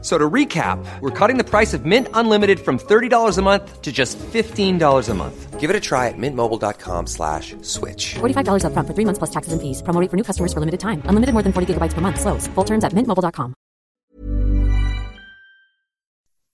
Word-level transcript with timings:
F- 0.00 0.04
So 0.04 0.16
to 0.16 0.30
recap, 0.30 0.78
we're 1.00 1.10
cutting 1.10 1.38
the 1.38 1.44
price 1.44 1.74
of 1.74 1.84
Mint 1.84 2.06
Unlimited 2.14 2.60
from 2.60 2.78
$30 2.78 3.36
a 3.38 3.42
month 3.42 3.82
to 3.82 3.90
just 3.90 4.16
$15 4.18 5.08
a 5.08 5.14
month. 5.14 5.58
Give 5.58 5.70
it 5.70 5.74
a 5.76 5.80
try 5.80 6.06
at 6.06 6.14
mintmobile.com 6.16 7.06
slash 7.08 7.56
switch. 7.62 8.14
$45 8.20 8.62
upfront 8.62 8.86
for 8.86 8.94
three 8.94 9.04
months 9.04 9.18
plus 9.18 9.30
taxes 9.30 9.52
and 9.52 9.60
fees. 9.60 9.82
Promo 9.82 10.00
rate 10.00 10.08
for 10.10 10.16
new 10.16 10.22
customers 10.22 10.52
for 10.52 10.60
limited 10.60 10.78
time. 10.78 11.02
Unlimited 11.10 11.32
more 11.34 11.42
than 11.42 11.52
40 11.52 11.74
gigabytes 11.74 11.94
per 11.94 12.00
month. 12.00 12.20
Slows. 12.20 12.46
Full 12.54 12.64
terms 12.64 12.84
at 12.84 12.92
mintmobile.com. 12.94 13.54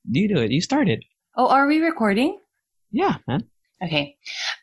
You 0.09 0.29
do 0.29 0.41
it. 0.41 0.51
You 0.51 0.61
started. 0.63 1.05
Oh, 1.37 1.49
are 1.49 1.67
we 1.67 1.81
recording? 1.81 2.39
Yeah, 2.93 3.17
man. 3.29 3.45
Okay. 3.83 4.17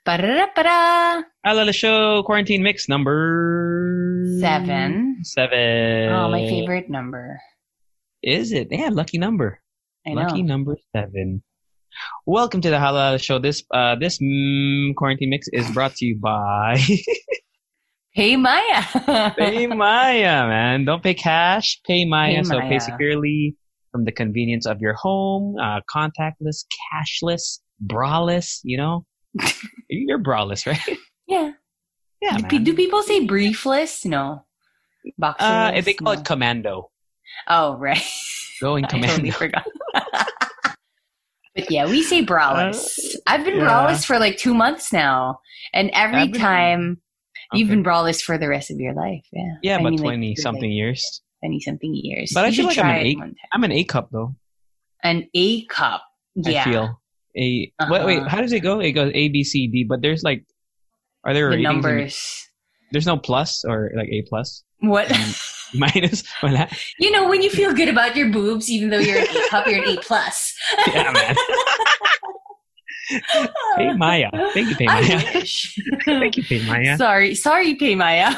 Ba-da-da-ba-da. 0.06 1.22
Halo 1.46 1.60
Halo 1.62 1.72
Show 1.72 2.24
Quarantine 2.24 2.64
Mix 2.64 2.90
number 2.90 4.26
Seven. 4.40 5.20
Seven. 5.24 6.10
Oh, 6.10 6.30
my 6.32 6.48
favorite 6.48 6.90
number. 6.90 7.40
Is 8.24 8.52
it? 8.52 8.68
Yeah, 8.72 8.90
lucky 8.92 9.18
number. 9.18 9.60
I 10.06 10.12
know. 10.14 10.22
Lucky 10.22 10.44
number 10.44 10.78
seven. 10.96 11.44
Welcome 12.26 12.62
to 12.62 12.70
the 12.70 12.80
Halo 12.80 13.00
Halo 13.00 13.18
Show. 13.18 13.40
This 13.40 13.64
uh 13.74 13.96
this 13.96 14.20
mm, 14.20 14.96
quarantine 14.96 15.30
mix 15.30 15.48
is 15.52 15.70
brought 15.72 15.96
to 15.96 16.06
you 16.06 16.20
by 16.20 16.80
Hey, 18.14 18.36
Maya. 18.36 18.84
Pay 19.38 19.68
Maya, 19.68 20.46
man. 20.48 20.86
Don't 20.86 21.02
pay 21.02 21.14
cash, 21.14 21.80
pay 21.88 22.06
Maya. 22.06 22.38
Pay 22.38 22.44
so 22.44 22.60
Maya. 22.60 22.70
pay 22.70 22.80
securely 22.80 23.56
from 23.92 24.06
the 24.06 24.12
convenience 24.12 24.66
of 24.66 24.80
your 24.82 24.94
home, 24.94 25.56
uh, 25.62 25.80
contactless, 25.90 26.66
cashless, 26.94 27.60
braless. 27.86 28.60
You 28.64 28.78
know, 28.78 29.06
you're 29.90 30.20
braless, 30.20 30.66
right? 30.68 30.98
yeah. 31.28 31.52
Yeah, 32.22 32.38
do, 32.38 32.60
do 32.60 32.76
people 32.76 33.02
say 33.02 33.26
briefless? 33.26 34.06
No. 34.06 34.46
Uh, 35.08 35.10
Boxerless? 35.18 35.86
they 35.86 35.94
call 35.96 36.14
No. 36.14 36.20
it 36.20 36.26
commando. 36.26 36.92
Oh, 37.48 37.76
right. 37.78 38.02
Going 38.62 38.86
I 38.90 39.00
totally 39.00 39.32
forgot. 39.32 39.66
but 41.56 41.70
yeah, 41.70 41.86
we 41.86 42.04
say 42.04 42.24
braless. 42.26 43.16
I've 43.28 43.44
been 43.44 43.60
Uh, 43.60 43.64
yeah. 43.64 43.70
braless 43.70 44.06
for 44.06 44.20
like 44.20 44.38
two 44.38 44.54
months 44.54 44.94
now. 44.94 45.40
And 45.74 45.90
every 45.94 46.28
been- 46.28 46.40
time 46.42 47.02
you've 47.54 47.70
been 47.70 47.84
braless 47.84 48.22
for 48.22 48.38
the 48.38 48.48
rest 48.48 48.72
of 48.72 48.78
your 48.78 48.94
life. 48.94 49.26
Yeah. 49.34 49.56
Yeah, 49.62 49.78
I 49.78 49.84
but 49.84 49.90
mean, 49.92 50.00
twenty 50.00 50.36
for, 50.36 50.42
something 50.42 50.70
like, 50.70 50.76
years. 50.76 51.22
20 51.44 51.60
something 51.62 51.92
years. 51.96 52.32
But 52.34 52.46
I 52.46 52.52
feel 52.52 52.70
should 52.70 52.78
like 52.78 52.78
I'm 52.78 52.84
try 52.86 52.98
an 52.98 53.36
a, 53.36 53.56
I'm 53.56 53.64
an 53.64 53.72
A 53.72 53.84
cup 53.84 54.10
though. 54.12 54.36
An 55.04 55.28
A 55.34 55.66
cup. 55.66 56.04
Yeah. 56.36 56.62
I 56.62 56.64
feel 56.64 57.02
a. 57.36 57.72
Wait, 57.90 58.06
wait. 58.06 58.20
Uh-huh. 58.20 58.30
How 58.30 58.42
does 58.42 58.54
it 58.54 58.60
go? 58.62 58.80
It 58.80 58.92
goes 58.92 59.12
A 59.14 59.30
B 59.30 59.44
C 59.44 59.68
D. 59.68 59.84
But 59.84 60.02
there's 60.02 60.22
like, 60.24 60.46
are 61.24 61.34
there 61.34 61.50
the 61.50 61.62
numbers. 61.62 62.48
There's 62.92 63.06
no 63.08 63.18
plus 63.18 63.64
or 63.66 63.92
like 63.96 64.10
A 64.10 64.24
plus 64.28 64.64
What? 64.80 65.10
minus. 65.74 66.24
Wala. 66.44 66.68
you 67.00 67.12
know, 67.12 67.28
when 67.30 67.42
you 67.42 67.50
feel 67.50 67.74
good 67.74 67.88
about 67.90 68.16
your 68.16 68.30
boobs, 68.30 68.70
even 68.70 68.90
though 68.90 69.00
you're 69.00 69.20
an 69.20 69.28
A 69.28 69.50
cup, 69.50 69.68
you're 69.68 69.84
an 69.84 69.98
A 69.98 70.02
plus. 70.02 70.54
Yeah, 70.94 71.12
man. 71.12 71.36
PayMaya. 73.78 74.30
Thank 74.54 74.70
you, 74.70 74.76
PayMaya. 74.76 76.04
Thank 76.06 76.38
you, 76.38 76.44
PayMaya. 76.44 76.98
Sorry, 76.98 77.36
sorry, 77.36 77.76
PayMaya. 77.76 78.34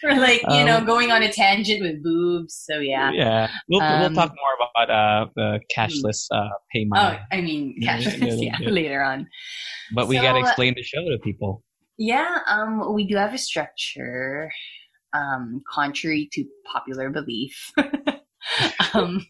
For 0.00 0.14
like, 0.14 0.42
you 0.50 0.64
know, 0.64 0.78
Um, 0.78 0.84
going 0.84 1.10
on 1.12 1.22
a 1.22 1.32
tangent 1.32 1.80
with 1.80 2.02
boobs. 2.02 2.54
So 2.68 2.78
yeah. 2.80 3.10
Yeah, 3.12 3.48
we'll 3.68 3.80
we'll 3.80 4.06
Um, 4.06 4.14
talk 4.14 4.30
more 4.34 4.54
about 4.58 4.90
uh 4.90 5.26
the 5.36 5.60
cashless 5.74 6.26
uh 6.30 6.48
PayMaya. 6.74 7.20
Oh, 7.20 7.36
I 7.36 7.40
mean, 7.40 7.74
Yeah, 7.78 7.98
cash. 8.00 8.18
yeah, 8.18 8.58
Yeah, 8.60 8.68
later 8.68 9.02
on. 9.02 9.28
but 9.94 10.08
we 10.08 10.16
so, 10.16 10.22
gotta 10.22 10.40
uh, 10.40 10.42
explain 10.42 10.74
the 10.76 10.82
show 10.82 11.00
to 11.08 11.18
people. 11.22 11.62
Yeah, 12.04 12.38
um, 12.48 12.92
we 12.92 13.06
do 13.06 13.14
have 13.14 13.32
a 13.32 13.38
structure, 13.38 14.50
um, 15.12 15.62
contrary 15.68 16.28
to 16.32 16.44
popular 16.66 17.10
belief. 17.10 17.70
um, 18.92 19.24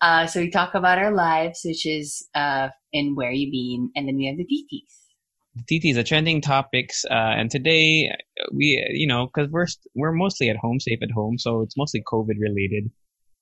uh, 0.00 0.26
so 0.26 0.40
we 0.40 0.48
talk 0.48 0.74
about 0.74 0.96
our 0.96 1.12
lives, 1.12 1.60
which 1.62 1.84
is 1.84 2.26
uh, 2.34 2.70
in 2.94 3.14
where 3.14 3.32
you've 3.32 3.52
been, 3.52 3.90
and 3.94 4.08
then 4.08 4.16
we 4.16 4.24
have 4.24 4.38
the 4.38 4.46
DTs. 4.46 5.66
TTs, 5.70 5.98
are 5.98 6.02
trending 6.02 6.40
topics, 6.40 7.04
uh, 7.10 7.34
and 7.36 7.50
today 7.50 8.08
uh, 8.10 8.46
we, 8.50 8.82
you 8.94 9.06
know, 9.06 9.26
because 9.26 9.50
we're 9.50 9.66
we're 9.94 10.12
mostly 10.12 10.48
at 10.48 10.56
home, 10.56 10.80
safe 10.80 11.00
at 11.02 11.10
home, 11.10 11.36
so 11.36 11.60
it's 11.60 11.76
mostly 11.76 12.02
COVID 12.10 12.40
related. 12.40 12.90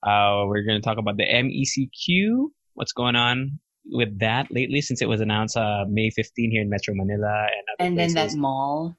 Uh, 0.02 0.46
we're 0.48 0.64
going 0.64 0.80
to 0.80 0.84
talk 0.84 0.98
about 0.98 1.16
the 1.16 1.26
MECQ, 1.26 2.48
what's 2.74 2.92
going 2.92 3.14
on 3.14 3.60
with 3.84 4.18
that 4.20 4.46
lately, 4.50 4.80
since 4.80 5.02
it 5.02 5.08
was 5.08 5.20
announced 5.20 5.56
uh, 5.56 5.84
May 5.88 6.10
15 6.10 6.50
here 6.50 6.62
in 6.62 6.68
Metro 6.70 6.94
Manila 6.94 7.46
and 7.54 7.64
other 7.72 7.86
And 7.86 7.98
then 7.98 8.14
that 8.14 8.34
mall. 8.36 8.96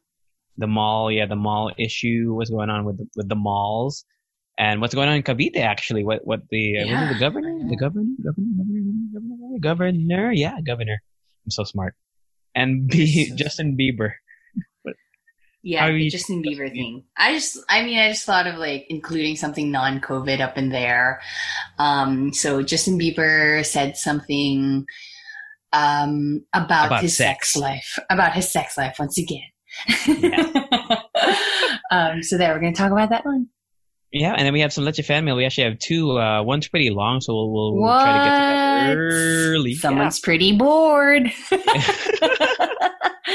the 0.57 0.67
mall, 0.67 1.11
yeah, 1.11 1.25
the 1.25 1.35
mall 1.35 1.71
issue, 1.77 2.33
what's 2.35 2.49
going 2.49 2.69
on 2.69 2.85
with 2.85 2.97
the, 2.97 3.07
with 3.15 3.29
the 3.29 3.35
malls, 3.35 4.05
and 4.57 4.81
what's 4.81 4.93
going 4.93 5.09
on 5.09 5.15
in 5.15 5.23
Cavite 5.23 5.57
actually. 5.57 6.03
What 6.03 6.21
what 6.25 6.41
the 6.49 6.79
uh, 6.79 6.85
Yeah. 6.85 7.07
the 7.13 7.19
governor, 7.19 7.53
the 7.69 7.75
governor, 7.77 8.13
governor, 8.23 8.53
governor, 8.57 9.09
governor, 9.13 9.59
governor, 9.59 10.31
yeah, 10.31 10.59
governor. 10.65 11.01
I'm 11.45 11.51
so 11.51 11.63
smart. 11.63 11.95
And 12.55 12.87
B, 12.87 13.31
Justin 13.35 13.75
Bieber. 13.79 14.11
Yeah, 15.65 15.89
the 15.89 16.09
Justin 16.09 16.43
Bieber 16.43 16.69
thing. 16.69 17.05
I 17.17 17.35
just, 17.35 17.57
I 17.69 17.83
mean, 17.83 17.97
I 17.97 18.09
just 18.09 18.25
thought 18.25 18.47
of 18.47 18.55
like 18.55 18.85
including 18.89 19.37
something 19.37 19.71
non-COVID 19.71 20.41
up 20.41 20.57
in 20.57 20.69
there. 20.69 21.21
Um, 21.79 22.33
so 22.33 22.61
Justin 22.61 22.99
Bieber 22.99 23.65
said 23.65 23.95
something 23.95 24.85
um, 25.71 26.45
about, 26.53 26.87
About 26.87 27.01
his 27.01 27.15
sex. 27.15 27.53
sex. 27.53 27.61
life, 27.61 27.99
about 28.09 28.33
his 28.33 28.51
sex 28.51 28.77
life 28.77 28.97
once 28.99 29.17
again. 29.17 29.41
Yeah. 30.05 31.01
um, 31.91 32.21
so 32.21 32.37
there, 32.37 32.53
we're 32.53 32.59
going 32.59 32.73
to 32.73 32.77
talk 32.77 32.91
about 32.91 33.09
that 33.11 33.25
one. 33.25 33.47
Yeah, 34.11 34.33
and 34.33 34.45
then 34.45 34.53
we 34.53 34.59
have 34.59 34.71
some 34.71 34.83
Let 34.85 34.95
Leche 34.97 35.07
fan 35.07 35.25
mail. 35.25 35.35
We 35.35 35.43
actually 35.43 35.63
have 35.63 35.79
two. 35.79 36.19
Uh, 36.19 36.43
one's 36.43 36.67
pretty 36.67 36.91
long, 36.91 37.19
so 37.19 37.33
we'll, 37.33 37.73
we'll, 37.73 37.91
try 37.99 38.13
to 38.13 38.23
get 38.23 38.35
to 38.35 38.93
that 38.93 38.95
early. 38.95 39.73
Someone's 39.73 40.19
pretty 40.19 40.55
bored. 40.55 41.31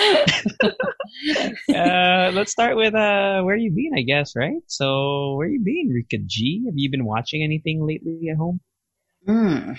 uh, 1.74 2.30
let's 2.32 2.52
start 2.52 2.76
with 2.76 2.94
uh, 2.94 3.42
where 3.42 3.56
you 3.56 3.70
been, 3.70 3.92
I 3.96 4.02
guess, 4.02 4.34
right? 4.36 4.60
So, 4.66 5.34
where 5.34 5.48
you 5.48 5.60
been, 5.60 5.88
Rika 5.92 6.18
G? 6.24 6.64
Have 6.66 6.74
you 6.76 6.90
been 6.90 7.04
watching 7.04 7.42
anything 7.42 7.86
lately 7.86 8.28
at 8.30 8.36
home? 8.36 8.60
Hmm. 9.26 9.72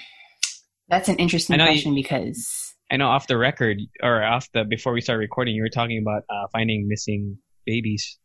That's 0.88 1.10
an 1.10 1.18
interesting 1.18 1.58
know 1.58 1.66
you- 1.66 1.72
question 1.72 1.96
because 1.96 2.74
I 2.92 2.98
know 2.98 3.08
off 3.08 3.28
the 3.28 3.38
record 3.38 3.78
or 4.02 4.24
off 4.24 4.50
the 4.54 4.64
before 4.64 4.94
we 4.94 5.02
started 5.02 5.20
recording, 5.20 5.56
you 5.56 5.62
were 5.62 5.70
talking 5.70 6.00
about 6.00 6.24
uh, 6.30 6.48
finding 6.52 6.88
missing 6.88 7.38
babies. 7.66 8.18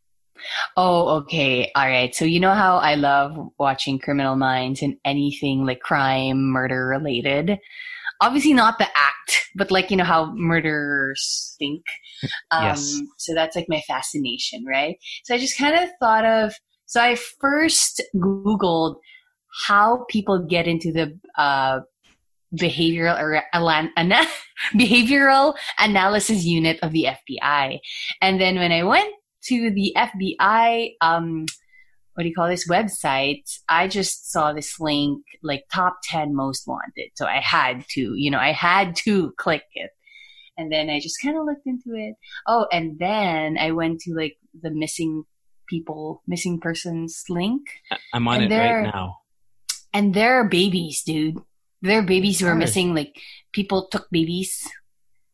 Oh, 0.77 1.09
okay. 1.21 1.71
All 1.75 1.87
right. 1.87 2.15
So 2.15 2.25
you 2.25 2.41
know 2.41 2.55
how 2.55 2.79
I 2.79 2.95
love 2.95 3.37
watching 3.59 3.99
Criminal 3.99 4.37
Minds 4.37 4.83
and 4.83 4.97
anything 5.05 5.65
like 5.65 5.81
crime, 5.81 6.51
murder 6.51 6.87
related. 6.87 7.59
Obviously 8.21 8.53
not 8.53 8.79
the 8.79 8.87
act, 8.97 9.49
but 9.57 9.71
like 9.71 9.91
you 9.91 9.97
know 9.97 10.05
how 10.05 10.33
murderers 10.35 11.55
think. 11.59 11.83
Um, 12.51 12.65
Yes. 12.65 13.01
So 13.19 13.35
that's 13.35 13.57
like 13.57 13.67
my 13.69 13.83
fascination, 13.87 14.65
right? 14.65 14.97
So 15.25 15.35
I 15.35 15.39
just 15.39 15.59
kind 15.59 15.77
of 15.77 15.89
thought 16.01 16.25
of. 16.25 16.55
So 16.87 17.01
I 17.01 17.17
first 17.41 18.03
Googled 18.17 18.97
how 19.67 20.05
people 20.09 20.39
get 20.47 20.67
into 20.67 20.93
the 20.93 21.19
uh, 21.37 21.81
behavioral 22.55 23.19
or 23.21 23.43
alan- 23.53 23.93
ana- 23.97 24.27
behavioral 24.75 25.55
analysis 25.79 26.45
unit 26.45 26.79
of 26.83 26.93
the 26.93 27.09
FBI, 27.29 27.79
and 28.21 28.41
then 28.41 28.57
when 28.57 28.73
I 28.73 28.83
went 28.85 29.13
to 29.47 29.71
the 29.71 29.95
FBI, 29.97 30.93
um, 31.01 31.47
what 32.15 32.23
do 32.23 32.29
you 32.29 32.35
call 32.35 32.49
this 32.49 32.69
website? 32.69 33.43
I 33.69 33.89
just 33.89 34.31
saw 34.31 34.53
this 34.53 34.79
link, 34.79 35.23
like 35.43 35.65
top 35.73 35.99
10 36.05 36.35
most 36.35 36.67
wanted. 36.67 37.11
So 37.15 37.27
I 37.27 37.41
had 37.41 37.85
to, 37.91 38.15
you 38.15 38.31
know, 38.31 38.39
I 38.39 38.53
had 38.53 38.97
to 39.05 39.33
click 39.39 39.65
it. 39.75 39.91
And 40.57 40.71
then 40.71 40.89
I 40.89 41.01
just 41.01 41.21
kind 41.21 41.37
of 41.37 41.45
looked 41.45 41.67
into 41.67 41.95
it. 41.95 42.15
Oh, 42.47 42.67
and 42.73 42.99
then 42.99 43.59
I 43.59 43.73
went 43.73 44.01
to 44.03 44.15
like 44.15 44.37
the 44.61 44.71
missing 44.71 45.25
people, 45.69 46.23
missing 46.29 46.61
persons 46.61 47.25
link. 47.29 47.63
I'm 48.13 48.29
on 48.29 48.43
And 48.43 48.53
it 48.53 48.57
right 48.57 48.83
now. 48.83 49.17
And 49.93 50.15
there 50.15 50.35
are 50.35 50.49
babies, 50.49 51.03
dude. 51.03 51.39
There 51.83 51.99
are 51.99 52.03
babies 52.03 52.39
who 52.39 52.47
are 52.47 52.55
missing. 52.55 52.95
Like 52.95 53.21
people 53.53 53.89
took 53.89 54.09
babies 54.11 54.67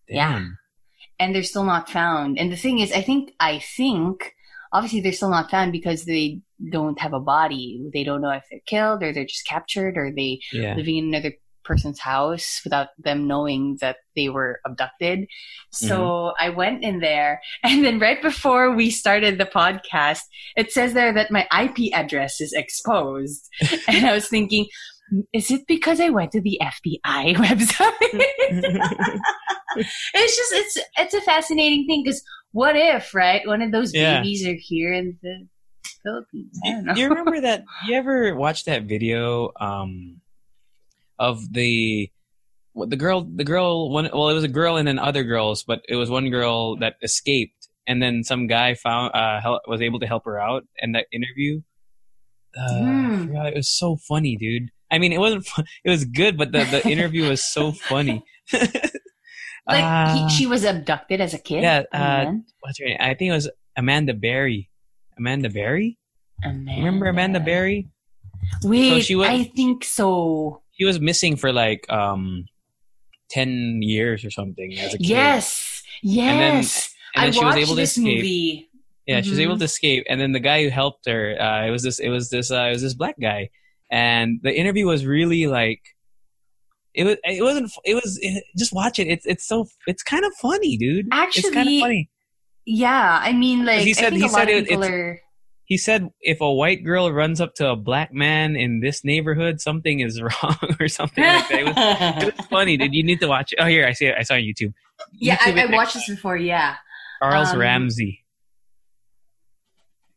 Yeah. 0.08 0.44
And 1.18 1.34
they're 1.34 1.42
still 1.42 1.64
not 1.64 1.90
found. 1.90 2.38
And 2.38 2.50
the 2.50 2.56
thing 2.56 2.78
is, 2.78 2.92
I 2.92 3.02
think, 3.02 3.32
I 3.38 3.58
think, 3.58 4.34
obviously 4.72 5.00
they're 5.00 5.12
still 5.12 5.30
not 5.30 5.50
found 5.50 5.72
because 5.72 6.04
they 6.04 6.40
don't 6.70 7.00
have 7.00 7.12
a 7.12 7.20
body. 7.20 7.88
They 7.92 8.04
don't 8.04 8.20
know 8.20 8.30
if 8.30 8.44
they're 8.50 8.60
killed 8.66 9.02
or 9.02 9.12
they're 9.12 9.24
just 9.24 9.46
captured 9.46 9.96
or 9.96 10.12
they 10.14 10.40
Yeah. 10.52 10.74
living 10.74 10.96
in 10.96 11.04
another 11.14 11.34
person's 11.64 12.00
house 12.00 12.60
without 12.64 12.88
them 12.98 13.26
knowing 13.26 13.78
that 13.80 13.98
they 14.16 14.28
were 14.28 14.60
abducted. 14.66 15.26
So 15.70 15.98
mm-hmm. 15.98 16.44
I 16.44 16.48
went 16.50 16.82
in 16.82 17.00
there, 17.00 17.40
and 17.62 17.84
then 17.84 17.98
right 18.00 18.20
before 18.20 18.74
we 18.74 18.90
started 18.90 19.38
the 19.38 19.46
podcast, 19.46 20.22
it 20.56 20.72
says 20.72 20.94
there 20.94 21.12
that 21.14 21.30
my 21.30 21.46
IP 21.62 21.92
address 21.94 22.40
is 22.40 22.52
exposed, 22.52 23.48
and 23.88 24.06
I 24.06 24.14
was 24.14 24.28
thinking. 24.28 24.66
Is 25.32 25.50
it 25.50 25.66
because 25.66 25.98
I 25.98 26.10
went 26.10 26.30
to 26.32 26.40
the 26.40 26.56
FBI 26.62 27.34
website? 27.44 27.92
it's 30.14 30.36
just 30.36 30.52
it's 30.52 30.78
it's 30.96 31.14
a 31.14 31.20
fascinating 31.22 31.84
thing 31.88 32.02
because 32.04 32.22
what 32.52 32.76
if 32.76 33.14
right 33.14 33.46
one 33.46 33.62
of 33.62 33.72
those 33.72 33.94
Yeah. 33.94 34.20
babies 34.20 34.46
are 34.46 34.54
here 34.58 34.92
in 34.92 35.18
the 35.22 35.46
Philippines? 36.02 36.58
Know. 36.64 36.94
You 36.94 37.08
remember 37.08 37.40
that? 37.42 37.64
You 37.86 37.94
ever 37.96 38.34
watched 38.34 38.66
that 38.66 38.84
video 38.84 39.52
um, 39.60 40.20
of 41.18 41.52
the 41.52 42.10
the 42.74 42.96
girl? 42.96 43.22
The 43.22 43.44
girl. 43.44 43.90
One. 43.90 44.08
Well, 44.12 44.28
it 44.30 44.34
was 44.34 44.44
a 44.44 44.48
girl 44.48 44.76
and 44.76 44.86
then 44.86 44.98
other 44.98 45.24
girls, 45.24 45.62
but 45.64 45.82
it 45.88 45.96
was 45.96 46.08
one 46.10 46.30
girl 46.30 46.76
that 46.76 46.94
escaped, 47.02 47.68
and 47.86 48.02
then 48.02 48.24
some 48.24 48.46
guy 48.46 48.74
found 48.74 49.14
uh, 49.14 49.40
hel- 49.40 49.60
was 49.66 49.80
able 49.82 50.00
to 50.00 50.06
help 50.06 50.24
her 50.24 50.38
out. 50.40 50.64
And 50.80 50.94
that 50.94 51.06
interview, 51.12 51.60
uh, 52.56 53.18
forgot, 53.26 53.46
it 53.48 53.56
was 53.56 53.68
so 53.68 53.96
funny, 53.96 54.36
dude. 54.36 54.70
I 54.90 54.98
mean, 54.98 55.12
it 55.12 55.18
wasn't. 55.18 55.46
Fun, 55.46 55.64
it 55.84 55.90
was 55.90 56.04
good, 56.04 56.36
but 56.38 56.52
the 56.52 56.64
the 56.64 56.88
interview 56.88 57.28
was 57.28 57.44
so 57.44 57.72
funny. 57.72 58.24
like 59.72 59.84
Uh, 59.84 60.28
he, 60.28 60.34
she 60.34 60.46
was 60.46 60.64
abducted 60.64 61.20
as 61.20 61.34
a 61.34 61.38
kid. 61.38 61.62
yeah, 61.62 61.82
uh, 61.92 62.32
what's 62.60 62.78
her 62.78 62.86
name? 62.86 62.96
I 63.00 63.14
think 63.14 63.30
it 63.30 63.32
was 63.32 63.50
Amanda 63.76 64.14
Berry. 64.14 64.68
Amanda 65.18 65.48
Berry. 65.50 65.98
Amanda. 66.42 66.72
Remember 66.78 67.06
Amanda 67.06 67.40
Berry? 67.40 67.88
Wait, 68.64 69.04
she 69.04 69.14
was- 69.14 69.28
I 69.28 69.44
think 69.44 69.84
so. 69.84 70.62
She 70.72 70.84
was 70.84 70.98
missing 71.00 71.36
for 71.36 71.52
like 71.52 71.84
um 71.90 72.46
ten 73.28 73.80
years 73.82 74.24
or 74.24 74.30
something 74.30 74.72
as 74.78 74.94
a 74.94 74.98
kid. 74.98 75.06
Yes, 75.06 75.82
yes. 76.02 76.30
and 77.14 77.24
then 77.24 77.28
I 77.28 77.30
she 77.30 77.38
was 77.38 77.44
watched 77.44 77.58
able 77.58 77.74
to 77.76 77.80
this 77.80 77.96
escape. 77.98 78.16
movie. 78.16 78.66
Yeah, 79.06 79.20
she 79.22 79.30
was 79.30 79.38
Mhm. 79.38 79.42
able 79.42 79.58
to 79.58 79.64
escape, 79.64 80.04
and 80.08 80.20
then 80.20 80.32
the 80.32 80.40
guy 80.40 80.62
who 80.62 80.70
helped 80.70 81.06
her, 81.06 81.36
uh, 81.40 81.66
it 81.66 81.70
was 81.70 81.82
this, 81.82 81.98
it 81.98 82.08
was 82.10 82.30
this, 82.30 82.50
uh, 82.50 82.66
it 82.68 82.70
was 82.70 82.82
this 82.82 82.94
black 82.94 83.16
guy, 83.20 83.50
and 83.90 84.38
the 84.42 84.54
interview 84.54 84.86
was 84.86 85.04
really 85.04 85.46
like, 85.46 85.80
it 86.94 87.04
was, 87.04 87.16
it 87.24 87.42
wasn't, 87.42 87.72
it 87.84 87.94
was, 87.94 88.18
it, 88.20 88.44
just 88.58 88.72
watch 88.72 88.98
it. 88.98 89.06
It's, 89.06 89.26
it's 89.26 89.46
so, 89.46 89.66
it's 89.86 90.02
kind 90.02 90.24
of 90.24 90.32
funny, 90.34 90.76
dude. 90.76 91.06
it's 91.10 91.42
kind 91.42 91.56
of 91.56 91.60
Actually, 91.60 91.80
funny. 91.80 92.10
Yeah, 92.66 93.20
I 93.22 93.32
mean, 93.32 93.64
like 93.64 93.80
he 93.80 93.94
said- 93.94 94.12
he 94.12 94.28
said 94.28 94.48
it- 94.48 94.70
are. 94.72 95.20
He 95.64 95.78
said, 95.78 96.08
if 96.20 96.40
a 96.40 96.52
white 96.52 96.84
girl 96.84 97.12
runs 97.12 97.40
up 97.40 97.54
to 97.54 97.70
a 97.70 97.76
black 97.76 98.12
man 98.12 98.56
in 98.56 98.80
this 98.80 99.04
neighborhood, 99.04 99.60
something 99.60 100.00
is 100.00 100.20
wrong 100.42 100.56
or 100.80 100.88
something 100.88 101.22
like 101.22 101.48
that. 101.48 101.58
It 101.60 101.64
was, 101.64 102.24
it 102.24 102.36
was 102.38 102.46
funny, 102.50 102.76
dude. 102.76 102.92
You 102.92 103.04
need 103.04 103.20
to 103.20 103.28
watch 103.28 103.52
it. 103.52 103.60
Oh, 103.62 103.66
here, 103.66 103.86
I 103.86 103.92
see 103.92 104.06
it. 104.06 104.16
I 104.18 104.22
saw 104.24 104.34
it 104.34 104.38
on 104.38 104.42
YouTube. 104.42 104.72
yeah, 105.12 105.36
YouTube 105.36 105.68
I, 105.70 105.72
I 105.72 105.76
watched 105.76 105.94
this 105.94 106.08
before. 106.08 106.36
Yeah. 106.36 106.74
Charles 107.22 107.50
um, 107.50 107.60
Ramsey. 107.60 108.24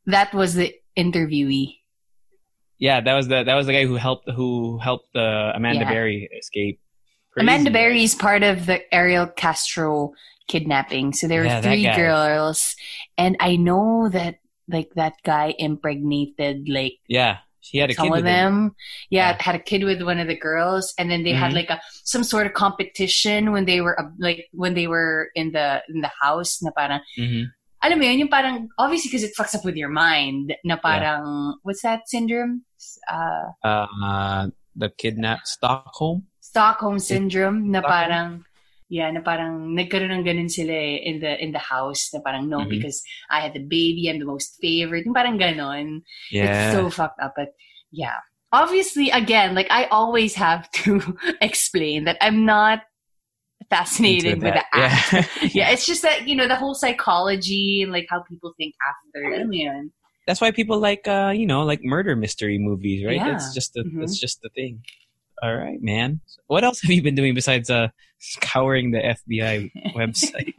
that 0.07 0.33
was 0.33 0.55
the 0.55 0.73
interviewee. 0.97 1.75
Yeah, 2.79 3.01
that 3.01 3.13
was 3.13 3.27
the 3.27 3.43
that 3.43 3.55
was 3.55 3.67
the 3.67 3.73
guy 3.73 3.85
who 3.85 3.95
helped 3.95 4.29
who 4.29 4.77
helped 4.79 5.15
uh, 5.15 5.51
Amanda 5.55 5.85
Yeah. 5.85 5.91
Berry 5.91 6.29
escape. 6.37 6.79
Crazy. 7.31 7.43
Amanda 7.45 7.71
Berry 7.71 8.03
is 8.03 8.13
part 8.15 8.43
of 8.43 8.65
the 8.65 8.81
Ariel 8.93 9.27
Castro 9.27 10.13
kidnapping. 10.47 11.13
So 11.13 11.27
there 11.27 11.41
were 11.41 11.47
Yeah, 11.47 11.61
three 11.61 11.83
girls, 11.83 12.75
and 13.17 13.37
I 13.39 13.55
know 13.55 14.09
that 14.09 14.37
like 14.67 14.91
that 14.95 15.13
guy 15.23 15.55
impregnated 15.57 16.67
like 16.69 16.99
Yeah, 17.07 17.37
she 17.61 17.77
had 17.79 17.89
a 17.89 17.93
some 17.93 18.09
kid 18.11 18.17
of 18.19 18.23
them. 18.23 18.75
Yeah, 19.09 19.31
Yeah. 19.31 19.41
had 19.41 19.55
a 19.55 19.59
kid 19.59 19.83
with 19.83 20.01
one 20.03 20.19
of 20.19 20.27
the 20.27 20.37
girls, 20.37 20.93
and 20.99 21.09
then 21.09 21.23
they 21.23 21.31
had 21.33 21.51
Mhm. 21.51 21.55
like 21.55 21.69
a 21.69 21.81
some 22.03 22.23
sort 22.23 22.45
of 22.47 22.53
competition 22.53 23.51
when 23.51 23.65
they 23.65 23.81
were 23.81 23.97
like 24.19 24.45
when 24.51 24.73
they 24.73 24.87
were 24.87 25.29
in 25.35 25.51
the 25.53 25.81
in 25.89 26.01
the 26.01 26.11
house. 26.21 26.61
Na 26.61 26.71
parang 26.75 27.01
hmm 27.17 27.43
alam 27.83 27.99
mo 27.99 28.05
yun, 28.07 28.23
yung 28.25 28.31
parang 28.31 28.69
obviously 28.79 29.11
because 29.11 29.27
it 29.27 29.35
fucks 29.35 29.53
up 29.53 29.65
with 29.67 29.75
your 29.75 29.91
mind. 29.91 30.55
Na 30.63 30.79
parang 30.79 31.59
what's 31.67 31.83
that 31.83 32.07
syndrome? 32.07 32.63
Uh, 33.11 33.51
Uh, 33.63 34.47
the 34.75 34.89
kidnap 34.89 35.43
Stockholm. 35.45 36.23
Stockholm 36.39 36.97
syndrome 36.99 37.69
na 37.69 37.79
Stockholm? 37.83 37.91
parang 37.93 38.29
yeah 38.93 39.09
na 39.09 39.21
parang 39.25 39.73
nagkaroon 39.73 40.11
ng 40.13 40.25
ganun 40.27 40.51
sila 40.51 40.69
eh, 40.69 41.01
in 41.01 41.17
the 41.19 41.33
in 41.41 41.49
the 41.51 41.59
house 41.61 42.13
na 42.13 42.21
parang 42.21 42.45
no 42.45 42.61
Mhm. 42.61 42.69
because 42.77 43.01
I 43.31 43.41
had 43.41 43.53
the 43.57 43.63
baby 43.63 44.05
I'm 44.05 44.19
the 44.21 44.27
most 44.29 44.59
favorite 44.61 45.03
yung 45.07 45.17
parang 45.17 45.39
ganon 45.41 46.05
Yeah. 46.29 46.45
it's 46.69 46.77
so 46.77 46.93
fucked 46.93 47.17
up 47.17 47.33
but 47.33 47.57
yeah 47.89 48.21
obviously 48.53 49.09
again 49.09 49.57
like 49.57 49.65
I 49.73 49.89
always 49.89 50.37
have 50.37 50.69
to 50.85 51.01
explain 51.41 52.05
that 52.05 52.21
I'm 52.21 52.45
not 52.45 52.85
fascinated 53.75 54.41
with 54.41 54.53
the 54.53 54.61
that. 54.61 54.67
Yeah. 54.75 55.19
act 55.19 55.29
yeah 55.59 55.69
it's 55.73 55.85
just 55.85 56.01
that 56.03 56.27
you 56.27 56.35
know 56.35 56.47
the 56.47 56.55
whole 56.55 56.75
psychology 56.75 57.81
and 57.83 57.91
like 57.91 58.05
how 58.09 58.21
people 58.29 58.53
think 58.57 58.73
after 58.91 59.19
alam 59.33 59.47
mo 59.49 59.55
yun 59.65 59.85
That's 60.27 60.39
why 60.39 60.51
people 60.55 60.79
like 60.79 61.03
uh, 61.03 61.33
you 61.35 61.43
know, 61.51 61.67
like 61.67 61.81
murder 61.83 62.15
mystery 62.15 62.55
movies, 62.55 63.03
right? 63.03 63.19
Yeah. 63.19 63.35
That's 63.35 63.51
just 63.53 63.73
the 63.75 63.83
Mhm. 63.83 63.99
that's 63.99 64.15
just 64.25 64.39
the 64.39 64.47
thing. 64.55 64.79
All 65.43 65.51
right, 65.51 65.83
man. 65.83 66.23
What 66.47 66.63
else 66.63 66.79
have 66.79 66.91
you 66.95 67.03
been 67.03 67.19
doing 67.19 67.35
besides 67.35 67.67
uh 67.67 67.91
scouring 68.23 68.95
the 68.95 69.03
FBI 69.03 69.67
website? 69.99 70.55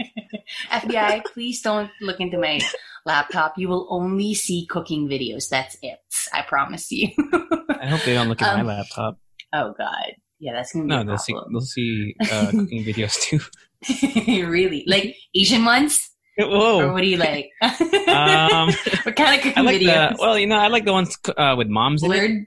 FBI, 0.68 1.24
please 1.32 1.64
don't 1.64 1.88
look 2.04 2.20
into 2.20 2.36
my 2.36 2.60
laptop. 3.08 3.56
You 3.56 3.72
will 3.72 3.88
only 3.88 4.34
see 4.36 4.66
cooking 4.68 5.08
videos. 5.08 5.48
That's 5.48 5.80
it. 5.80 5.96
I 6.36 6.42
promise 6.44 6.92
you. 6.92 7.08
I 7.80 7.88
hope 7.88 8.04
they 8.04 8.12
don't 8.12 8.28
look 8.28 8.42
at 8.44 8.52
Um, 8.52 8.66
my 8.68 8.76
laptop. 8.76 9.16
oh 9.56 9.72
God. 9.80 10.12
Yeah, 10.40 10.52
that's 10.54 10.72
gonna 10.72 10.84
be 10.84 10.88
No, 10.88 11.04
they'll 11.04 11.18
see 11.18 11.34
they'll 11.52 11.60
see 11.60 12.14
uh, 12.30 12.46
cooking 12.50 12.84
videos 12.84 13.14
too. 13.20 13.40
really? 14.46 14.84
Like 14.86 15.16
Asian 15.34 15.64
ones? 15.64 16.10
Whoa! 16.38 16.80
Or 16.80 16.92
what 16.92 17.02
do 17.02 17.06
you 17.08 17.16
like? 17.18 17.50
Um, 17.62 18.70
what 19.04 19.16
kind 19.16 19.36
of 19.36 19.40
cooking 19.42 19.52
I 19.56 19.60
like 19.62 19.80
videos? 19.80 20.10
the 20.10 20.16
well, 20.20 20.38
you 20.38 20.46
know, 20.46 20.56
I 20.58 20.68
like 20.68 20.84
the 20.84 20.92
ones 20.92 21.16
uh, 21.36 21.54
with 21.56 21.68
moms. 21.68 22.02
Blurred? 22.02 22.44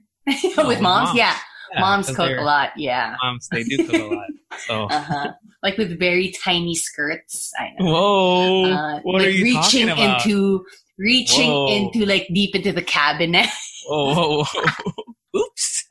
Oh, 0.58 0.68
with 0.68 0.82
moms? 0.82 1.16
Yeah. 1.18 1.36
Yeah, 1.74 1.82
moms 1.82 2.08
cook 2.16 2.38
a 2.38 2.42
lot. 2.42 2.70
Yeah. 2.78 3.16
Moms, 3.22 3.48
they 3.52 3.64
do 3.64 3.86
cook 3.88 3.96
a 4.02 4.06
lot. 4.16 4.28
So, 4.60 4.84
Uh-huh. 4.86 5.32
Like 5.64 5.78
with 5.78 5.98
very 6.00 6.34
tiny 6.44 6.76
skirts. 6.76 7.52
I 7.60 7.70
know. 7.80 7.92
whoa, 7.92 8.64
Uh, 8.72 9.00
what 9.04 9.16
like 9.22 9.28
are 9.28 9.30
you 9.32 9.44
reaching 9.44 9.88
talking 9.88 9.90
about? 9.90 10.26
into 10.26 10.66
reaching 10.98 11.50
Whoa. 11.50 11.68
into 11.68 12.06
like 12.06 12.28
deep 12.34 12.56
into 12.56 12.72
the 12.72 12.82
cabinet. 12.82 13.48
whoa, 13.88 14.14
whoa, 14.14 14.44
whoa. 14.46 15.42
Oops. 15.42 15.84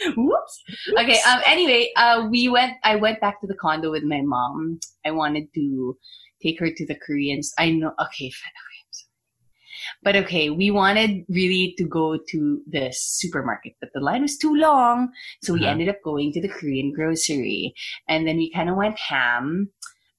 Whoops. 0.16 0.62
Okay. 0.98 1.18
Um. 1.28 1.40
Anyway, 1.46 1.90
uh, 1.96 2.26
we 2.30 2.48
went. 2.48 2.74
I 2.84 2.96
went 2.96 3.20
back 3.20 3.40
to 3.40 3.46
the 3.46 3.54
condo 3.54 3.90
with 3.90 4.04
my 4.04 4.20
mom. 4.22 4.80
I 5.04 5.10
wanted 5.10 5.52
to 5.54 5.96
take 6.42 6.58
her 6.60 6.70
to 6.70 6.86
the 6.86 6.94
Koreans. 6.94 7.52
I 7.58 7.70
know. 7.70 7.92
Okay. 8.00 8.30
fine, 8.30 8.52
Okay. 8.60 8.80
I'm 8.80 8.92
sorry. 8.92 9.10
But 10.02 10.16
okay, 10.24 10.50
we 10.50 10.70
wanted 10.70 11.24
really 11.28 11.74
to 11.78 11.84
go 11.84 12.18
to 12.30 12.62
the 12.70 12.88
supermarket, 12.92 13.74
but 13.80 13.90
the 13.94 14.00
line 14.00 14.22
was 14.22 14.38
too 14.38 14.54
long, 14.54 15.10
so 15.42 15.52
we 15.54 15.60
Uh-huh. 15.60 15.72
ended 15.72 15.88
up 15.88 16.02
going 16.04 16.32
to 16.32 16.40
the 16.40 16.48
Korean 16.48 16.92
grocery, 16.92 17.74
and 18.08 18.26
then 18.26 18.36
we 18.36 18.50
kind 18.52 18.70
of 18.70 18.76
went 18.76 18.98
ham. 18.98 19.70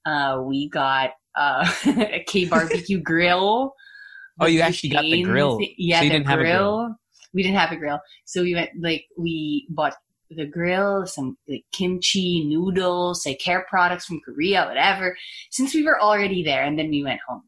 Uh, 0.06 0.42
we 0.44 0.70
got 0.70 1.12
uh, 1.36 1.66
a 1.86 2.24
K 2.28 2.46
barbecue 2.46 3.00
grill. 3.00 3.74
Oh, 4.40 4.48
you 4.48 4.62
actually 4.62 4.90
got 4.90 5.10
the 5.10 5.18
grill. 5.18 5.58
Yeah, 5.78 6.00
So 6.00 6.06
you 6.06 6.10
the 6.10 6.16
didn't 6.16 6.28
have 6.28 6.40
a 6.40 6.46
grill. 6.46 6.96
We 7.34 7.44
didn't 7.44 7.58
have 7.58 7.72
a 7.72 7.78
grill, 7.78 8.00
so 8.26 8.42
we 8.42 8.56
went 8.56 8.72
like 8.80 9.06
we 9.18 9.68
bought 9.70 9.96
the 10.30 10.46
grill, 10.46 11.06
some 11.06 11.38
like 11.48 11.66
kimchi 11.72 12.46
noodles, 12.46 13.26
like 13.26 13.42
hair 13.42 13.66
products 13.70 14.06
from 14.06 14.22
Korea, 14.22 14.66
whatever. 14.66 15.18
Since 15.50 15.74
we 15.74 15.84
were 15.84 16.02
already 16.02 16.44
there, 16.44 16.64
and 16.64 16.78
then 16.78 16.90
we 16.90 17.04
went 17.04 17.22
home 17.28 17.44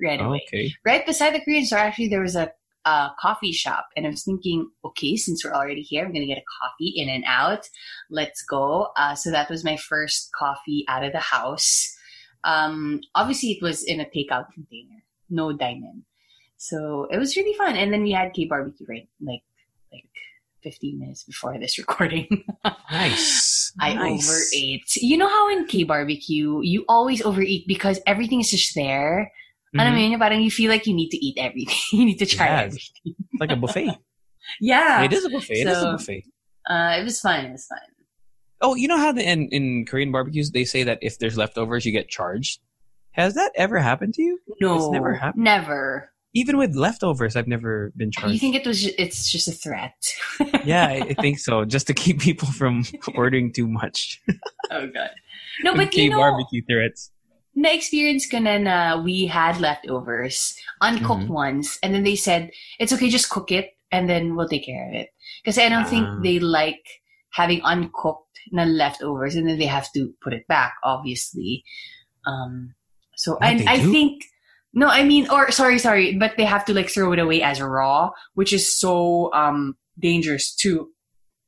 right 0.00 0.20
away. 0.20 0.42
Okay. 0.48 0.72
Right 0.84 1.06
beside 1.06 1.34
the 1.34 1.40
Korean 1.40 1.64
store, 1.64 1.78
actually, 1.78 2.08
there 2.08 2.20
was 2.20 2.36
a 2.36 2.52
uh, 2.84 3.10
coffee 3.18 3.52
shop, 3.52 3.88
and 3.96 4.06
I 4.06 4.10
was 4.10 4.22
thinking, 4.22 4.70
okay, 4.84 5.16
since 5.16 5.44
we're 5.44 5.54
already 5.54 5.82
here, 5.82 6.04
I'm 6.04 6.12
gonna 6.12 6.26
get 6.26 6.38
a 6.38 6.52
coffee 6.62 6.92
in 6.96 7.08
and 7.08 7.24
out. 7.26 7.68
Let's 8.10 8.42
go. 8.42 8.88
Uh, 8.96 9.14
so 9.14 9.30
that 9.30 9.50
was 9.50 9.64
my 9.64 9.76
first 9.76 10.30
coffee 10.32 10.84
out 10.88 11.04
of 11.04 11.12
the 11.12 11.18
house. 11.18 11.96
Um, 12.44 13.00
obviously, 13.14 13.50
it 13.50 13.62
was 13.62 13.82
in 13.82 14.00
a 14.00 14.04
takeout 14.04 14.52
container, 14.54 15.02
no 15.28 15.52
dine-in. 15.52 16.04
So 16.56 17.06
it 17.10 17.18
was 17.18 17.36
really 17.36 17.54
fun. 17.56 17.76
And 17.76 17.92
then 17.92 18.02
we 18.02 18.12
had 18.12 18.32
K 18.32 18.46
barbecue 18.46 18.86
right 18.88 19.08
like 19.20 19.42
like 19.92 20.08
15 20.62 20.98
minutes 20.98 21.24
before 21.24 21.58
this 21.58 21.78
recording. 21.82 22.44
Nice. 22.90 23.72
I 23.80 23.94
Nice. 23.94 24.28
overate. 24.28 24.96
You 24.96 25.16
know 25.18 25.28
how 25.28 25.50
in 25.50 25.66
K 25.66 25.84
barbecue 25.84 26.60
you 26.62 26.84
always 26.88 27.22
overeat 27.22 27.66
because 27.68 28.00
everything 28.06 28.40
is 28.40 28.50
just 28.50 28.74
there. 28.74 29.30
Alam 29.76 29.92
mo 29.92 30.00
yun, 30.00 30.18
parang 30.18 30.40
you 30.40 30.50
feel 30.50 30.70
like 30.70 30.86
you 30.86 30.94
need 30.94 31.10
to 31.10 31.18
eat 31.20 31.36
everything. 31.38 31.76
you 31.92 32.04
need 32.06 32.18
to 32.18 32.26
try 32.26 32.46
Yeah. 32.46 32.60
everything. 32.62 33.12
It's 33.14 33.40
like 33.40 33.50
a 33.52 33.56
buffet. 33.56 33.92
Yeah. 34.60 35.02
it 35.02 35.12
is 35.12 35.24
a 35.24 35.28
buffet. 35.28 35.54
it 35.60 35.66
is 35.66 35.82
a 35.82 35.90
buffet. 35.92 36.24
Uh, 36.70 36.96
it 37.00 37.04
was 37.04 37.20
fun. 37.20 37.44
It 37.46 37.52
was 37.52 37.66
fun. 37.66 37.78
Oh, 38.62 38.74
you 38.74 38.88
know 38.88 38.96
how 38.96 39.12
the, 39.12 39.20
in, 39.28 39.48
in 39.50 39.84
Korean 39.84 40.12
barbecues 40.12 40.52
they 40.52 40.64
say 40.64 40.82
that 40.84 40.98
if 41.02 41.18
there's 41.18 41.36
leftovers, 41.36 41.84
you 41.84 41.92
get 41.92 42.08
charged. 42.08 42.60
Has 43.10 43.34
that 43.34 43.50
ever 43.56 43.78
happened 43.80 44.14
to 44.14 44.22
you? 44.22 44.38
No, 44.60 44.76
It's 44.76 44.88
never 44.92 45.14
happened? 45.14 45.44
Never. 45.44 46.10
Even 46.36 46.60
with 46.60 46.76
leftovers, 46.76 47.32
I've 47.34 47.48
never 47.48 47.92
been 47.96 48.12
charged. 48.12 48.34
You 48.36 48.38
think 48.38 48.54
it 48.60 48.66
was? 48.68 48.84
It's 49.00 49.32
just 49.32 49.48
a 49.48 49.56
threat. 49.56 49.96
yeah, 50.68 50.84
I, 50.84 50.96
I 51.10 51.14
think 51.16 51.38
so. 51.40 51.64
Just 51.64 51.86
to 51.88 51.94
keep 51.96 52.20
people 52.20 52.48
from 52.52 52.84
ordering 53.16 53.52
too 53.56 53.64
much. 53.66 54.20
oh 54.70 54.84
god. 54.92 55.10
No, 55.64 55.72
but 55.72 55.94
you 55.96 56.10
know, 56.12 56.20
barbecue 56.20 56.60
threats. 56.68 57.10
na-experience 57.56 58.28
ko 58.28 58.36
na 58.44 58.60
na 58.60 59.00
we 59.00 59.24
had 59.32 59.56
leftovers, 59.64 60.52
uncooked 60.84 61.24
Mhm. 61.24 61.32
ones, 61.32 61.80
and 61.80 61.96
then 61.96 62.04
they 62.04 62.12
said, 62.20 62.52
it's 62.76 62.92
okay, 62.92 63.08
just 63.08 63.32
cook 63.32 63.48
it, 63.48 63.72
and 63.88 64.04
then 64.12 64.36
we'll 64.36 64.44
take 64.52 64.68
care 64.68 64.84
of 64.84 64.92
it. 64.92 65.08
Because 65.40 65.56
I 65.56 65.72
don't 65.72 65.88
think 65.88 66.04
Ah. 66.04 66.20
they 66.20 66.36
like 66.36 66.84
having 67.32 67.64
uncooked 67.64 68.28
na 68.52 68.68
leftovers, 68.68 69.40
and 69.40 69.48
then 69.48 69.56
they 69.56 69.72
have 69.72 69.88
to 69.96 70.12
put 70.20 70.36
it 70.36 70.44
back, 70.52 70.76
obviously. 70.84 71.64
Um, 72.28 72.76
so, 73.16 73.40
What, 73.40 73.48
and 73.48 73.60
they 73.64 73.72
I 73.72 73.80
do? 73.80 73.88
think, 73.88 74.20
no, 74.72 74.88
I 74.88 75.04
mean, 75.04 75.28
or 75.30 75.50
sorry, 75.50 75.78
sorry, 75.78 76.16
but 76.18 76.32
they 76.36 76.44
have 76.44 76.64
to 76.66 76.74
like 76.74 76.90
throw 76.90 77.12
it 77.12 77.18
away 77.18 77.42
as 77.42 77.60
raw, 77.60 78.10
which 78.34 78.52
is 78.52 78.66
so 78.78 79.32
um 79.32 79.76
dangerous 79.98 80.54
too. 80.54 80.90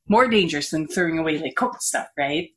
More 0.07 0.27
dangerous 0.27 0.71
than 0.71 0.87
throwing 0.87 1.19
away 1.19 1.37
like 1.37 1.55
cooked 1.55 1.83
stuff, 1.83 2.07
right? 2.17 2.49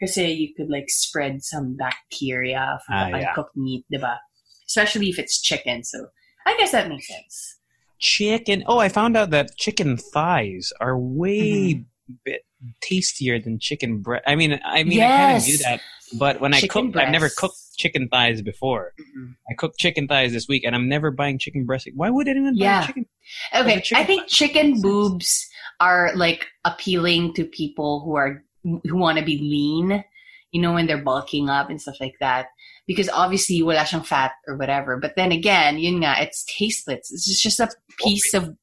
Kasi 0.00 0.32
you 0.32 0.54
could 0.56 0.68
like 0.68 0.86
spread 0.88 1.42
some 1.42 1.76
bacteria 1.76 2.78
from 2.86 2.96
Ah, 2.96 3.06
the 3.08 3.16
yeah. 3.16 3.28
uncooked 3.30 3.56
meat, 3.56 3.84
diba? 3.92 4.18
Especially 4.66 5.08
if 5.08 5.18
it's 5.18 5.40
chicken. 5.40 5.84
So 5.84 6.08
I 6.46 6.56
guess 6.58 6.72
that 6.72 6.88
makes 6.88 7.06
sense. 7.08 7.58
Chicken. 7.98 8.64
Oh, 8.66 8.78
I 8.78 8.88
found 8.88 9.16
out 9.16 9.30
that 9.30 9.56
chicken 9.56 9.96
thighs 9.96 10.72
are 10.80 10.98
way 10.98 11.38
Mm-hmm. 11.74 11.82
bit 12.24 12.42
tastier 12.82 13.38
than 13.40 13.58
chicken 13.58 13.98
breast. 14.02 14.24
I 14.26 14.34
mean, 14.36 14.60
I 14.64 14.84
mean, 14.84 15.00
I 15.02 15.06
kind 15.16 15.30
of 15.30 15.36
Yes. 15.36 15.46
knew 15.46 15.58
that, 15.58 15.80
but 16.18 16.40
when 16.40 16.52
I 16.54 16.60
Chicken 16.60 16.92
cook, 16.92 17.02
I've 17.02 17.10
never 17.10 17.28
cooked 17.28 17.56
chicken 17.76 18.08
thighs 18.08 18.42
before. 18.42 18.92
Mm-hmm. 19.00 19.32
I 19.50 19.54
cooked 19.54 19.78
chicken 19.78 20.08
thighs 20.08 20.32
this 20.32 20.48
week, 20.48 20.64
and 20.64 20.74
I'm 20.74 20.88
never 20.88 21.10
buying 21.10 21.38
chicken 21.38 21.64
breast. 21.66 21.88
Why 21.94 22.10
would 22.10 22.28
anyone 22.28 22.56
Yeah. 22.56 22.80
buy 22.80 22.86
chicken? 22.86 23.06
Okay, 23.54 23.80
chicken 23.80 24.02
I 24.02 24.06
think 24.06 24.22
thighs 24.22 24.32
chicken 24.32 24.80
boobs 24.80 25.46
are 25.80 26.10
like 26.16 26.46
appealing 26.64 27.34
to 27.34 27.44
people 27.44 28.00
who 28.04 28.16
are 28.16 28.42
who 28.64 28.96
want 28.96 29.18
to 29.18 29.24
be 29.24 29.38
lean, 29.38 30.02
you 30.50 30.60
know, 30.60 30.72
when 30.72 30.86
they're 30.86 31.02
bulking 31.02 31.48
up 31.48 31.70
and 31.70 31.80
stuff 31.80 31.96
like 32.00 32.14
that. 32.20 32.46
Because 32.86 33.08
obviously, 33.08 33.56
you 33.56 33.66
wala 33.66 33.80
siyang 33.80 34.06
fat 34.06 34.32
or 34.46 34.56
whatever. 34.56 34.96
But 34.96 35.14
then 35.16 35.32
again, 35.32 35.78
yun 35.78 36.00
nga, 36.02 36.16
it's 36.22 36.44
tasteless. 36.44 37.10
It's 37.12 37.26
just, 37.26 37.42
just 37.42 37.60
a 37.60 37.68
piece 37.98 38.32
of 38.34 38.54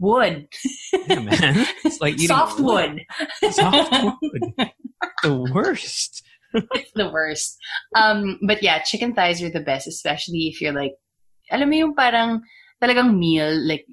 wood, 0.00 0.48
Yeah, 0.92 1.20
man. 1.20 1.66
It's 1.84 2.00
like 2.00 2.18
soft 2.26 2.60
wood. 2.60 3.00
Soft 3.50 3.92
wood. 4.22 4.70
the 5.22 5.34
worst. 5.54 6.22
It's 6.54 6.92
the 6.94 7.10
worst. 7.10 7.58
Um, 7.94 8.38
but 8.46 8.62
yeah, 8.62 8.80
chicken 8.82 9.14
thighs 9.14 9.42
are 9.42 9.50
the 9.50 9.60
best, 9.60 9.86
especially 9.86 10.48
if 10.48 10.60
you're 10.60 10.72
like, 10.72 10.94
alam 11.50 11.68
mo 11.68 11.76
yung 11.76 11.94
parang 11.94 12.42
talagang 12.82 13.18
meal, 13.18 13.50
like 13.66 13.86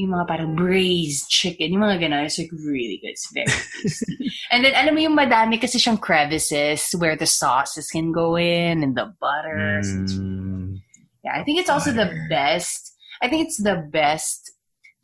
yung 0.00 0.16
mga 0.16 0.26
parang 0.28 0.56
braised 0.56 1.28
chicken, 1.28 1.72
yung 1.72 1.84
mga 1.84 2.08
ganun, 2.08 2.24
it's 2.24 2.38
like 2.38 2.50
really 2.52 2.98
good. 3.04 3.12
It's 3.12 3.28
very 3.32 3.46
tasty. 3.46 4.16
and 4.50 4.64
then 4.64 4.72
alam 4.74 4.94
mo 4.94 5.00
yung 5.00 5.16
madami 5.16 5.60
kasi 5.60 5.76
siyang 5.76 6.00
crevices 6.00 6.88
where 6.96 7.16
the 7.16 7.28
sauces 7.28 7.92
can 7.92 8.10
go 8.10 8.36
in 8.36 8.82
and 8.82 8.96
the 8.96 9.12
butter. 9.20 9.84
Mm, 9.84 10.80
yeah, 11.22 11.36
I 11.36 11.44
think 11.44 11.60
it's 11.60 11.68
also 11.68 11.92
the 11.92 12.08
best. 12.30 12.96
I 13.20 13.28
think 13.28 13.46
it's 13.46 13.62
the 13.62 13.76
best 13.92 14.50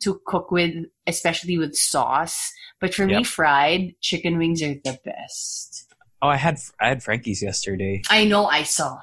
to 0.01 0.19
cook 0.25 0.49
with, 0.49 0.73
especially 1.05 1.57
with 1.57 1.75
sauce. 1.75 2.51
But 2.81 2.93
for 2.93 3.05
me, 3.05 3.23
fried 3.23 3.93
chicken 4.01 4.37
wings 4.37 4.61
are 4.61 4.73
the 4.83 4.97
best. 5.05 5.86
Oh, 6.21 6.27
I 6.27 6.35
had 6.37 6.57
I 6.79 6.89
had 6.89 7.03
Frankie's 7.03 7.41
yesterday. 7.41 8.01
I 8.09 8.25
know 8.25 8.45
I 8.45 8.63
saw. 8.63 8.99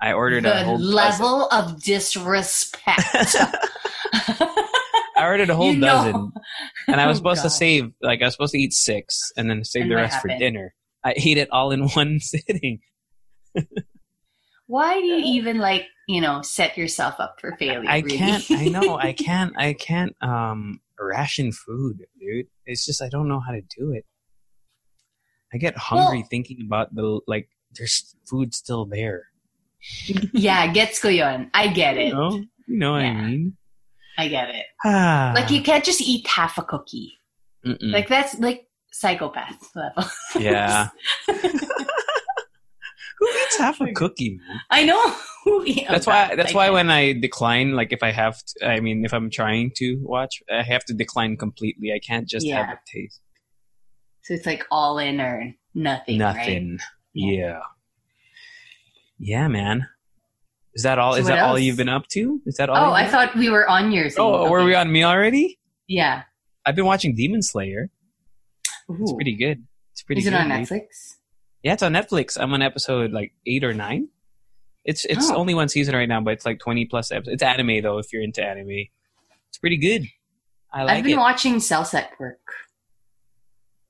I 0.00 0.12
ordered 0.12 0.46
a 0.46 0.64
whole 0.64 0.78
level 0.78 1.48
of 1.48 1.82
disrespect. 1.82 3.34
I 4.12 5.24
ordered 5.26 5.50
a 5.50 5.56
whole 5.56 5.72
You 5.72 5.80
know. 5.80 5.86
dozen, 5.86 6.32
and 6.86 7.00
I 7.00 7.06
was 7.08 7.16
Oh, 7.16 7.18
supposed 7.18 7.42
to 7.42 7.50
save 7.50 7.90
like 8.00 8.22
I 8.22 8.26
was 8.26 8.34
supposed 8.34 8.52
to 8.52 8.58
eat 8.58 8.72
six, 8.72 9.32
and 9.36 9.50
then 9.50 9.64
save 9.64 9.82
And 9.82 9.90
the 9.90 9.96
rest 9.96 10.20
for 10.20 10.28
dinner. 10.28 10.74
I 11.04 11.14
ate 11.16 11.36
it 11.38 11.50
all 11.50 11.72
in 11.72 11.88
one 11.90 12.20
sitting. 12.20 12.78
Why 14.66 15.00
do 15.00 15.06
you 15.06 15.16
even 15.40 15.58
like 15.58 15.86
you 16.06 16.20
know 16.20 16.42
set 16.42 16.76
yourself 16.78 17.14
up 17.18 17.36
for 17.40 17.56
failure? 17.56 17.82
I 17.88 18.00
really? 18.00 18.16
can't. 18.18 18.44
I 18.50 18.66
know. 18.66 18.96
I 18.98 19.12
can't. 19.12 19.54
I 19.56 19.72
can't. 19.72 20.14
Um, 20.22 20.80
ration 21.00 21.50
food, 21.52 22.04
dude. 22.20 22.46
It's 22.66 22.84
just 22.86 23.02
I 23.02 23.08
don't 23.08 23.28
know 23.28 23.40
how 23.40 23.52
to 23.52 23.62
do 23.62 23.92
it. 23.92 24.04
I 25.52 25.58
get 25.58 25.76
hungry 25.76 26.18
Well- 26.18 26.28
thinking 26.30 26.58
about 26.66 26.94
the 26.94 27.20
like. 27.26 27.48
There's 27.76 28.14
food 28.28 28.54
still 28.54 28.86
there. 28.86 29.24
yeah, 30.32 30.66
gets 30.72 30.98
ko 31.00 31.08
yun. 31.08 31.50
I 31.52 31.68
get 31.68 31.96
You 31.96 32.00
it. 32.00 32.12
know. 32.14 32.30
You 32.66 32.78
know 32.78 32.92
what 32.92 33.02
Yeah. 33.02 33.08
I 33.12 33.26
mean? 33.26 33.56
I 34.16 34.28
get 34.28 34.48
it. 34.48 34.64
Ah. 34.84 35.32
Like 35.34 35.50
you 35.50 35.62
can't 35.62 35.84
just 35.84 36.00
eat 36.00 36.26
half 36.26 36.56
a 36.58 36.62
cookie. 36.62 37.12
Mm-mm. 37.66 37.92
Like 37.92 38.08
that's 38.08 38.38
like 38.40 38.66
psychopath 38.90 39.68
level. 39.76 40.04
yeah. 40.40 40.88
Who 41.28 43.26
eats 43.28 43.58
half 43.58 43.80
a 43.80 43.92
cookie? 43.94 44.38
Man? 44.48 44.60
I 44.70 44.84
know. 44.84 45.02
That's 45.88 46.06
why. 46.06 46.34
That's 46.36 46.52
I 46.52 46.56
why 46.56 46.66
get 46.66 46.72
when 46.72 46.90
I 46.90 47.12
decline, 47.14 47.72
like 47.72 47.92
if 47.92 48.02
I 48.02 48.12
have, 48.12 48.38
to, 48.44 48.66
I 48.68 48.80
mean, 48.80 49.04
if 49.04 49.12
I'm 49.12 49.28
trying 49.30 49.72
to 49.76 49.98
watch, 50.02 50.42
I 50.52 50.62
have 50.62 50.84
to 50.86 50.94
decline 50.94 51.36
completely. 51.36 51.92
I 51.92 51.98
can't 51.98 52.28
just 52.28 52.46
have 52.48 52.68
a 52.68 52.78
taste. 52.86 53.20
So 54.28 54.34
it's 54.34 54.44
like 54.44 54.66
all 54.70 54.98
in 54.98 55.22
or 55.22 55.54
nothing. 55.74 56.18
Nothing. 56.18 56.78
Yeah. 57.14 57.32
Yeah. 57.32 57.60
Yeah, 59.18 59.48
man. 59.48 59.88
Is 60.74 60.82
that 60.82 60.98
all? 60.98 61.14
So 61.14 61.20
is 61.20 61.26
that 61.28 61.38
all 61.38 61.58
you've 61.58 61.78
been 61.78 61.88
up 61.88 62.06
to? 62.08 62.38
Is 62.44 62.56
that 62.56 62.68
all? 62.68 62.90
Oh, 62.90 62.92
I 62.92 63.04
been- 63.04 63.10
thought 63.10 63.34
we 63.34 63.48
were 63.48 63.66
on 63.66 63.90
yours. 63.90 64.16
Oh, 64.18 64.50
were 64.50 64.62
we 64.64 64.74
on 64.74 64.92
me 64.92 65.02
already? 65.02 65.58
Yeah. 65.86 66.24
I've 66.66 66.76
been 66.76 66.84
watching 66.84 67.14
Demon 67.14 67.40
Slayer. 67.40 67.88
It's 68.90 69.12
pretty 69.14 69.34
good. 69.34 69.64
It's 69.92 70.02
pretty. 70.02 70.20
Is 70.20 70.26
it 70.26 70.32
good, 70.32 70.40
on 70.40 70.48
dude. 70.50 70.68
Netflix? 70.68 71.14
Yeah, 71.62 71.72
it's 71.72 71.82
on 71.82 71.94
Netflix. 71.94 72.36
I'm 72.38 72.52
on 72.52 72.60
episode 72.60 73.12
like 73.12 73.32
eight 73.46 73.64
or 73.64 73.72
nine. 73.72 74.08
It's 74.84 75.06
it's 75.06 75.30
Oh. 75.30 75.36
only 75.36 75.54
one 75.54 75.70
season 75.70 75.94
right 75.94 76.08
now, 76.08 76.20
but 76.20 76.34
it's 76.34 76.44
like 76.44 76.58
twenty 76.58 76.84
plus 76.84 77.10
episodes. 77.10 77.32
It's 77.32 77.42
anime 77.42 77.80
though. 77.82 77.96
If 77.96 78.12
you're 78.12 78.22
into 78.22 78.44
anime, 78.44 78.88
it's 79.48 79.58
pretty 79.58 79.78
good. 79.78 80.04
I 80.70 80.82
like 80.82 80.98
I've 80.98 81.04
been 81.04 81.14
it. 81.14 81.22
watching 81.22 81.60
Cells 81.60 81.94
at 81.94 82.10
Work. 82.20 82.40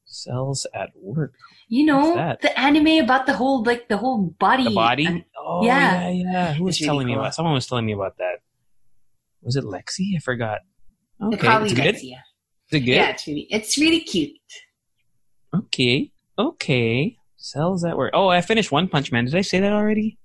Cells 0.09 0.67
at 0.75 0.91
work. 0.97 1.35
You 1.69 1.85
know 1.87 2.15
that? 2.17 2.41
the 2.41 2.59
anime 2.59 3.05
about 3.05 3.27
the 3.27 3.35
whole 3.35 3.63
like 3.63 3.89
the 3.89 3.97
whole 3.99 4.35
body. 4.39 4.65
The 4.65 4.71
body. 4.75 5.07
and- 5.07 5.25
oh 5.39 5.65
yeah, 5.65 6.09
yeah. 6.09 6.33
yeah. 6.33 6.53
Who 6.55 6.65
was 6.65 6.77
It's 6.77 6.81
really 6.81 6.89
telling 6.89 7.07
me 7.09 7.15
about? 7.15 7.35
Someone 7.35 7.55
was 7.55 7.67
telling 7.67 7.87
me 7.87 7.93
about 7.93 8.17
that. 8.19 8.39
Was 9.43 9.57
it 9.57 9.65
Lexi? 9.65 10.17
I 10.17 10.21
forgot. 10.21 10.61
Okay, 11.23 11.37
probably 11.37 11.71
it's 11.71 11.79
good. 11.81 11.93
does, 11.93 12.03
yeah. 12.05 12.17
Is 12.71 12.77
it 12.77 12.81
good? 12.81 12.87
Yeah, 12.93 13.09
it's 13.11 13.27
really 13.27 13.47
it's 13.51 13.79
really 13.79 14.01
cute. 14.01 14.33
Okay. 15.55 16.13
Okay. 16.39 17.17
Cells 17.37 17.85
at 17.85 17.97
work. 17.97 18.11
Oh, 18.15 18.29
I 18.29 18.41
finished 18.41 18.73
One 18.73 18.89
Punch 18.89 19.13
Man. 19.13 19.25
Did 19.27 19.35
I 19.35 19.43
say 19.43 19.61
that 19.61 19.73
already? 19.73 20.19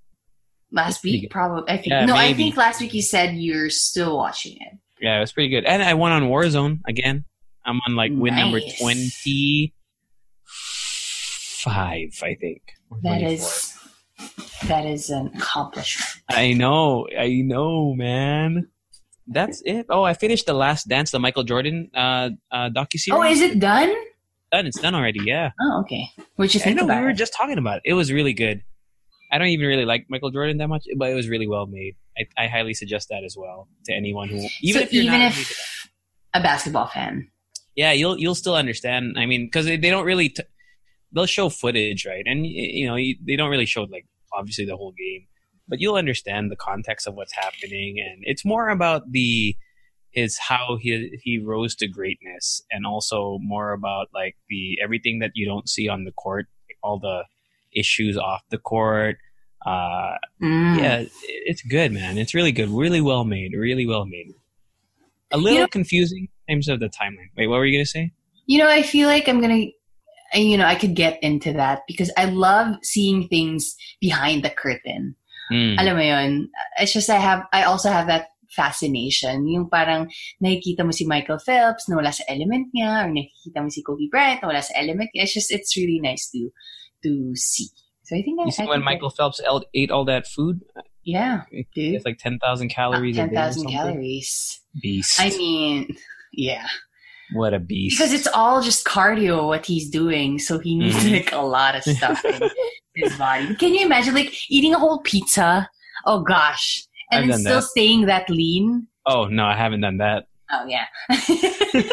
Last 0.72 1.02
pretty 1.02 1.18
week, 1.18 1.22
good. 1.24 1.32
probably. 1.32 1.64
I 1.72 1.78
think 1.78 1.88
Yeah, 1.90 2.06
no, 2.06 2.16
I 2.16 2.34
think 2.34 2.58
last 2.58 2.82
week 2.82 2.94
you 2.94 3.02
said 3.02 3.36
you're 3.36 3.70
still 3.70 4.18
watching 4.18 4.54
it. 4.60 4.80
Yeah, 5.00 5.18
it 5.18 5.20
was 5.20 5.32
pretty 5.32 5.50
good. 5.50 5.66
And 5.66 5.84
I 5.84 5.94
won 5.94 6.12
on 6.12 6.24
Warzone 6.24 6.80
again. 6.88 7.26
I'm 7.66 7.80
on 7.88 7.96
like 7.96 8.12
win 8.14 8.36
number 8.36 8.60
twenty 8.80 9.74
five, 10.46 12.10
I 12.22 12.36
think. 12.36 12.62
That 13.04 13.20
24. 13.20 13.28
is 13.30 13.78
that 14.68 14.86
is 14.86 15.10
an 15.10 15.32
accomplishment. 15.36 16.10
I 16.30 16.54
know, 16.54 17.08
I 17.18 17.42
know, 17.44 17.94
man. 17.96 18.70
That's 19.28 19.62
it. 19.66 19.86
Oh, 19.90 20.04
I 20.04 20.14
finished 20.14 20.46
the 20.46 20.54
Last 20.54 20.88
Dance, 20.88 21.12
the 21.12 21.20
Michael 21.20 21.44
Jordan 21.44 21.90
uh, 21.96 22.30
uh 22.52 22.70
docu 22.70 23.00
series. 23.00 23.18
Oh, 23.18 23.24
is 23.24 23.42
it 23.42 23.60
done? 23.60 23.94
done? 24.52 24.68
It's 24.68 24.80
done 24.80 24.94
already. 24.96 25.22
Yeah, 25.24 25.52
Oh, 25.60 25.80
okay. 25.82 26.10
What 26.36 26.54
you 26.54 26.60
I 26.60 26.64
think 26.64 26.78
know. 26.78 26.84
We 26.84 26.92
about 26.92 27.04
were 27.04 27.10
it? 27.12 27.18
just 27.18 27.34
talking 27.34 27.58
about 27.58 27.78
it. 27.78 27.84
It 27.86 27.94
was 27.94 28.12
really 28.12 28.34
good. 28.34 28.62
I 29.32 29.38
don't 29.40 29.48
even 29.48 29.66
really 29.66 29.86
like 29.86 30.06
Michael 30.10 30.30
Jordan 30.30 30.58
that 30.58 30.68
much, 30.68 30.84
but 30.98 31.10
it 31.10 31.16
was 31.16 31.28
really 31.28 31.48
well 31.48 31.66
made. 31.66 31.96
I, 32.18 32.44
I 32.44 32.48
highly 32.48 32.76
suggest 32.76 33.08
that 33.10 33.24
as 33.24 33.36
well 33.36 33.68
to 33.86 33.94
anyone 33.94 34.30
who, 34.30 34.46
even 34.62 34.80
so 34.82 34.84
if 34.84 34.94
you're 34.94 35.04
even 35.06 35.20
not 35.22 35.32
if 35.32 35.90
a 36.36 36.40
basketball 36.42 36.88
fan. 36.88 37.30
Yeah, 37.76 37.92
you'll 37.92 38.18
you'll 38.20 38.36
still 38.36 38.56
understand. 38.56 39.16
I 39.18 39.26
mean, 39.26 39.46
because 39.48 39.66
they, 39.66 39.78
they 39.78 39.90
don't 39.90 40.06
really 40.06 40.30
t- 40.30 40.44
they'll 41.12 41.26
show 41.26 41.50
footage, 41.50 42.06
right? 42.06 42.24
And 42.26 42.46
you 42.46 42.88
know 42.88 42.96
you, 42.96 43.16
they 43.26 43.36
don't 43.36 43.50
really 43.50 43.66
show 43.66 43.84
like 43.84 44.06
obviously 44.34 44.66
the 44.66 44.78
whole 44.78 44.92
game, 44.94 45.28
but 45.68 45.80
you'll 45.80 45.96
understand 45.96 46.52
the 46.52 46.56
context 46.56 47.08
of 47.08 47.14
what's 47.16 47.34
happening, 47.34 48.00
and 48.00 48.24
it's 48.24 48.44
more 48.46 48.70
about 48.70 49.12
the 49.12 49.56
his 50.12 50.38
how 50.38 50.78
he 50.80 51.20
he 51.24 51.40
rose 51.40 51.76
to 51.76 51.88
greatness, 51.88 52.62
and 52.72 52.86
also 52.86 53.40
more 53.42 53.72
about 53.74 54.08
like 54.14 54.36
the 54.50 54.78
everything 54.84 55.20
that 55.20 55.32
you 55.34 55.46
don't 55.46 55.68
see 55.70 55.88
on 55.90 56.04
the 56.04 56.12
court, 56.12 56.48
all 56.84 57.00
the 57.00 57.24
issues 57.76 58.18
off 58.18 58.42
the 58.50 58.58
court. 58.60 59.18
Uh, 59.66 60.18
Mm. 60.42 60.78
yeah, 60.78 60.98
it- 61.00 61.12
it's 61.26 61.62
good, 61.62 61.92
man. 61.94 62.18
It's 62.18 62.34
really 62.34 62.52
good, 62.52 62.70
really 62.70 63.00
well 63.02 63.24
made, 63.24 63.54
really 63.54 63.86
well 63.88 64.06
made. 64.06 64.34
A 65.32 65.38
little 65.38 65.62
confusing 65.68 66.24
in 66.24 66.28
terms 66.50 66.68
of 66.68 66.80
the 66.80 66.90
timeline. 66.90 67.32
Wait, 67.38 67.48
what 67.48 67.58
were 67.58 67.66
you 67.66 67.78
gonna 67.78 67.86
say? 67.86 68.12
You 68.46 68.60
know, 68.60 68.68
I 68.70 68.82
feel 68.84 69.08
like 69.08 69.28
I'm 69.28 69.42
gonna, 69.42 69.68
you 70.34 70.58
know, 70.58 70.66
I 70.66 70.76
could 70.76 70.96
get 70.96 71.22
into 71.24 71.54
that 71.54 71.82
because 71.88 72.12
I 72.18 72.26
love 72.26 72.76
seeing 72.84 73.28
things 73.28 73.76
behind 74.02 74.44
the 74.44 74.50
curtain. 74.50 75.16
Hmm. 75.50 75.76
Alam 75.80 75.96
mo 75.98 76.04
yun? 76.04 76.50
It's 76.80 76.94
just 76.94 77.10
I 77.10 77.18
have, 77.18 77.44
I 77.54 77.64
also 77.64 77.90
have 77.90 78.08
that 78.08 78.28
fascination. 78.50 79.48
Yung 79.48 79.70
parang 79.70 80.12
nakikita 80.44 80.86
mo 80.86 80.92
si 80.92 81.06
Michael 81.06 81.40
Phelps 81.40 81.88
na 81.90 81.96
wala 81.96 82.12
sa 82.12 82.24
element 82.30 82.68
niya 82.76 83.06
or 83.06 83.10
nakikita 83.12 83.62
mo 83.64 83.70
si 83.70 83.84
Kobe 83.84 84.08
Bryant 84.12 84.42
na 84.42 84.48
wala 84.50 84.62
sa 84.62 84.74
element 84.76 85.10
niya. 85.16 85.24
It's 85.24 85.34
just, 85.34 85.52
it's 85.52 85.76
really 85.78 86.00
nice 86.00 86.30
to 86.32 86.50
to 87.04 87.36
see. 87.36 87.68
So 88.04 88.16
I 88.16 88.22
think 88.22 88.40
I, 88.40 88.46
You 88.46 88.52
see 88.52 88.64
I 88.64 88.68
when 88.68 88.84
Michael 88.84 89.10
Phelps 89.10 89.42
ate 89.74 89.92
all 89.92 90.06
that 90.06 90.28
food? 90.28 90.62
yeah, 91.04 91.44
dude. 91.76 91.96
It's 91.96 92.06
like 92.06 92.18
10,000 92.18 92.40
calories 92.70 93.18
a 93.18 93.28
ten 93.28 93.34
day. 93.34 93.62
or 93.62 93.70
calories. 93.70 94.62
Beast. 94.82 95.20
I 95.20 95.30
mean, 95.36 95.96
yeah, 96.34 96.66
what 97.34 97.54
a 97.54 97.60
beast. 97.60 97.98
because 97.98 98.12
it's 98.14 98.28
all 98.28 98.62
just 98.62 98.86
cardio 98.86 99.48
what 99.48 99.66
he's 99.66 99.90
doing, 99.90 100.38
so 100.40 100.60
he 100.60 100.76
needs 100.78 100.96
Mhm. 101.04 101.12
like 101.14 101.32
a 101.32 101.38
lot 101.42 101.76
of 101.76 101.84
stuff 101.84 102.24
in 102.26 102.50
his 102.96 103.16
body. 103.18 103.56
Can 103.56 103.74
you 103.74 103.86
imagine 103.86 104.14
like 104.14 104.34
eating 104.50 104.74
a 104.74 104.80
whole 104.80 105.00
pizza? 105.02 105.70
Oh 106.06 106.22
gosh, 106.24 106.84
and 107.12 107.32
then 107.32 107.40
still 107.40 107.62
that. 107.62 107.64
staying 107.70 108.06
that 108.08 108.30
lean. 108.30 108.88
oh, 109.06 109.26
no, 109.26 109.46
I 109.46 109.56
haven't 109.56 109.82
done 109.82 109.98
that. 109.98 110.26
Oh 110.52 110.66
yeah. 110.68 110.86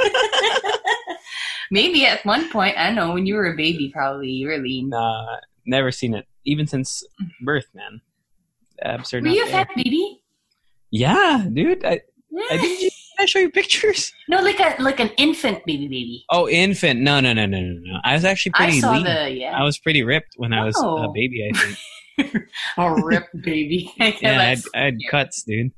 Maybe 1.71 2.05
at 2.05 2.25
one 2.27 2.51
point, 2.51 2.77
I 2.77 2.87
don't 2.87 2.97
know, 2.97 3.13
when 3.15 3.27
you 3.27 3.35
were 3.37 3.47
a 3.53 3.57
baby, 3.57 3.91
probably 3.95 4.29
you 4.29 4.49
were 4.49 4.59
lean. 4.59 4.89
Nah, 4.89 5.37
never 5.67 5.93
seen 5.93 6.15
it. 6.15 6.27
Even 6.45 6.67
since 6.67 7.05
birth, 7.45 7.67
man. 7.75 8.01
Absurd. 8.83 9.23
Were 9.23 9.29
you 9.31 9.45
a 9.45 9.49
fat 9.49 9.69
baby? 9.77 10.21
Yeah, 10.91 11.47
dude. 11.53 11.85
I, 11.85 12.01
Yeah. 12.31 12.43
I 12.51 12.91
I 13.21 13.27
show 13.27 13.39
you 13.39 13.51
pictures. 13.51 14.13
No, 14.29 14.41
like 14.41 14.61
a 14.61 14.81
like 14.81 15.01
an 15.01 15.11
infant 15.19 15.65
baby 15.67 15.89
baby. 15.89 16.25
Oh, 16.31 16.49
infant. 16.49 17.01
No, 17.01 17.19
no, 17.21 17.33
no, 17.33 17.47
no, 17.47 17.61
no, 17.61 17.79
no. 17.83 17.99
I 18.05 18.15
was 18.15 18.25
actually 18.25 18.53
I 18.55 18.59
pretty 18.65 18.81
saw 18.81 18.93
lean. 18.93 19.05
the 19.05 19.31
yeah. 19.31 19.59
I 19.59 19.65
was 19.65 19.77
pretty 19.79 20.03
ripped 20.05 20.35
when 20.37 20.53
I 20.53 20.65
was 20.65 20.77
a 20.77 20.87
Oh. 20.87 21.13
baby, 21.13 21.51
I 21.53 21.59
think. 21.59 22.35
a 22.79 22.95
ripped 23.03 23.43
baby. 23.43 23.93
Yeah, 23.99 24.41
I 24.41 24.45
had, 24.45 24.59
I 24.75 24.79
had 24.85 24.95
cuts, 25.11 25.43
dude. 25.43 25.73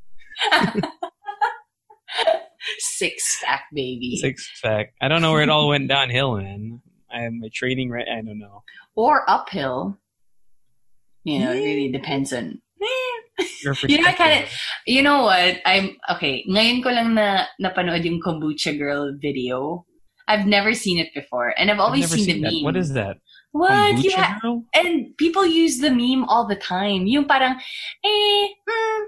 six 2.78 3.40
pack 3.44 3.64
baby. 3.72 4.16
Six 4.16 4.60
pack. 4.62 4.92
I 5.00 5.08
don't 5.08 5.22
know 5.22 5.32
where 5.32 5.42
it 5.42 5.48
all 5.48 5.68
went 5.68 5.88
downhill, 5.88 6.36
man. 6.36 6.80
I 7.12 7.22
am 7.22 7.40
a 7.44 7.50
training 7.50 7.90
right. 7.90 8.06
I 8.10 8.16
don't 8.22 8.38
know. 8.38 8.62
Or 8.94 9.28
uphill. 9.28 9.98
You 11.24 11.38
know, 11.38 11.52
it 11.52 11.64
really 11.64 11.90
depends 11.90 12.32
on 12.32 12.60
Your 12.80 13.21
You 13.88 14.02
know, 14.02 14.08
I 14.08 14.12
kinda- 14.12 14.48
You 14.86 15.02
know 15.02 15.22
what? 15.22 15.60
I'm 15.64 15.96
okay. 16.10 16.44
Ngayon 16.48 16.82
ko 16.82 16.90
lang 16.90 17.14
na 17.14 17.46
napanood 17.60 18.04
yung 18.04 18.20
kombucha 18.20 18.76
girl 18.76 19.14
video. 19.16 19.86
I've 20.28 20.46
never 20.46 20.74
seen 20.74 20.98
it 20.98 21.10
before, 21.14 21.54
and 21.58 21.70
I've 21.70 21.80
I've 21.80 21.86
always 21.90 22.08
seen, 22.10 22.24
seen 22.24 22.42
the 22.42 22.48
that. 22.48 22.52
meme. 22.54 22.64
What 22.64 22.76
is 22.76 22.92
that? 22.94 23.16
what? 23.52 23.72
Kombucha 23.72 24.04
Yeah, 24.16 24.38
girl? 24.40 24.64
and 24.74 25.16
people 25.18 25.44
use 25.46 25.78
the 25.80 25.90
meme 25.90 26.24
all 26.24 26.46
the 26.46 26.56
time. 26.56 27.06
Yung 27.06 27.26
parang, 27.26 27.58
eh, 28.04 28.42
mm, 28.64 29.02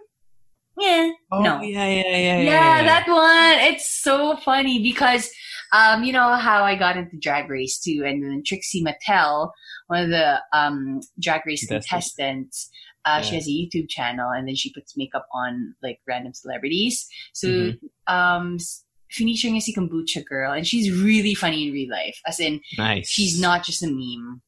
yeah, 0.80 1.10
Oh, 1.32 1.40
no. 1.42 1.62
yeah, 1.62 1.86
yeah, 1.86 2.02
yeah, 2.02 2.18
yeah. 2.18 2.38
Yeah, 2.42 2.74
that 2.82 3.06
one. 3.08 3.56
It's 3.72 3.88
so 3.88 4.36
funny 4.36 4.82
because, 4.82 5.30
um, 5.72 6.02
you 6.04 6.12
know 6.12 6.34
how 6.34 6.64
I 6.64 6.74
got 6.76 6.96
into 6.96 7.16
Drag 7.20 7.48
Race 7.48 7.78
too, 7.78 8.02
and 8.04 8.22
then 8.22 8.42
Trixie 8.44 8.82
Mattel, 8.84 9.50
one 9.86 10.04
of 10.04 10.10
the 10.10 10.42
um 10.52 11.00
Drag 11.20 11.46
Race 11.46 11.64
contestants, 11.66 12.68
uh, 13.04 13.20
she 13.23 13.34
has 13.37 13.46
a 13.46 13.50
YouTube 13.50 13.88
channel, 13.88 14.30
and 14.30 14.49
then 14.49 14.54
she 14.56 14.73
puts 14.73 14.96
makeup 14.96 15.26
on 15.32 15.75
like 15.82 16.00
random 16.06 16.32
celebrities. 16.34 17.06
So, 17.32 17.49
Mhm. 17.49 17.78
um, 18.06 18.54
s- 18.56 18.84
featuring 19.11 19.61
si 19.61 19.73
Kombucha 19.75 20.25
Girl, 20.25 20.52
and 20.52 20.66
she's 20.66 20.90
really 20.90 21.34
funny 21.34 21.68
in 21.68 21.73
real 21.73 21.90
life. 21.90 22.18
As 22.26 22.40
in, 22.40 22.61
Nice. 22.78 23.08
she's 23.08 23.40
not 23.40 23.64
just 23.64 23.82
a 23.82 23.88
meme 23.88 24.42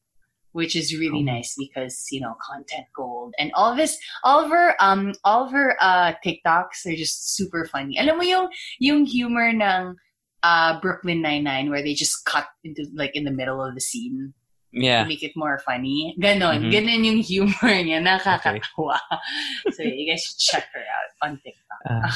which 0.53 0.75
is 0.75 0.97
really 0.97 1.19
Oh. 1.21 1.33
nice 1.37 1.53
because 1.59 2.07
you 2.09 2.19
know 2.19 2.33
content 2.41 2.87
gold 2.95 3.29
and 3.37 3.51
all 3.53 3.69
of 3.69 3.77
this 3.77 3.99
all 4.23 4.41
of 4.43 4.49
her 4.49 4.73
um 4.81 5.13
all 5.23 5.45
of 5.45 5.51
her 5.51 5.77
uh 5.79 6.13
TikToks 6.25 6.81
are 6.87 6.95
just 6.97 7.35
super 7.37 7.65
funny 7.69 7.93
alam 7.99 8.17
mo 8.17 8.23
yung 8.25 8.49
yung 8.79 9.05
humor 9.05 9.53
ng 9.53 9.93
uh 10.41 10.79
Brooklyn 10.81 11.21
Nine-Nine 11.21 11.69
where 11.69 11.83
they 11.83 11.93
just 11.93 12.25
cut 12.25 12.47
into 12.63 12.89
like 12.95 13.13
in 13.13 13.21
the 13.25 13.29
middle 13.35 13.61
of 13.61 13.75
the 13.75 13.81
scene 13.83 14.33
Yeah. 14.81 15.03
make 15.05 15.23
it 15.23 15.33
more 15.35 15.59
funny 15.65 16.15
ganon 16.19 16.67
Mhm. 16.67 16.71
ganon 16.73 17.01
yung 17.05 17.19
humor 17.23 17.73
niya 17.83 17.99
nakakatawa 18.03 18.99
so 19.75 19.83
you 19.83 20.05
guys 20.09 20.23
should 20.23 20.37
check 20.39 20.65
her 20.73 20.81
out 20.85 21.11
on 21.25 21.39
TikTok 21.43 21.81
Uh, 21.87 22.11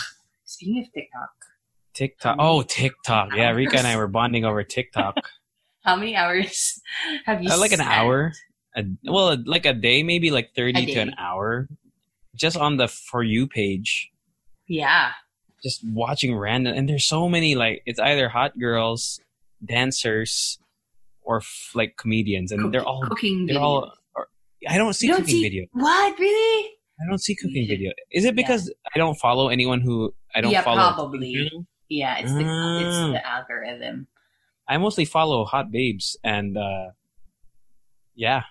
speaking 0.45 0.79
of 0.83 0.87
TikTok 0.93 1.31
TikTok. 1.93 2.37
Oh, 2.39 2.63
TikTok. 2.63 3.35
Yeah, 3.35 3.51
Rika 3.51 3.77
and 3.77 3.85
I 3.85 3.97
were 3.99 4.07
bonding 4.07 4.45
over 4.47 4.63
TikTok. 4.63 5.19
how 5.83 5.97
many 5.99 6.15
hours 6.15 6.79
have 7.27 7.43
you 7.43 7.51
Uh, 7.51 7.59
like 7.59 7.73
an 7.75 7.83
hour. 7.83 8.31
A, 8.79 8.85
well, 9.03 9.35
like 9.43 9.65
a 9.67 9.73
day, 9.75 9.99
maybe 10.01 10.31
like 10.31 10.55
30 10.55 10.85
to 10.95 10.99
an 11.03 11.13
hour. 11.19 11.67
Just 12.33 12.55
on 12.55 12.77
the 12.79 12.87
For 12.87 13.23
You 13.27 13.43
page. 13.45 14.07
yeah 14.71 15.11
Just 15.59 15.83
watching 15.83 16.31
random. 16.31 16.71
And 16.79 16.87
there's 16.87 17.03
so 17.03 17.27
many, 17.27 17.55
like, 17.59 17.83
it's 17.85 17.99
either 17.99 18.29
hot 18.31 18.55
girls, 18.57 19.19
dancers, 19.59 20.60
or 21.23 21.37
f- 21.37 21.71
like 21.75 21.95
comedians. 21.97 22.51
And 22.51 22.73
they're 22.73 22.83
all, 22.85 23.01
cooking 23.03 23.45
they're 23.45 23.57
videos. 23.57 23.61
all, 23.61 23.93
or, 24.15 24.27
I 24.67 24.77
don't 24.77 24.93
see 24.93 25.07
You 25.07 25.13
don't 25.13 25.21
cooking 25.21 25.35
see- 25.35 25.43
video. 25.43 25.65
what 25.73 26.19
really 26.19 26.69
I 27.01 27.09
don't 27.09 27.17
see 27.21 27.35
cooking 27.35 27.67
video. 27.67 27.91
Is 28.11 28.25
it 28.25 28.35
because 28.35 28.71
I 28.93 28.99
don't 28.99 29.15
follow 29.15 29.49
anyone 29.49 29.81
who 29.81 30.13
I 30.35 30.41
don't 30.41 30.51
Yeah, 30.51 30.61
follow? 30.61 30.77
probably. 30.93 31.49
Yeah, 31.89 32.17
it's 32.19 32.31
the 32.31 32.39
it's 32.41 32.47
Ah. 32.49 33.11
the 33.11 33.27
algorithm. 33.27 34.07
I 34.67 34.77
mostly 34.77 35.05
follow 35.05 35.43
hot 35.45 35.71
babes, 35.71 36.15
and 36.23 36.55
uh 36.57 36.91
yeah, 38.15 38.43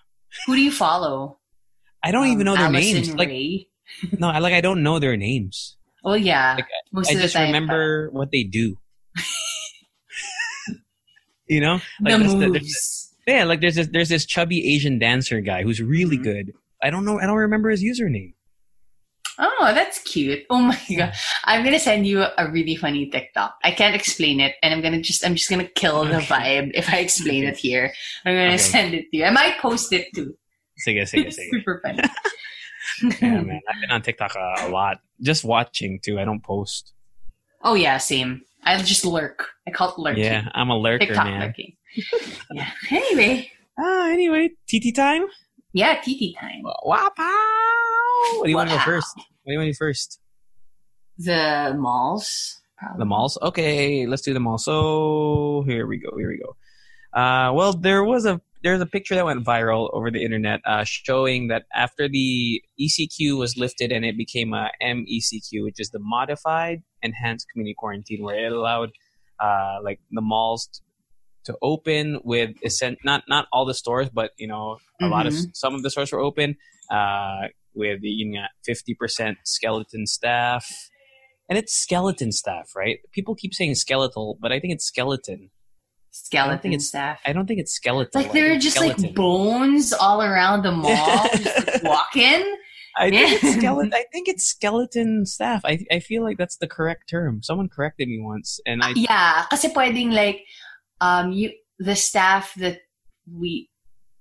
Who 0.46 0.56
do 0.56 0.62
you 0.62 0.72
follow? 0.72 1.38
I 2.02 2.10
don't 2.12 2.26
even 2.28 2.48
Um, 2.48 2.54
know 2.54 2.56
their 2.56 2.66
Allison 2.66 2.94
names. 2.94 3.14
Like 3.14 3.30
no, 4.18 4.28
I 4.28 4.38
like 4.40 4.52
I 4.54 4.60
don't 4.60 4.82
know 4.82 4.98
their 4.98 5.16
names. 5.16 5.76
Oh 6.04 6.14
yeah, 6.14 6.54
Like, 6.56 6.66
most 6.92 7.10
I 7.10 7.14
the 7.14 7.20
just 7.22 7.34
remember 7.36 8.10
what 8.10 8.30
they 8.32 8.42
do. 8.42 8.76
You 11.50 11.60
know, 11.60 11.80
the 12.00 12.16
like 12.16 12.28
the- 12.38 12.48
moves. 12.62 13.10
yeah, 13.26 13.42
like 13.44 13.60
there's 13.60 13.74
this 13.74 13.88
there's 13.90 14.08
this 14.08 14.24
chubby 14.24 14.58
Asian 14.74 14.98
dancer 15.02 15.40
guy 15.42 15.62
who's 15.66 15.80
really 15.82 16.16
Mhm. 16.18 16.22
good. 16.30 16.46
I 16.82 16.88
don't 16.90 17.04
know. 17.04 17.18
I 17.20 17.26
don't 17.26 17.36
remember 17.50 17.68
his 17.74 17.82
username. 17.82 18.32
oh, 19.40 19.72
that's 19.74 19.98
cute. 20.04 20.44
Oh 20.50 20.60
my 20.60 20.78
god, 20.96 21.12
I'm 21.44 21.64
gonna 21.64 21.78
send 21.80 22.06
you 22.06 22.22
a 22.22 22.44
really 22.50 22.76
funny 22.76 23.08
TikTok. 23.10 23.56
I 23.64 23.70
can't 23.72 23.94
explain 23.96 24.40
it, 24.40 24.54
and 24.62 24.72
I'm 24.74 24.80
gonna 24.84 25.00
just 25.02 25.24
I'm 25.24 25.34
just 25.34 25.48
gonna 25.50 25.68
kill 25.82 26.04
the 26.04 26.20
vibe 26.20 26.70
if 26.74 26.88
I 26.92 26.98
explain 26.98 27.44
it 27.44 27.56
here. 27.56 27.92
I'm 28.24 28.34
gonna 28.36 28.54
Okay. 28.60 28.70
send 28.72 28.94
it 28.94 29.10
to 29.10 29.16
you. 29.16 29.24
I 29.24 29.30
might 29.30 29.58
post 29.58 29.92
it 29.92 30.08
too. 30.14 30.36
Sige, 30.86 31.02
sige, 31.08 31.26
It's 31.28 31.36
sige. 31.38 31.50
super 31.50 31.80
funny. 31.84 32.02
Yeah, 33.22 33.40
man, 33.40 33.60
I've 33.68 33.80
been 33.80 33.90
on 33.92 34.02
TikTok 34.02 34.34
a, 34.36 34.66
a 34.66 34.68
lot, 34.68 35.00
just 35.22 35.44
watching 35.44 36.00
too. 36.04 36.18
I 36.20 36.24
don't 36.24 36.42
post. 36.42 36.92
oh 37.62 37.74
yeah, 37.74 37.96
same. 37.98 38.42
I 38.64 38.80
just 38.82 39.04
lurk. 39.04 39.48
I 39.66 39.70
call 39.70 39.90
it 39.92 39.98
lurking. 39.98 40.24
Yeah, 40.24 40.48
I'm 40.54 40.70
a 40.70 40.76
lurker, 40.76 41.06
TikTok 41.06 41.24
man. 41.24 41.40
lurking. 41.40 41.76
yeah. 42.52 42.70
Anyway, 42.90 43.50
Ah, 43.78 44.08
anyway, 44.10 44.50
TT 44.68 44.94
time. 44.94 45.24
yeah, 45.72 46.00
TT 46.02 46.36
time. 46.38 46.62
Wow! 46.84 47.10
What 47.16 48.44
do 48.44 48.50
you 48.50 48.56
want 48.56 48.68
to 48.70 48.76
go 48.76 48.82
first? 48.82 49.16
What 49.16 49.24
do 49.46 49.52
you 49.52 49.58
want 49.58 49.66
to 49.68 49.72
do 49.72 49.76
first? 49.76 50.20
The 51.18 51.74
malls. 51.78 52.60
Probably. 52.78 52.98
The 52.98 53.04
malls? 53.06 53.38
Okay, 53.42 54.06
let's 54.06 54.22
do 54.22 54.32
the 54.34 54.40
mall. 54.40 54.58
So 54.58 55.64
here 55.66 55.86
we 55.86 55.98
go. 55.98 56.10
Here 56.18 56.28
we 56.28 56.38
go. 56.38 56.56
Uh, 57.18 57.52
well, 57.52 57.72
there 57.72 58.04
was 58.04 58.24
a 58.26 58.40
there's 58.62 58.80
a 58.82 58.86
picture 58.86 59.14
that 59.14 59.24
went 59.24 59.42
viral 59.44 59.88
over 59.94 60.10
the 60.10 60.22
internet 60.22 60.60
uh, 60.66 60.84
showing 60.84 61.48
that 61.48 61.64
after 61.74 62.08
the 62.08 62.62
ECQ 62.78 63.38
was 63.38 63.56
lifted 63.56 63.90
and 63.90 64.04
it 64.04 64.16
became 64.18 64.52
a 64.52 64.70
MECQ, 64.82 65.64
which 65.64 65.80
is 65.80 65.90
the 65.90 65.98
modified 65.98 66.82
enhanced 67.02 67.46
community 67.52 67.74
quarantine, 67.76 68.22
where 68.22 68.46
it 68.46 68.52
allowed 68.52 68.90
uh, 69.40 69.78
like 69.82 70.00
the 70.10 70.20
malls 70.20 70.66
t- 70.72 70.80
to 71.44 71.56
open 71.62 72.20
with 72.24 72.50
essen- 72.64 72.96
not 73.04 73.24
not 73.28 73.46
all 73.52 73.64
the 73.64 73.74
stores, 73.74 74.08
but 74.10 74.32
you 74.38 74.46
know 74.46 74.78
a 75.00 75.06
lot 75.06 75.26
of 75.26 75.34
some 75.54 75.74
of 75.74 75.82
the 75.82 75.90
stores 75.90 76.12
were 76.12 76.20
open 76.20 76.56
uh, 76.90 77.42
with 77.74 78.00
you 78.02 78.30
know 78.32 78.44
fifty 78.64 78.94
percent 78.94 79.38
skeleton 79.44 80.06
staff, 80.06 80.70
and 81.48 81.58
it's 81.58 81.74
skeleton 81.74 82.32
staff, 82.32 82.70
right? 82.76 82.98
People 83.12 83.34
keep 83.34 83.54
saying 83.54 83.74
skeletal, 83.74 84.38
but 84.40 84.52
I 84.52 84.60
think 84.60 84.74
it's 84.74 84.84
skeleton. 84.84 85.50
skeleton 86.10 86.72
it's- 86.72 86.88
staff. 86.88 87.20
I 87.24 87.32
don't 87.32 87.46
think 87.46 87.60
it's 87.60 87.72
skeleton. 87.72 88.20
like 88.20 88.32
there 88.32 88.52
are 88.52 88.58
just 88.58 88.76
skeleton. 88.76 89.04
like 89.04 89.14
bones 89.14 89.92
all 89.92 90.22
around 90.22 90.62
the 90.64 90.72
mall, 90.72 91.28
just 91.36 91.66
like 91.66 91.82
walking. 91.84 92.56
I 92.96 93.10
think 93.10 93.32
it's 93.42 93.54
skeleton. 93.56 93.92
I 93.94 94.04
think 94.12 94.28
it's 94.28 94.44
skeleton 94.44 95.26
staff. 95.26 95.62
I 95.64 95.78
I 95.90 96.00
feel 96.00 96.22
like 96.22 96.38
that's 96.38 96.56
the 96.56 96.66
correct 96.68 97.08
term. 97.08 97.42
Someone 97.42 97.68
corrected 97.68 98.08
me 98.08 98.18
once, 98.20 98.60
and 98.66 98.82
I 98.82 98.92
Yeah, 98.96 99.46
kasi 99.50 99.68
pwedeng 99.70 100.12
like 100.12 100.44
um 101.00 101.32
you 101.32 101.50
the 101.78 101.94
staff 101.96 102.52
that 102.58 102.80
we 103.30 103.70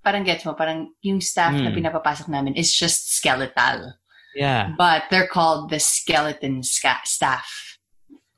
parang 0.04 0.24
gets 0.24 0.44
mo, 0.46 0.54
parang 0.54 0.94
yung 1.02 1.20
staff 1.20 1.52
na 1.52 1.68
Hmm. 1.68 1.76
pinapapasok 1.76 2.28
namin 2.32 2.54
is 2.56 2.72
just 2.72 3.12
skeletal. 3.12 3.92
yeah. 4.34 4.72
But 4.78 5.10
they're 5.10 5.28
called 5.28 5.68
the 5.68 5.80
skeleton 5.82 6.62
sca- 6.62 7.04
staff. 7.04 7.76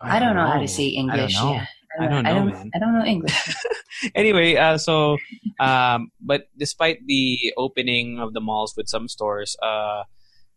I, 0.02 0.18
don't 0.18 0.34
know, 0.34 0.42
how 0.48 0.58
to 0.58 0.66
say 0.66 0.88
English. 0.90 1.34
know. 1.38 1.52
Yeah. 1.54 1.66
I 2.00 2.08
don't 2.08 2.26
I 2.26 2.32
know, 2.32 2.38
don't, 2.42 2.50
man. 2.50 2.70
I 2.74 2.78
don't 2.80 2.94
know 2.98 3.04
English. 3.04 3.36
anyway, 4.16 4.56
uh, 4.56 4.78
so, 4.78 5.18
um, 5.60 6.10
but 6.18 6.48
despite 6.58 7.06
the 7.06 7.52
opening 7.56 8.18
of 8.18 8.32
the 8.32 8.40
malls 8.40 8.74
with 8.76 8.88
some 8.88 9.06
stores, 9.06 9.54
uh, 9.62 10.02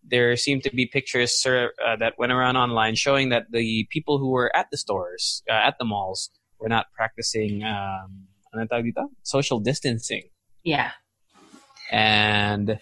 there 0.08 0.36
seemed 0.36 0.64
to 0.64 0.72
be 0.76 0.86
pictures 0.86 1.32
sir, 1.32 1.72
uh, 1.86 1.96
that 1.98 2.14
went 2.18 2.32
around 2.32 2.58
online 2.58 2.96
showing 2.96 3.30
that 3.30 3.52
the 3.52 3.88
people 3.90 4.18
who 4.20 4.30
were 4.30 4.56
at 4.56 4.68
the 4.72 4.78
stores, 4.78 5.44
uh, 5.50 5.54
at 5.54 5.76
the 5.80 5.86
malls, 5.86 6.30
were 6.60 6.70
not 6.70 6.88
practicing 6.96 7.64
um, 7.64 8.28
ano 8.54 8.66
tawag 8.66 8.86
dito? 8.86 9.10
social 9.24 9.60
distancing. 9.60 10.24
Yeah. 10.64 10.92
and 11.92 12.80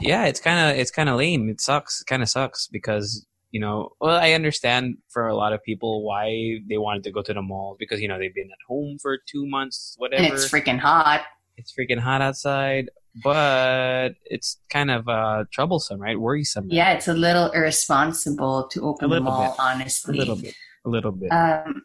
yeah, 0.00 0.26
it's 0.26 0.40
kind 0.40 0.70
of 0.70 0.78
it's 0.78 0.90
kind 0.90 1.08
of 1.08 1.16
lame. 1.16 1.48
It 1.48 1.60
sucks. 1.60 2.00
It 2.00 2.06
kind 2.06 2.22
of 2.22 2.28
sucks 2.28 2.68
because 2.68 3.26
you 3.50 3.60
know, 3.60 3.90
well, 4.00 4.18
I 4.18 4.32
understand 4.32 4.98
for 5.08 5.28
a 5.28 5.36
lot 5.36 5.52
of 5.52 5.62
people 5.62 6.04
why 6.04 6.58
they 6.68 6.78
wanted 6.78 7.04
to 7.04 7.12
go 7.12 7.22
to 7.22 7.32
the 7.32 7.42
mall 7.42 7.76
because 7.78 8.00
you 8.00 8.08
know 8.08 8.18
they've 8.18 8.34
been 8.34 8.50
at 8.50 8.58
home 8.68 8.98
for 9.00 9.18
two 9.30 9.46
months, 9.46 9.94
whatever. 9.98 10.24
And 10.24 10.34
it's 10.34 10.48
freaking 10.50 10.78
hot. 10.78 11.22
It's 11.56 11.72
freaking 11.74 11.98
hot 11.98 12.20
outside, 12.22 12.90
but 13.24 14.10
it's 14.26 14.58
kind 14.70 14.90
of 14.90 15.08
uh, 15.08 15.44
troublesome, 15.52 16.00
right? 16.00 16.18
Worrisome. 16.20 16.66
Yeah, 16.70 16.92
it's 16.92 17.08
a 17.08 17.14
little 17.14 17.50
irresponsible 17.52 18.68
to 18.72 18.82
open 18.82 19.10
A 19.10 19.14
the 19.16 19.20
mall, 19.22 19.50
bit. 19.52 19.58
a 19.58 19.62
honestly. 19.62 20.18
little 20.18 20.36
bit, 20.36 20.54
a 20.84 20.88
little 20.88 21.12
bit. 21.12 21.30
Um, 21.30 21.82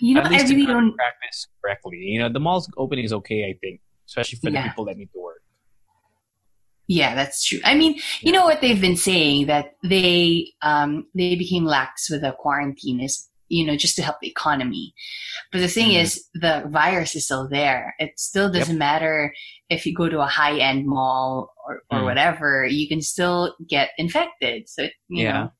you 0.00 0.14
know, 0.14 0.20
I 0.22 0.28
really 0.28 0.66
don't. 0.66 0.94
practice 0.96 1.46
correctly. 1.62 1.96
You 1.98 2.20
know, 2.20 2.28
the 2.32 2.40
mall's 2.40 2.70
opening 2.76 3.04
is 3.04 3.12
okay, 3.12 3.44
I 3.44 3.58
think, 3.60 3.80
especially 4.06 4.38
for 4.42 4.50
Yeah. 4.50 4.62
the 4.64 4.68
people 4.68 4.84
that 4.86 4.96
need 4.96 5.10
to 5.14 5.20
work. 5.20 5.40
Yeah, 6.86 7.14
that's 7.14 7.42
true. 7.42 7.60
I 7.64 7.74
mean, 7.74 7.98
you 8.20 8.30
know 8.30 8.44
what 8.44 8.60
they've 8.60 8.80
been 8.80 8.96
saying 8.96 9.46
that 9.46 9.76
they 9.82 10.52
um 10.60 11.06
they 11.14 11.34
became 11.34 11.64
lax 11.64 12.10
with 12.10 12.20
the 12.20 12.32
quarantine 12.32 13.00
is 13.00 13.30
you 13.48 13.64
know 13.66 13.76
just 13.76 13.96
to 13.96 14.02
help 14.02 14.16
the 14.20 14.28
economy. 14.28 14.94
But 15.52 15.60
the 15.60 15.68
thing 15.68 15.90
Mhm. 15.90 16.02
is, 16.02 16.24
the 16.34 16.64
virus 16.68 17.14
is 17.14 17.24
still 17.24 17.48
there. 17.48 17.94
It 17.98 18.18
still 18.18 18.50
doesn't 18.50 18.78
matter 18.78 19.34
if 19.70 19.86
you 19.86 19.94
go 19.94 20.08
to 20.08 20.20
a 20.20 20.26
high 20.26 20.58
end 20.58 20.86
mall 20.86 21.52
or, 21.66 21.82
or 21.90 22.00
Mm. 22.00 22.04
whatever. 22.04 22.66
You 22.66 22.88
can 22.88 23.00
still 23.00 23.54
get 23.68 23.90
infected. 23.98 24.68
So 24.68 24.84
you 25.08 25.24
Yeah. 25.24 25.32
know, 25.32 25.52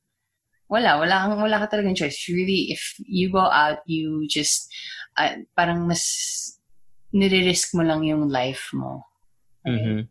wala 0.68 0.98
wala 0.98 1.36
wala 1.36 1.58
ka 1.60 1.76
talagang 1.76 1.96
choice. 1.96 2.26
Really, 2.28 2.72
if 2.72 2.96
you 3.04 3.30
go 3.30 3.40
out, 3.40 3.78
you 3.86 4.26
just 4.28 4.68
uh, 5.16 5.36
parang 5.56 5.86
mas 5.86 6.58
nire-risk 7.12 7.74
mo 7.74 7.82
lang 7.82 8.02
yung 8.02 8.28
life 8.28 8.70
mo. 8.74 9.06
hmm 9.66 10.10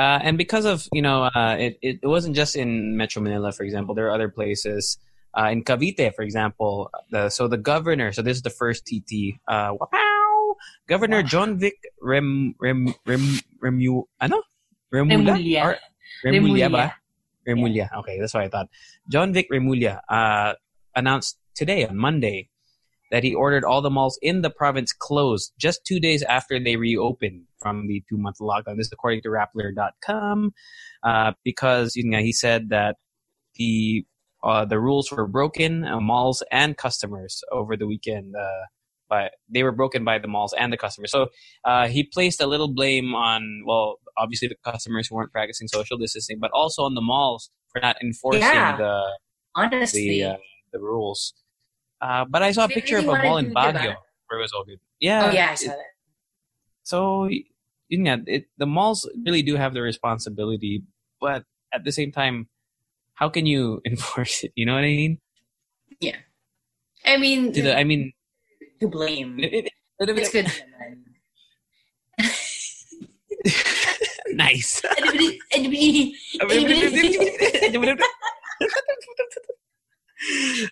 Uh, 0.00 0.16
and 0.24 0.38
because 0.38 0.64
of 0.64 0.88
you 0.96 1.02
know, 1.02 1.28
uh, 1.28 1.56
it 1.60 1.76
it 1.84 2.00
wasn't 2.00 2.32
just 2.32 2.56
in 2.56 2.96
Metro 2.96 3.20
Manila, 3.20 3.52
for 3.52 3.68
example. 3.68 3.92
There 3.92 4.08
are 4.08 4.16
other 4.16 4.32
places 4.32 4.96
uh, 5.38 5.48
in 5.50 5.64
Cavite, 5.64 6.14
for 6.14 6.22
example. 6.22 6.90
The, 7.10 7.28
so 7.28 7.48
the 7.48 7.56
governor. 7.58 8.12
So 8.12 8.22
this 8.22 8.36
is 8.36 8.42
the 8.42 8.50
first 8.50 8.86
TT. 8.86 9.40
Uh, 9.48 9.74
wow, 9.80 10.56
Governor. 10.88 11.22
Jonvic 11.22 11.72
Rem 12.02 12.54
Rem 12.60 12.94
Rem 13.06 13.38
Remu 13.62 14.04
ano 14.20 14.42
Remulla. 14.92 15.64
Or- 15.64 15.78
Remulla 16.24 16.70
ba? 16.70 16.94
Remulla. 17.48 17.88
Remulla. 17.88 17.88
Okay, 17.98 18.18
that's 18.18 18.34
what 18.34 18.42
I 18.42 18.48
thought. 18.48 18.68
Jonvic 19.10 19.46
Remulla 19.50 20.00
uh, 20.08 20.54
announced 20.94 21.38
today 21.54 21.86
on 21.86 21.96
Monday 21.96 22.48
that 23.10 23.24
he 23.24 23.34
ordered 23.34 23.64
all 23.64 23.82
the 23.82 23.90
malls 23.90 24.18
in 24.22 24.42
the 24.42 24.50
province 24.50 24.92
closed 24.92 25.52
just 25.58 25.84
two 25.84 25.98
days 25.98 26.22
after 26.22 26.62
they 26.62 26.76
reopened 26.76 27.42
from 27.58 27.86
the 27.88 28.02
two 28.08 28.16
month 28.16 28.38
lockdown. 28.38 28.76
This 28.76 28.86
is 28.86 28.92
according 28.92 29.22
to 29.22 29.28
Rappler.com, 29.28 30.52
uh, 31.02 31.32
because 31.44 31.96
you 31.96 32.08
know, 32.08 32.18
he 32.18 32.32
said 32.32 32.70
that 32.70 32.96
the 33.56 34.04
uh, 34.42 34.64
the 34.64 34.78
rules 34.80 35.10
were 35.10 35.26
broken, 35.26 35.84
uh, 35.84 36.00
malls 36.00 36.42
and 36.50 36.76
customers 36.76 37.42
over 37.52 37.76
the 37.76 37.86
weekend. 37.86 38.34
Uh, 38.36 38.64
but 39.08 39.32
they 39.48 39.62
were 39.64 39.72
broken 39.72 40.04
by 40.04 40.18
the 40.18 40.28
malls 40.28 40.54
and 40.56 40.72
the 40.72 40.76
customers. 40.76 41.10
So 41.10 41.28
uh, 41.64 41.88
he 41.88 42.04
placed 42.04 42.40
a 42.40 42.46
little 42.46 42.68
blame 42.72 43.12
on, 43.14 43.64
well, 43.66 43.96
obviously 44.16 44.46
the 44.48 44.54
customers 44.64 45.08
who 45.08 45.16
weren't 45.16 45.32
practicing 45.32 45.66
social 45.66 45.98
distancing, 45.98 46.38
but 46.40 46.50
also 46.52 46.84
on 46.84 46.94
the 46.94 47.00
malls 47.00 47.50
for 47.72 47.80
not 47.80 47.96
enforcing 48.00 48.42
Yeah. 48.42 48.76
the 48.76 49.02
Honestly. 49.56 50.08
the 50.20 50.24
uh, 50.24 50.36
the 50.72 50.78
rules. 50.78 51.34
Uh, 52.00 52.24
but 52.24 52.40
I 52.42 52.52
saw 52.52 52.64
a 52.66 52.68
They 52.68 52.74
picture 52.74 52.96
really 52.96 53.08
of 53.08 53.18
a 53.18 53.22
mall 53.24 53.36
in? 53.38 53.52
Baguio 53.52 53.96
where 54.28 54.38
it 54.38 54.42
was 54.42 54.52
all 54.52 54.64
good. 54.64 54.78
Yeah. 55.00 55.26
oh 55.28 55.32
yeah, 55.34 55.48
I 55.50 55.52
it- 55.54 55.58
saw 55.58 55.66
that. 55.72 55.84
so 56.84 57.28
nga, 57.92 58.22
it, 58.26 58.44
the 58.58 58.66
malls 58.66 59.08
really 59.26 59.42
do 59.42 59.56
have 59.56 59.74
the 59.74 59.82
responsibility, 59.82 60.84
but 61.20 61.42
at 61.74 61.82
the 61.84 61.90
same 61.92 62.12
time, 62.12 62.48
how 63.20 63.28
can 63.28 63.44
you 63.46 63.80
enforce 63.86 64.42
it? 64.42 64.52
You 64.56 64.64
know 64.66 64.74
what 64.74 64.84
I 64.84 64.96
mean? 64.96 65.20
Yeah. 66.00 66.16
I 67.06 67.16
mean, 67.20 67.52
To 67.52 67.62
the- 67.62 67.76
I 67.78 67.84
mean, 67.84 68.12
to 68.80 68.88
blame. 68.88 69.38
it- 69.38 69.52
it- 69.68 69.72
It's 70.00 70.32
good 70.32 70.48
nice. 74.32 74.80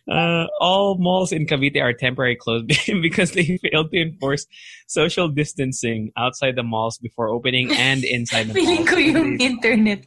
Uh, 0.06 0.44
all 0.60 0.98
malls 0.98 1.32
in 1.32 1.46
Cavite 1.46 1.80
are 1.80 1.94
temporarily 1.94 2.36
closed 2.36 2.66
because 3.02 3.32
they 3.32 3.56
failed 3.64 3.90
to 3.92 4.00
enforce 4.00 4.46
social 4.86 5.28
distancing 5.28 6.12
outside 6.18 6.54
the 6.56 6.62
malls 6.62 6.98
before 6.98 7.28
opening 7.28 7.72
and 7.72 8.04
inside 8.04 8.48
the 8.48 8.54
Feeling 8.60 8.84
malls. 8.84 8.88
ko 8.90 8.96
yung 8.96 9.40
internet 9.40 10.04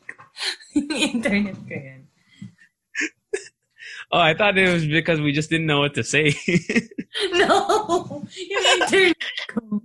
internet 0.94 1.58
ko 1.66 1.74
yan. 1.74 2.01
Oh, 4.14 4.20
I 4.20 4.34
thought 4.34 4.58
it 4.58 4.72
was 4.72 4.86
because 4.86 5.22
we 5.22 5.32
just 5.32 5.50
didn't 5.50 5.68
know 5.68 5.80
what 5.80 5.94
to 5.96 6.04
say. 6.04 6.34
No! 7.34 8.26
Internet 8.74 9.16
ko. 9.48 9.82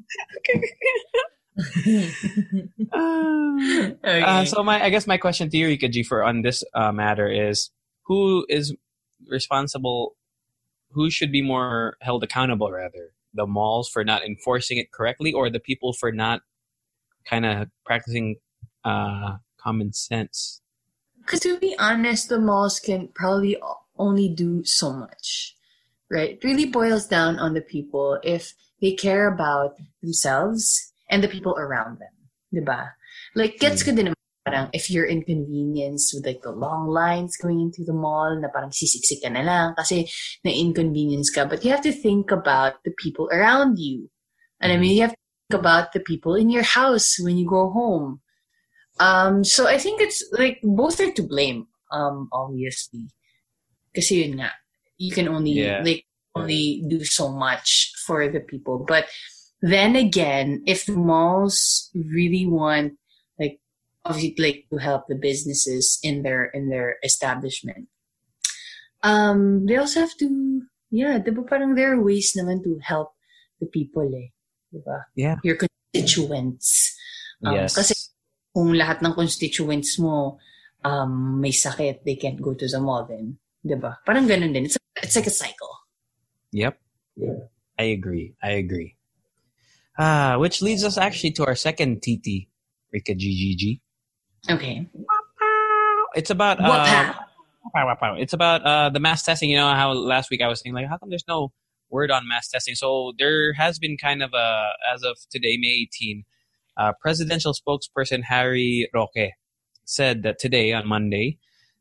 Okay. 2.92 4.22
Uh, 4.22 4.44
so 4.44 4.62
my, 4.62 4.82
I 4.82 4.90
guess 4.90 5.06
my 5.06 5.16
question 5.16 5.48
to 5.50 5.56
you, 5.56 5.76
G, 5.76 6.02
for 6.02 6.22
on 6.22 6.42
this 6.42 6.62
uh, 6.74 6.92
matter 6.92 7.28
is, 7.28 7.70
who 8.04 8.46
is 8.48 8.74
responsible? 9.26 10.16
Who 10.92 11.10
should 11.10 11.32
be 11.32 11.42
more 11.42 11.96
held 12.00 12.22
accountable, 12.22 12.70
rather, 12.70 13.12
the 13.34 13.46
malls 13.46 13.88
for 13.88 14.04
not 14.04 14.24
enforcing 14.24 14.78
it 14.78 14.92
correctly, 14.92 15.32
or 15.32 15.50
the 15.50 15.60
people 15.60 15.92
for 15.92 16.12
not 16.12 16.42
kind 17.24 17.44
of 17.44 17.68
practicing 17.84 18.36
uh, 18.84 19.38
common 19.58 19.92
sense? 19.92 20.60
Because 21.18 21.40
to 21.40 21.58
be 21.58 21.74
honest, 21.78 22.28
the 22.28 22.38
malls 22.38 22.78
can 22.78 23.08
probably 23.08 23.56
o- 23.60 23.80
only 23.98 24.28
do 24.28 24.64
so 24.64 24.92
much, 24.92 25.56
right? 26.10 26.38
It 26.38 26.44
really 26.44 26.66
boils 26.66 27.06
down 27.06 27.38
on 27.38 27.54
the 27.54 27.60
people 27.60 28.18
if 28.22 28.54
they 28.80 28.92
care 28.92 29.28
about 29.28 29.76
themselves 30.02 30.92
and 31.10 31.22
the 31.22 31.28
people 31.28 31.56
around 31.58 31.98
them, 31.98 32.14
diba? 32.52 32.92
Like, 33.34 33.58
gets 33.58 33.82
ko 33.82 33.92
din 33.92 34.12
naman 34.12 34.16
parang 34.46 34.70
if 34.72 34.88
you're 34.90 35.10
inconvenienced 35.10 36.14
with 36.14 36.24
like 36.24 36.40
the 36.42 36.54
long 36.54 36.86
lines 36.86 37.36
going 37.36 37.60
into 37.60 37.82
the 37.82 37.92
mall 37.92 38.30
na 38.38 38.46
parang 38.46 38.70
sisiksik 38.70 39.18
ka 39.18 39.28
na 39.28 39.42
lang 39.42 39.74
kasi 39.74 40.06
na-inconvenience 40.46 41.34
ka. 41.34 41.44
But 41.44 41.66
you 41.66 41.74
have 41.74 41.82
to 41.82 41.90
think 41.90 42.30
about 42.30 42.78
the 42.86 42.94
people 42.94 43.26
around 43.34 43.82
you. 43.82 44.06
And 44.62 44.70
I 44.70 44.78
mean, 44.78 44.94
you 44.94 45.02
have 45.02 45.18
to 45.18 45.22
think 45.50 45.58
about 45.58 45.92
the 45.92 46.00
people 46.00 46.38
in 46.38 46.48
your 46.48 46.62
house 46.62 47.18
when 47.18 47.36
you 47.36 47.44
go 47.44 47.74
home. 47.74 48.22
Um, 49.02 49.42
so 49.42 49.66
I 49.66 49.82
think 49.82 50.00
it's 50.00 50.22
like 50.32 50.62
both 50.62 51.02
are 51.02 51.10
to 51.10 51.22
blame, 51.26 51.66
um, 51.90 52.30
obviously. 52.32 53.10
Kasi 53.96 54.28
yun 54.28 54.44
nga, 54.44 54.52
you 55.00 55.08
can 55.08 55.32
only 55.32 55.56
Yeah. 55.56 55.80
like 55.80 56.04
only 56.36 56.84
do 56.84 57.00
so 57.00 57.32
much 57.32 57.96
for 58.04 58.28
the 58.28 58.44
people. 58.44 58.84
But 58.84 59.08
then 59.64 59.96
again, 59.96 60.60
if 60.68 60.84
the 60.84 60.92
malls 60.92 61.88
really 61.96 62.44
want 62.44 63.00
like 63.40 63.58
obviously 64.04 64.36
like 64.36 64.60
to 64.68 64.76
help 64.76 65.08
the 65.08 65.16
businesses 65.16 65.96
in 66.04 66.20
their 66.20 66.52
in 66.52 66.68
their 66.68 67.00
establishment, 67.00 67.88
um, 69.00 69.64
they 69.64 69.80
also 69.80 70.04
have 70.04 70.12
to 70.20 70.28
yeah, 70.92 71.18
diba 71.18 71.48
parang 71.48 71.74
there 71.74 71.96
are 71.96 72.02
ways 72.04 72.36
naman 72.36 72.62
to 72.62 72.78
help 72.84 73.16
the 73.58 73.66
people 73.66 74.06
eh. 74.12 74.30
Diba? 74.68 75.08
Yeah. 75.16 75.36
Your 75.42 75.56
constituents. 75.56 76.94
Um, 77.44 77.54
yes. 77.54 77.74
Kasi 77.74 77.94
kung 78.52 78.72
lahat 78.72 79.00
ng 79.04 79.12
constituents 79.12 79.98
mo 79.98 80.38
um, 80.84 81.40
may 81.40 81.52
sakit, 81.52 82.04
they 82.04 82.16
can't 82.16 82.40
go 82.40 82.54
to 82.54 82.68
the 82.68 82.80
mall 82.80 83.04
then. 83.04 83.38
Diba? 83.66 83.98
Parang 84.06 84.30
ganun 84.30 84.54
din. 84.54 84.64
It's, 84.70 84.78
it's 85.02 85.16
like 85.16 85.26
a 85.26 85.34
cycle. 85.34 85.74
Yep. 86.52 86.78
Yeah. 87.16 87.50
I 87.78 87.84
agree. 87.90 88.34
I 88.42 88.62
agree. 88.62 88.96
Ah, 89.98 90.36
which 90.38 90.62
leads 90.62 90.84
us 90.84 90.96
actually 90.96 91.32
to 91.32 91.44
our 91.46 91.54
second 91.54 92.00
TT, 92.00 92.48
Rika 92.92 93.14
GGG. 93.14 93.80
Okay. 94.48 94.86
It's 96.14 96.30
about 96.30 96.60
uh. 96.60 97.12
It's 97.74 98.32
about 98.32 98.62
uh, 98.62 98.90
the 98.90 99.00
mass 99.00 99.24
testing. 99.24 99.50
You 99.50 99.56
know 99.56 99.74
how 99.74 99.92
last 99.92 100.30
week 100.30 100.40
I 100.40 100.48
was 100.48 100.60
saying 100.60 100.74
like, 100.74 100.86
how 100.88 100.96
come 100.96 101.10
there's 101.10 101.26
no 101.28 101.52
word 101.90 102.10
on 102.10 102.28
mass 102.28 102.48
testing? 102.48 102.74
So 102.74 103.12
there 103.18 103.52
has 103.54 103.78
been 103.78 103.96
kind 103.98 104.22
of 104.22 104.32
a 104.32 104.70
as 104.94 105.02
of 105.02 105.18
today, 105.30 105.58
May 105.58 105.88
18, 105.98 106.24
uh, 106.76 106.92
presidential 107.00 107.52
spokesperson 107.52 108.22
Harry 108.22 108.88
Roque 108.94 109.32
said 109.84 110.22
that 110.22 110.38
today 110.38 110.72
on 110.72 110.86
Monday 110.86 111.38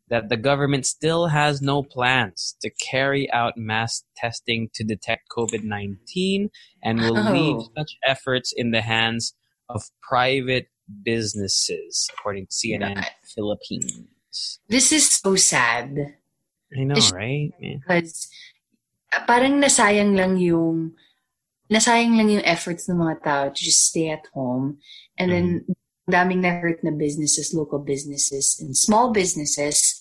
that 0.09 0.29
the 0.29 0.37
government 0.37 0.85
still 0.85 1.27
has 1.27 1.61
no 1.61 1.81
plans 1.81 2.55
to 2.61 2.69
carry 2.69 3.31
out 3.31 3.57
mass 3.57 4.03
testing 4.15 4.69
to 4.73 4.83
detect 4.83 5.29
COVID 5.35 5.63
19 5.63 6.49
and 6.83 6.99
will 6.99 7.17
Oh. 7.17 7.31
leave 7.33 7.59
such 7.77 7.97
efforts 8.05 8.53
in 8.55 8.71
the 8.71 8.81
hands 8.81 9.33
of 9.69 9.89
private 10.01 10.67
businesses, 11.03 12.09
according 12.13 12.45
to 12.47 12.53
CNN 12.53 12.95
Right. 12.97 13.11
Philippines. 13.23 14.59
This 14.69 14.91
is 14.91 15.09
so 15.09 15.35
sad. 15.35 16.15
I 16.77 16.83
know, 16.83 16.93
It's- 16.97 17.11
right? 17.11 17.49
Because 17.59 18.29
ah, 19.13 19.23
parang 19.25 19.57
nasayang 19.63 20.13
lang 20.13 20.37
yung 20.37 20.93
nasayang 21.71 22.13
lang 22.13 22.29
yung 22.29 22.45
efforts 22.45 22.85
ng 22.85 22.99
mga 23.01 23.15
tao 23.23 23.43
to 23.49 23.57
just 23.57 23.81
stay 23.89 24.09
at 24.13 24.27
home. 24.37 24.77
And 25.17 25.31
then 25.31 25.47
daming 26.05 26.45
na-hurt 26.45 26.83
na 26.85 26.91
businesses, 26.93 27.53
local 27.57 27.79
businesses, 27.81 28.59
and 28.61 28.77
small 28.77 29.09
businesses 29.09 29.94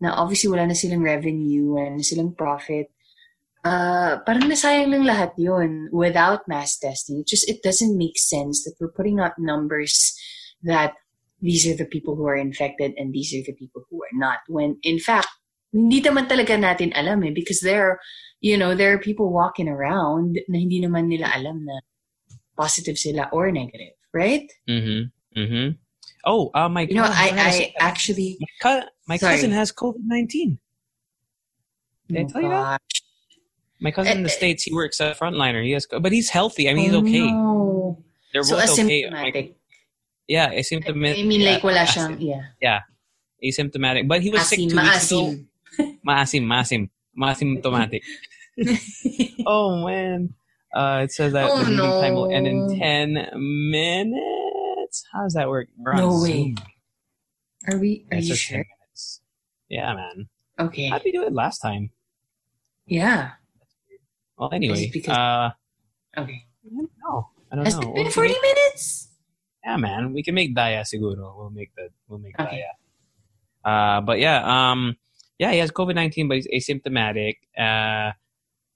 na 0.00 0.14
obviously 0.14 0.50
wala 0.50 0.66
na 0.66 0.78
silang 0.78 1.02
revenue, 1.02 1.74
wala 1.74 1.98
na 1.98 2.02
silang 2.02 2.34
profit. 2.34 2.90
Uh, 3.66 4.22
parang 4.22 4.46
nasayang 4.46 4.94
lang 4.94 5.04
lahat 5.04 5.34
yun 5.36 5.90
without 5.90 6.46
mass 6.46 6.78
testing. 6.78 7.20
It 7.20 7.26
just, 7.26 7.50
it 7.50 7.60
doesn't 7.62 7.98
make 7.98 8.16
sense 8.16 8.62
that 8.64 8.78
we're 8.80 8.94
putting 8.94 9.18
out 9.18 9.34
numbers 9.38 10.14
that 10.62 10.94
these 11.42 11.66
are 11.66 11.74
the 11.74 11.84
people 11.84 12.14
who 12.14 12.26
are 12.26 12.38
infected 12.38 12.94
and 12.96 13.12
these 13.12 13.34
are 13.34 13.42
the 13.44 13.54
people 13.58 13.82
who 13.90 14.02
are 14.02 14.14
not. 14.14 14.38
When 14.46 14.78
in 14.82 14.98
fact, 14.98 15.28
hindi 15.74 16.00
naman 16.00 16.30
talaga 16.30 16.56
natin 16.56 16.94
alam 16.94 17.22
eh 17.24 17.34
because 17.34 17.60
there 17.60 17.82
are, 17.82 17.96
you 18.40 18.56
know, 18.56 18.74
there 18.74 18.94
are 18.94 18.98
people 18.98 19.30
walking 19.30 19.68
around 19.68 20.38
na 20.48 20.58
hindi 20.58 20.80
naman 20.80 21.10
nila 21.10 21.28
alam 21.34 21.66
na 21.66 21.82
positive 22.56 22.98
sila 22.98 23.28
or 23.32 23.50
negative, 23.50 23.94
right? 24.14 24.48
Mm-hmm. 24.66 25.12
Mm-hmm. 25.38 25.68
Oh, 26.24 26.50
uh, 26.54 26.68
my 26.68 26.82
You 26.82 26.94
know, 26.94 27.06
I, 27.06 27.30
I 27.36 27.74
actually, 27.78 28.38
my, 28.40 28.82
my 29.08 29.16
Sorry. 29.16 29.34
cousin 29.34 29.50
has 29.52 29.72
COVID 29.72 30.04
nineteen. 30.04 30.58
Did 32.08 32.16
I 32.18 32.22
oh 32.22 32.28
tell 32.28 32.42
you 32.42 32.48
that? 32.50 32.80
My 33.80 33.90
cousin 33.90 34.18
in 34.18 34.22
the 34.24 34.28
Eh, 34.30 34.32
eh. 34.32 34.36
states, 34.36 34.62
he 34.64 34.74
works 34.74 35.00
at 35.00 35.18
frontliner. 35.18 35.62
He 35.64 35.72
has, 35.72 35.86
but 35.86 36.10
he's 36.12 36.30
healthy. 36.30 36.68
I 36.68 36.74
mean, 36.74 36.86
he's 36.86 36.94
Oh, 36.94 36.98
okay. 36.98 37.30
no. 37.30 38.02
They're 38.32 38.42
So 38.42 38.56
both 38.56 38.70
okay. 38.78 39.08
My- 39.10 39.30
asymptomatic. 39.30 39.54
yeah, 40.26 40.50
asymptomatic. 40.52 41.20
I 41.20 41.24
mean, 41.24 41.44
like, 41.44 41.62
wala 41.62 41.76
yeah, 41.76 41.86
siyang, 41.86 42.16
yeah. 42.18 42.42
Yeah, 42.60 42.80
asymptomatic. 43.42 44.08
But 44.08 44.22
he 44.22 44.30
was 44.30 44.46
sick 44.48 44.58
Asim, 44.58 44.70
two 44.70 44.76
weeks 44.76 45.10
ago. 45.12 45.34
maasim. 46.06 46.42
Maasim, 46.50 46.82
maasymptomatic. 47.16 48.02
oh 49.46 49.86
man. 49.86 50.34
Uh, 50.74 51.00
it 51.04 51.12
says 51.12 51.32
that 51.32 51.48
Oh, 51.48 51.58
the 51.64 51.70
meeting 51.70 51.78
time 52.02 52.14
will 52.14 52.30
end 52.30 52.46
in 52.46 52.66
no. 52.66 52.74
ten 52.76 53.14
minutes. 53.70 55.04
How 55.12 55.22
does 55.22 55.34
that 55.34 55.48
work? 55.48 55.68
We're 55.78 55.94
No 55.94 56.20
way. 56.20 56.54
Are 57.70 57.78
we, 57.78 58.04
are 58.12 58.18
It 58.18 58.24
you 58.24 58.34
sure? 58.34 58.58
10 58.58 58.64
minutes. 58.66 58.77
Yeah, 59.68 59.94
man. 59.94 60.28
Okay. 60.58 60.88
How'd 60.88 61.02
we 61.04 61.12
do 61.12 61.24
it 61.24 61.32
last 61.32 61.58
time? 61.58 61.90
Yeah. 62.86 63.32
Well, 64.36 64.50
anyway, 64.52 64.90
because- 64.92 65.16
uh, 65.16 65.50
Okay. 66.16 66.44
I 66.64 66.68
don't 66.74 66.90
know. 67.04 67.28
I 67.52 67.56
don't 67.56 67.64
Has 67.64 67.74
know. 67.76 67.80
it 67.82 67.86
We'll 67.86 67.94
been 67.94 68.04
make- 68.04 68.12
40 68.14 68.34
minutes? 68.42 69.08
Yeah, 69.64 69.76
man. 69.76 70.12
We 70.12 70.22
can 70.22 70.34
make 70.34 70.54
Daya 70.56 70.86
seguro. 70.86 71.34
We'll 71.36 71.50
make 71.50 71.70
the 71.76 71.88
we'll 72.08 72.18
make 72.18 72.38
Okay. 72.40 72.64
Daya. 72.64 72.72
Uh 73.98 74.00
but 74.00 74.18
yeah, 74.18 74.40
um 74.44 74.96
yeah, 75.38 75.52
he 75.52 75.58
has 75.58 75.70
COVID 75.70 75.94
nineteen 75.94 76.26
but 76.28 76.38
he's 76.38 76.48
asymptomatic. 76.68 77.34
Uh 77.58 78.12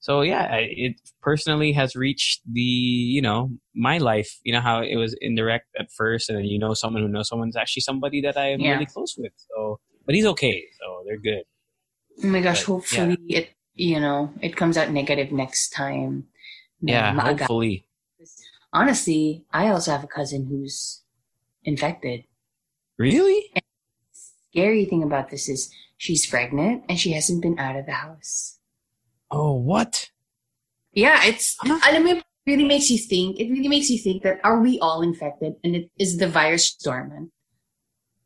so 0.01 0.21
yeah, 0.23 0.55
it 0.57 0.97
personally 1.23 1.73
has 1.73 1.95
reached 1.97 2.43
the 2.51 2.61
you 2.61 3.23
know, 3.23 3.51
my 3.75 3.99
life. 3.99 4.39
You 4.45 4.53
know 4.53 4.61
how 4.61 4.83
it 4.83 4.97
was 4.97 5.17
indirect 5.21 5.69
at 5.79 5.91
first 5.91 6.29
and 6.29 6.39
then 6.39 6.45
you 6.45 6.59
know 6.59 6.75
someone 6.75 7.03
who 7.03 7.09
knows 7.09 7.29
someone's 7.29 7.57
actually 7.57 7.83
somebody 7.83 8.21
that 8.21 8.37
I 8.37 8.49
am 8.53 8.61
Yeah. 8.61 8.73
really 8.73 8.87
close 8.87 9.17
with. 9.17 9.33
So 9.37 9.81
but 10.07 10.15
he's 10.15 10.27
okay, 10.27 10.65
so 10.81 11.03
they're 11.07 11.19
good. 11.19 11.45
Oh 12.23 12.29
my 12.29 12.41
gosh, 12.41 12.61
But, 12.61 12.67
hopefully 12.73 13.17
it, 13.29 13.51
you 13.75 14.01
know, 14.01 14.33
it 14.41 14.57
comes 14.57 14.77
out 14.77 14.91
negative 14.91 15.33
next 15.33 15.71
time. 15.71 16.27
Yeah, 16.81 17.15
hopefully. 17.19 17.87
Honestly, 18.73 19.45
I 19.53 19.69
also 19.69 19.91
have 19.93 20.05
a 20.05 20.09
cousin 20.09 20.47
who's 20.47 21.03
infected. 21.65 22.25
Really? 22.99 23.51
And 23.55 23.63
Scary 24.13 24.85
thing 24.85 25.03
about 25.03 25.31
this 25.31 25.49
is 25.49 25.71
she's 25.97 26.27
pregnant 26.27 26.85
and 26.89 26.99
she 26.99 27.13
hasn't 27.13 27.43
been 27.43 27.59
out 27.59 27.77
of 27.77 27.87
the 27.87 27.93
house. 27.93 28.59
Oh, 29.31 29.55
what? 29.55 30.11
Yeah, 30.93 31.25
it's, 31.25 31.57
Huh? 31.61 31.81
alam 31.89 32.05
mo, 32.05 32.11
it 32.17 32.25
really 32.47 32.65
makes 32.65 32.91
you 32.91 32.99
think, 32.99 33.41
it 33.41 33.49
really 33.49 33.69
makes 33.69 33.89
you 33.89 33.99
think 33.99 34.23
that 34.25 34.41
are 34.45 34.61
we 34.61 34.79
all 34.81 35.01
infected 35.01 35.55
and 35.65 35.75
it 35.77 35.91
is 35.99 36.19
the 36.19 36.29
virus 36.29 36.75
dormant? 36.75 37.31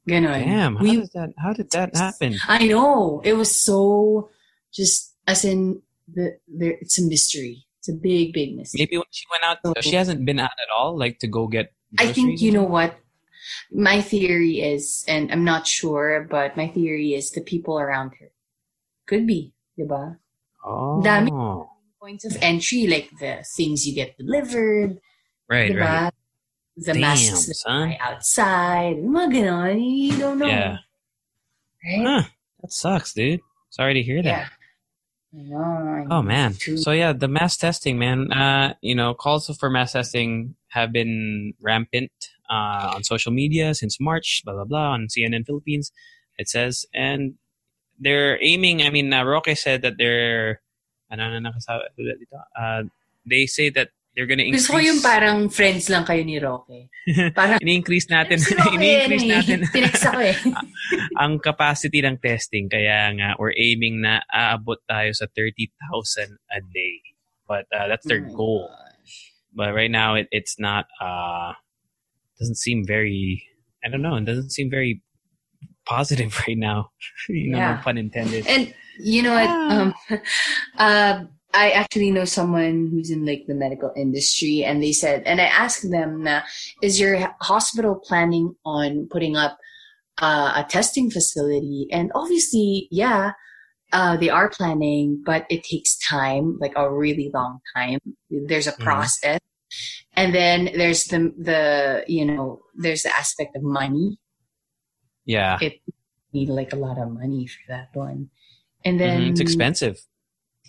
Ganon. 0.08 0.44
Damn, 0.44 0.76
how 0.76 0.82
We, 0.82 0.96
did 0.96 1.10
that 1.14 1.30
how 1.38 1.52
did 1.52 1.70
that 1.72 1.96
happen? 1.96 2.38
I 2.48 2.66
know. 2.66 3.20
It 3.24 3.34
was 3.34 3.54
so 3.58 4.30
just 4.72 5.14
as 5.26 5.44
in 5.44 5.82
the 6.06 6.38
there 6.46 6.76
it's 6.80 6.98
a 6.98 7.02
mystery. 7.02 7.66
It's 7.80 7.88
a 7.88 7.92
big, 7.92 8.32
big 8.32 8.56
mystery. 8.56 8.80
Maybe 8.82 8.96
when 8.98 9.10
she 9.10 9.26
went 9.30 9.44
out 9.44 9.58
she 9.82 9.94
hasn't 9.94 10.24
been 10.24 10.38
out 10.38 10.50
at 10.62 10.70
all, 10.74 10.96
like 10.98 11.18
to 11.20 11.26
go 11.26 11.46
get 11.46 11.72
I 11.98 12.12
think 12.12 12.40
you 12.40 12.52
know 12.52 12.64
what? 12.64 12.98
My 13.70 14.00
theory 14.02 14.60
is, 14.60 15.04
and 15.06 15.30
I'm 15.30 15.44
not 15.44 15.66
sure, 15.66 16.26
but 16.28 16.56
my 16.56 16.66
theory 16.68 17.14
is 17.14 17.30
the 17.30 17.40
people 17.40 17.78
around 17.78 18.12
her. 18.18 18.30
Could 19.06 19.26
be, 19.26 19.54
diba? 19.78 20.18
Oh. 20.64 21.00
Dami. 21.04 21.30
Points 22.00 22.24
of 22.24 22.36
entry, 22.42 22.86
like 22.88 23.10
the 23.20 23.44
things 23.56 23.86
you 23.86 23.94
get 23.94 24.18
delivered, 24.18 24.98
Right, 25.48 25.70
diba? 25.70 25.80
right. 25.80 26.12
The 26.76 26.92
Damn, 26.92 27.00
masks 27.00 27.46
that 27.46 27.54
son. 27.54 27.88
buy 27.88 27.98
outside, 28.00 28.96
mga 28.96 29.32
ganon, 29.32 29.80
you 29.80 30.18
don't 30.18 30.38
know. 30.38 30.46
Yeah. 30.46 30.76
Right? 31.84 32.04
Huh. 32.04 32.22
That 32.60 32.72
sucks, 32.72 33.14
dude. 33.14 33.40
Sorry 33.70 33.94
to 33.94 34.02
hear 34.02 34.22
that. 34.22 34.50
I 35.36 35.42
know. 35.42 36.06
Oh 36.10 36.22
man. 36.22 36.54
True. 36.54 36.76
So 36.76 36.92
yeah, 36.92 37.12
the 37.12 37.28
mass 37.28 37.56
testing, 37.56 37.98
man. 37.98 38.32
Uh, 38.32 38.74
you 38.80 38.94
know, 38.94 39.14
calls 39.14 39.48
for 39.58 39.70
mass 39.70 39.92
testing 39.92 40.54
have 40.68 40.92
been 40.92 41.54
rampant 41.60 42.12
uh, 42.50 42.92
on 42.94 43.04
social 43.04 43.32
media 43.32 43.74
since 43.74 44.00
March. 44.00 44.42
Blah 44.44 44.54
blah 44.54 44.64
blah. 44.64 44.90
On 44.92 45.08
CNN 45.08 45.46
Philippines, 45.46 45.92
it 46.38 46.48
says, 46.48 46.86
and 46.94 47.34
they're 47.98 48.42
aiming. 48.42 48.82
I 48.82 48.90
mean, 48.90 49.12
uh, 49.12 49.24
Roque 49.24 49.56
said 49.56 49.82
that 49.82 49.94
they're. 49.98 50.60
Ano 51.10 51.30
na 51.30 51.50
nakasabi 51.52 51.94
dito? 52.02 52.42
Uh, 52.58 52.82
they 53.24 53.46
say 53.46 53.70
that 53.70 53.90
they're 54.16 54.24
gonna 54.26 54.48
increase. 54.48 54.64
Gusto 54.64 54.80
ko 54.80 54.80
yung 54.80 55.00
parang 55.04 55.36
friends 55.52 55.92
lang 55.92 56.08
kayo 56.08 56.24
ni 56.24 56.40
Roque. 56.40 56.88
Parang, 57.36 57.60
ini-increase 57.64 58.08
natin, 58.08 58.40
Si 58.40 58.56
Roque, 58.56 58.74
ini-increase 58.80 59.28
eh, 59.28 59.32
natin 59.36 59.58
tinext 59.76 60.04
ako 60.08 60.18
eh. 60.24 60.36
ang 61.20 61.36
capacity 61.38 62.00
ng 62.00 62.16
testing. 62.18 62.66
Kaya 62.66 63.12
nga, 63.12 63.36
we're 63.36 63.52
aiming 63.54 64.00
na 64.00 64.24
aabot 64.32 64.80
tayo 64.88 65.12
sa 65.12 65.28
30,000 65.36 65.68
a 66.50 66.60
day. 66.72 66.96
But 67.46 67.68
uh, 67.70 67.86
that's 67.92 68.08
their 68.08 68.24
Oh 68.24 68.34
goal. 68.34 68.62
gosh. 68.72 69.14
But 69.54 69.76
right 69.76 69.92
now, 69.92 70.16
it, 70.16 70.26
it's 70.32 70.58
not, 70.58 70.88
uh, 70.98 71.52
doesn't 72.40 72.56
seem 72.58 72.84
very, 72.88 73.44
I 73.84 73.88
don't 73.88 74.02
know, 74.02 74.16
it 74.16 74.24
doesn't 74.24 74.50
seem 74.50 74.68
very 74.68 75.00
positive 75.86 76.34
right 76.48 76.58
now. 76.58 76.90
you 77.28 77.52
know, 77.52 77.58
Yeah. 77.58 77.76
no 77.76 77.82
pun 77.84 77.96
intended. 77.96 78.48
And 78.48 78.74
you 78.98 79.22
know 79.22 79.32
what? 79.36 79.48
Ah. 79.48 79.70
Um, 79.70 79.88
uh, 80.76 81.14
I 81.56 81.70
actually 81.70 82.10
know 82.10 82.26
someone 82.26 82.88
who's 82.92 83.10
in 83.10 83.24
like 83.24 83.44
the 83.48 83.54
medical 83.54 83.92
industry, 83.96 84.62
and 84.62 84.82
they 84.82 84.92
said, 84.92 85.22
and 85.24 85.40
I 85.40 85.46
asked 85.46 85.90
them, 85.90 86.28
"Is 86.82 87.00
your 87.00 87.16
hospital 87.40 87.96
planning 87.96 88.54
on 88.64 89.08
putting 89.10 89.36
up 89.36 89.56
uh, 90.20 90.52
a 90.60 90.66
testing 90.68 91.10
facility?" 91.10 91.88
And 91.90 92.12
obviously, 92.14 92.88
yeah, 92.90 93.32
uh, 93.92 94.16
they 94.18 94.28
are 94.28 94.50
planning, 94.50 95.22
but 95.24 95.46
it 95.48 95.64
takes 95.64 95.96
time, 95.98 96.58
like 96.60 96.74
a 96.76 96.92
really 96.92 97.30
long 97.32 97.60
time. 97.74 98.00
There's 98.30 98.68
a 98.68 98.76
Mhm. 98.76 98.84
process, 98.84 99.40
and 100.14 100.34
then 100.34 100.70
there's 100.76 101.04
the 101.06 101.32
the 101.38 102.04
you 102.06 102.24
know 102.26 102.62
there's 102.76 103.02
the 103.02 103.14
aspect 103.16 103.56
of 103.56 103.62
money 103.62 104.18
yeah. 105.26 105.58
it 105.60 105.80
need 106.32 106.48
like 106.48 106.72
a 106.72 106.76
lot 106.76 106.98
of 106.98 107.10
money 107.10 107.46
for 107.46 107.60
that 107.68 107.88
one. 107.94 108.30
And 108.84 109.00
then 109.00 109.22
Mhm, 109.22 109.30
It's 109.30 109.40
expensive. 109.40 109.98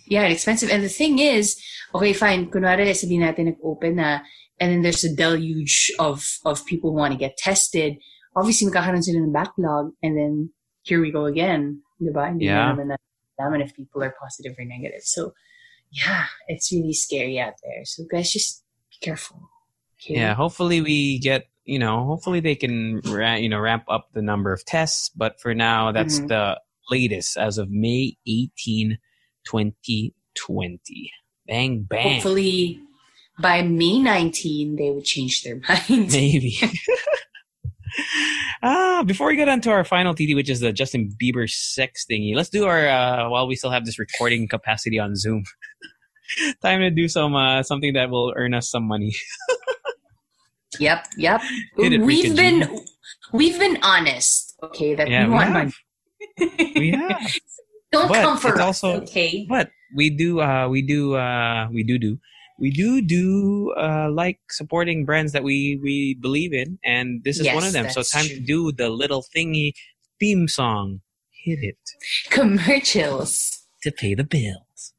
Yeah, 0.08 0.24
it's 0.26 0.40
expensive. 0.42 0.70
And 0.70 0.82
the 0.82 0.88
thing 0.88 1.18
is, 1.18 1.60
okay, 1.94 2.12
fine. 2.12 2.50
Kunwari, 2.50 2.90
sabihin 2.96 3.24
natin 3.24 3.52
nag-open 3.52 3.96
na, 3.96 4.20
and 4.60 4.72
then 4.72 4.82
there's 4.82 5.04
a 5.04 5.14
deluge 5.14 5.92
of 5.98 6.24
of 6.44 6.64
people 6.66 6.90
who 6.90 6.98
want 6.98 7.12
to 7.12 7.20
get 7.20 7.36
tested. 7.36 7.96
Obviously, 8.36 8.68
magkakaroon 8.68 9.02
sila 9.04 9.20
ng 9.22 9.32
backlog, 9.32 9.92
and 10.02 10.16
then 10.16 10.50
here 10.82 11.00
we 11.00 11.12
go 11.12 11.26
again. 11.26 11.82
Diba? 12.00 12.28
Hindi 12.30 12.46
Yeah. 12.46 12.72
na 12.72 12.74
naman 12.74 12.96
naman 13.38 13.62
if 13.62 13.74
people 13.76 14.02
are 14.02 14.14
positive 14.18 14.54
or 14.58 14.64
negative. 14.64 15.02
So, 15.02 15.34
yeah, 15.90 16.26
it's 16.48 16.70
really 16.72 16.94
scary 16.94 17.38
out 17.38 17.54
there. 17.62 17.84
So, 17.84 18.02
guys, 18.10 18.32
just 18.32 18.64
be 18.90 18.98
careful. 19.02 19.50
Okay? 19.98 20.18
Yeah, 20.18 20.34
hopefully 20.34 20.80
we 20.80 21.18
get 21.18 21.46
you 21.68 21.78
know, 21.78 22.06
hopefully 22.08 22.40
they 22.40 22.56
can 22.56 23.02
you 23.04 23.48
know 23.48 23.60
ramp 23.60 23.84
up 23.92 24.08
the 24.14 24.22
number 24.24 24.52
of 24.56 24.64
tests. 24.64 25.10
But 25.12 25.36
for 25.38 25.52
now, 25.52 25.92
that's 25.92 26.18
Mhm. 26.18 26.28
the 26.32 26.56
latest 26.88 27.36
as 27.36 27.58
of 27.60 27.68
May 27.68 28.16
18, 28.24 28.96
2020. 29.46 31.12
Bang 31.46 31.82
bang. 31.82 32.14
Hopefully, 32.14 32.80
by 33.40 33.62
May 33.62 33.98
19, 34.00 34.76
they 34.76 34.90
would 34.90 35.04
change 35.04 35.42
their 35.42 35.60
mind. 35.68 36.12
Maybe. 36.12 36.56
ah, 38.62 39.02
before 39.06 39.28
we 39.28 39.36
get 39.36 39.48
on 39.48 39.60
to 39.62 39.70
our 39.70 39.84
final 39.84 40.14
TD, 40.14 40.34
which 40.34 40.50
is 40.50 40.60
the 40.60 40.72
Justin 40.72 41.10
Bieber 41.22 41.48
sex 41.48 42.04
thingy, 42.10 42.34
let's 42.34 42.50
do 42.50 42.66
our 42.66 42.86
uh, 42.88 43.28
while 43.30 43.46
we 43.46 43.54
still 43.56 43.70
have 43.70 43.84
this 43.86 43.98
recording 43.98 44.48
capacity 44.48 44.98
on 44.98 45.16
Zoom. 45.16 45.44
Time 46.62 46.80
to 46.80 46.90
do 46.90 47.08
some 47.08 47.34
uh, 47.34 47.62
something 47.62 47.94
that 47.94 48.10
will 48.10 48.34
earn 48.36 48.52
us 48.54 48.70
some 48.70 48.86
money. 48.86 49.14
Yep, 50.78 51.06
yep. 51.16 51.40
It, 51.78 52.02
we've 52.02 52.36
been 52.36 52.84
we've 53.32 53.58
been 53.58 53.78
honest, 53.82 54.54
okay, 54.62 54.94
that 54.94 55.08
Yeah, 55.08 55.24
we 55.24 55.30
we 55.30 55.34
want 55.34 55.48
have. 55.48 55.54
money. 56.38 56.72
We 56.76 56.90
have. 56.90 57.34
Don't 57.92 58.08
But 58.08 58.22
come 58.22 58.36
for 58.38 58.50
it's 58.52 58.60
us, 58.60 58.84
also- 58.84 59.00
okay? 59.02 59.46
But 59.48 59.70
we 59.94 60.10
do, 60.10 60.40
uh, 60.40 60.68
we 60.68 60.82
do, 60.82 61.14
uh, 61.14 61.68
we 61.72 61.82
do 61.82 61.98
do, 61.98 62.18
we 62.60 62.70
do 62.70 63.00
do, 63.00 63.72
uh, 63.78 64.10
like 64.10 64.38
supporting 64.50 65.04
brands 65.06 65.32
that 65.32 65.42
we, 65.42 65.78
we 65.82 66.14
believe 66.20 66.52
in. 66.52 66.78
And 66.84 67.22
this 67.24 67.38
is 67.38 67.46
Yes, 67.46 67.54
one 67.54 67.64
of 67.64 67.72
them. 67.72 67.88
So 67.90 68.02
time 68.02 68.26
true. 68.26 68.36
to 68.36 68.40
do 68.40 68.72
the 68.72 68.88
little 68.90 69.24
thingy 69.34 69.72
theme 70.20 70.48
song. 70.48 71.00
Hit 71.30 71.60
it 71.62 71.78
Commercials. 72.30 73.66
to 73.82 73.90
pay 73.92 74.14
the 74.14 74.24
bills. 74.24 74.92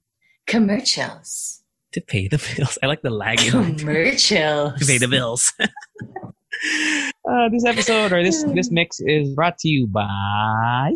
Commercials. 0.47 1.61
To 1.91 2.01
pay 2.01 2.27
the 2.27 2.37
bills. 2.55 2.77
I 2.81 2.87
like 2.87 3.01
the 3.03 3.09
lag 3.11 3.41
in. 3.43 3.75
Commercials. 3.75 4.79
to 4.79 4.85
pay 4.85 4.97
the 4.97 5.07
bills. 5.07 5.53
uh, 5.59 7.49
this 7.51 7.65
episode 7.65 8.11
or 8.13 8.23
this 8.23 8.43
this 8.55 8.71
mix 8.79 8.99
is 9.01 9.33
brought 9.35 9.57
to 9.59 9.67
you 9.67 9.85
by 9.87 10.91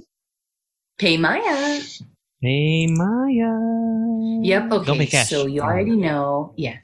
PayMaya. 1.03 1.99
Hey 2.39 2.87
Maya. 2.87 3.51
Yep. 4.41 4.69
Don't 4.69 4.89
Okay. 4.89 5.05
pay. 5.07 5.23
So 5.23 5.47
you 5.47 5.59
already 5.61 5.95
know. 5.95 6.53
Yeah. 6.57 6.77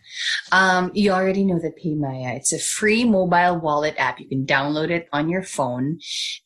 Um, 0.52 0.92
you 0.94 1.12
already 1.12 1.44
know 1.46 1.60
that 1.60 1.76
PayMaya. 1.80 2.36
It's 2.36 2.52
a 2.52 2.60
free 2.60 3.06
mobile 3.06 3.60
wallet 3.60 3.96
app. 3.98 4.20
You 4.20 4.28
can 4.28 4.46
download 4.46 4.90
it 4.90 5.08
on 5.14 5.30
your 5.30 5.44
phone, 5.44 6.00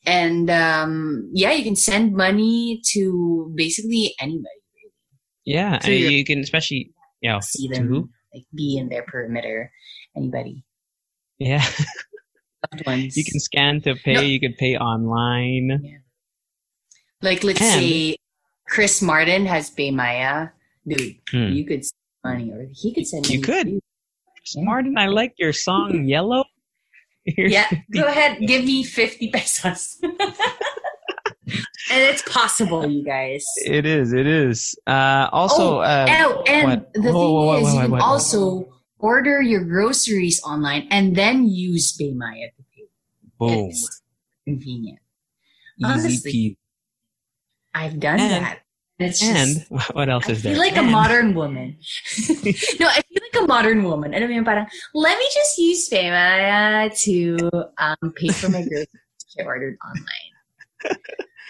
and 0.06 0.50
um, 0.50 1.30
yeah, 1.32 1.52
you 1.52 1.64
can 1.64 1.74
send 1.76 2.14
money 2.14 2.80
to 2.94 3.52
basically 3.56 4.14
anybody. 4.20 4.62
Yeah, 5.44 5.78
So 5.80 5.90
and 5.90 6.00
you're- 6.00 6.24
can 6.24 6.38
especially 6.40 6.92
yeah 7.22 7.40
See 7.40 7.68
them 7.68 8.10
like 8.32 8.46
be 8.54 8.76
in 8.78 8.88
their 8.88 9.02
perimeter. 9.02 9.70
Anybody. 10.16 10.62
Yeah, 11.38 11.62
Loved 12.72 12.86
ones. 12.86 13.16
you 13.16 13.24
can 13.24 13.40
scan 13.40 13.80
to 13.82 13.94
pay. 13.96 14.14
No. 14.14 14.20
You 14.22 14.38
can 14.38 14.54
pay 14.54 14.76
online. 14.76 16.02
Like 17.24 17.42
let's 17.42 17.60
And- 17.60 17.80
say 17.80 18.16
Chris 18.68 19.00
Martin 19.02 19.46
has 19.46 19.70
PayMaya. 19.70 20.52
Dude, 20.86 21.16
Hmm. 21.32 21.48
you 21.56 21.64
could 21.64 21.82
send 21.84 21.96
money, 22.22 22.50
or 22.52 22.68
he 22.76 22.92
could 22.92 23.06
send. 23.08 23.24
You 23.28 23.40
money 23.40 23.52
could. 23.52 23.66
to 23.66 23.72
you. 23.80 24.64
Martin, 24.64 24.98
I 24.98 25.06
like 25.08 25.32
your 25.40 25.52
song 25.56 26.04
Yellow. 26.14 26.44
Here's 27.24 27.50
Yeah, 27.52 27.64
go 27.90 28.04
ahead. 28.04 28.36
Give 28.46 28.64
me 28.68 28.84
50 28.84 29.30
pesos. 29.32 29.96
and 30.02 30.12
it's 31.90 32.20
possible, 32.28 32.84
you 32.86 33.02
guys. 33.02 33.44
It 33.64 33.86
is. 33.86 34.12
It 34.12 34.26
is. 34.26 34.74
Uh, 34.86 35.28
also, 35.32 35.78
oh, 35.78 35.80
uh, 35.80 36.06
oh, 36.20 36.42
and 36.46 36.68
what? 36.68 36.92
the 36.92 37.00
thing 37.02 37.14
Whoa, 37.14 37.32
whoa, 37.32 37.44
whoa, 37.46 37.56
is, 37.56 37.62
whoa, 37.64 37.70
you 37.70 37.76
whoa, 37.76 37.82
can 37.82 37.90
whoa, 37.92 37.98
whoa. 37.98 38.04
also 38.04 38.68
order 38.98 39.40
your 39.40 39.64
groceries 39.64 40.42
online 40.44 40.86
and 40.90 41.16
then 41.16 41.48
use 41.48 41.96
PayMaya 41.96 42.52
to 42.56 42.62
pay. 42.76 42.84
boom, 43.38 43.68
It's 43.70 44.02
convenient. 44.44 44.98
easy 45.78 45.84
honestly, 45.84 46.32
peasy. 46.32 46.56
I've 47.74 47.98
done 48.00 48.20
And- 48.20 48.44
that. 48.44 48.60
It's 49.00 49.18
just, 49.18 49.66
And 49.70 49.82
what 49.92 50.08
else 50.08 50.28
is 50.28 50.28
I 50.28 50.32
is 50.36 50.42
feel 50.42 50.52
there? 50.52 50.60
like 50.70 50.76
a 50.76 50.82
modern 50.82 51.34
woman. 51.34 51.76
no, 52.78 52.86
I 52.86 53.02
feel 53.02 53.22
like 53.26 53.42
a 53.42 53.46
modern 53.46 53.82
woman. 53.82 54.14
Alam 54.14 54.28
mo 54.30 54.34
yun, 54.36 54.44
parang, 54.44 54.66
let 54.94 55.18
me 55.18 55.26
just 55.34 55.58
use 55.58 55.90
PayMaya 55.90 56.94
to 57.02 57.36
um, 57.78 58.12
pay 58.14 58.28
for 58.28 58.48
my 58.48 58.62
groceries 58.62 59.34
I 59.40 59.42
ordered 59.42 59.76
online. 59.82 60.30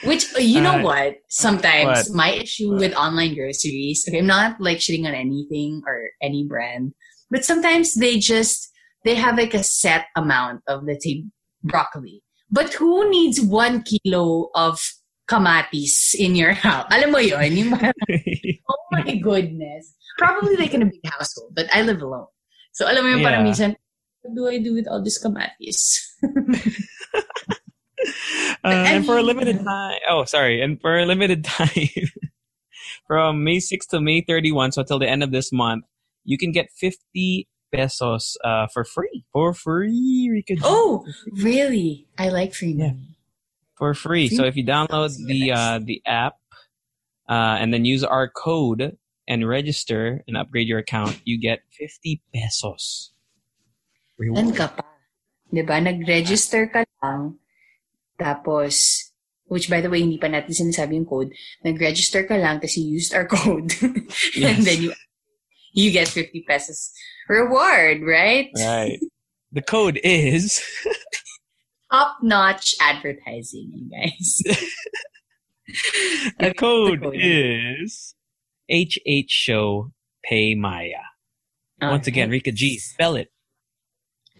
Which, 0.05 0.33
you 0.39 0.61
know 0.63 0.81
Uh, 0.81 0.83
what? 0.83 1.17
Sometimes 1.29 2.09
what? 2.09 2.17
my 2.17 2.31
issue 2.33 2.73
with 2.77 2.95
online 2.95 3.35
groceries, 3.35 4.05
okay, 4.09 4.19
I'm 4.21 4.27
not 4.27 4.59
like 4.59 4.79
shitting 4.79 5.07
on 5.07 5.13
anything 5.15 5.83
or 5.87 6.09
any 6.23 6.45
brand, 6.49 6.95
but 7.31 7.45
sometimes 7.45 7.93
they 7.95 8.19
just, 8.19 8.71
they 9.05 9.15
have 9.17 9.37
like 9.37 9.53
a 9.53 9.63
set 9.63 10.07
amount 10.17 10.63
of, 10.67 10.85
let's 10.85 11.05
say, 11.05 11.25
broccoli. 11.63 12.23
But 12.51 12.73
who 12.73 13.09
needs 13.11 13.41
one 13.41 13.83
kilo 13.85 14.49
of 14.55 14.81
kamatis 15.29 16.15
in 16.15 16.35
your 16.35 16.53
house? 16.53 16.87
Alam 16.91 17.13
mo 17.13 17.19
yun, 17.19 17.53
yung 17.57 17.73
Oh 18.71 18.83
my 18.93 19.17
goodness. 19.17 19.95
Probably 20.19 20.57
like 20.57 20.75
in 20.75 20.83
a 20.83 20.91
big 20.91 21.05
household, 21.07 21.53
but 21.55 21.67
I 21.75 21.83
live 21.83 22.03
alone. 22.03 22.31
So 22.73 22.87
alam 22.87 23.05
mo 23.05 23.11
yung 23.11 23.25
parang 23.25 23.45
minsan, 23.45 23.77
what 24.23 24.35
do 24.35 24.49
I 24.49 24.59
do 24.59 24.75
with 24.75 24.89
all 24.89 25.03
these 25.03 25.21
kamatis? 25.23 26.01
Uh, 28.65 28.69
and 28.69 29.07
for 29.07 29.19
a 29.19 29.23
limited 29.23 29.63
time, 29.65 29.99
oh, 30.09 30.25
sorry, 30.25 30.61
and 30.61 30.81
for 30.81 30.99
a 30.99 31.07
limited 31.07 31.45
time, 31.57 31.69
from 33.07 33.45
May 33.45 33.59
6th 33.59 33.89
to 33.91 34.01
May 34.01 34.23
31, 34.23 34.73
so 34.73 34.81
until 34.81 34.99
the 34.99 35.09
end 35.09 35.23
of 35.23 35.33
this 35.33 35.53
month, 35.53 35.85
you 36.25 36.39
can 36.39 36.53
get 36.53 36.71
50 36.73 37.49
pesos 37.73 38.37
uh, 38.45 38.67
for 38.73 38.85
free. 38.85 39.25
For 39.33 39.53
free, 39.53 40.31
Rika 40.33 40.57
oh, 40.63 41.07
really? 41.33 42.07
I 42.19 42.29
like 42.29 42.55
free 42.55 42.73
Yeah. 42.73 42.93
Money. 43.85 43.95
For 43.95 44.01
free. 44.01 44.29
So 44.29 44.45
if 44.45 44.57
you 44.57 44.65
download 44.65 45.17
the 45.27 45.53
uh, 45.53 45.79
the 45.83 46.03
app 46.07 46.35
uh, 47.29 47.59
and 47.61 47.73
then 47.73 47.85
use 47.85 48.05
our 48.05 48.29
code 48.29 48.97
and 49.29 49.49
register 49.49 50.25
and 50.29 50.37
upgrade 50.37 50.69
your 50.69 50.79
account, 50.79 51.21
you 51.25 51.41
get 51.41 51.61
50 51.73 52.23
pesos. 52.35 53.13
Then 54.19 54.53
Reward. 54.53 54.57
ka 54.57 54.69
pa. 54.69 54.85
Diba? 55.53 55.83
Nag-register 55.83 56.67
ka 56.67 56.85
lang. 57.03 57.39
Tapos, 58.19 59.11
which 59.47 59.71
by 59.71 59.81
the 59.81 59.91
way, 59.91 60.01
hindi 60.01 60.19
pa 60.19 60.27
natin 60.27 60.51
sinasabi 60.51 60.95
yung 60.95 61.07
code. 61.07 61.31
Nag-register 61.65 62.25
ka 62.25 62.37
lang, 62.37 62.61
tapos 62.61 62.77
you 62.77 62.85
used 62.85 63.15
our 63.15 63.27
code. 63.31 63.73
Yes. 64.35 64.59
and 64.59 64.67
then 64.67 64.83
you 64.83 64.93
you 65.75 65.91
get 65.91 66.07
50 66.09 66.45
pesos 66.47 66.93
reward, 67.29 68.03
right? 68.03 68.51
Right. 68.57 69.01
The 69.55 69.63
code 69.63 70.01
is 70.03 70.59
Top-notch 71.93 72.75
advertising, 72.81 73.71
you 73.73 73.91
guys. 73.91 74.43
the 76.39 76.55
code 76.55 77.03
code. 77.03 77.15
is 77.17 78.15
HH 78.71 79.31
Show 79.31 79.93
PayMaya. 80.31 81.03
Once 81.81 82.07
again, 82.07 82.31
Rika 82.31 82.53
G, 82.53 82.79
spell 82.79 83.17
it. 83.17 83.29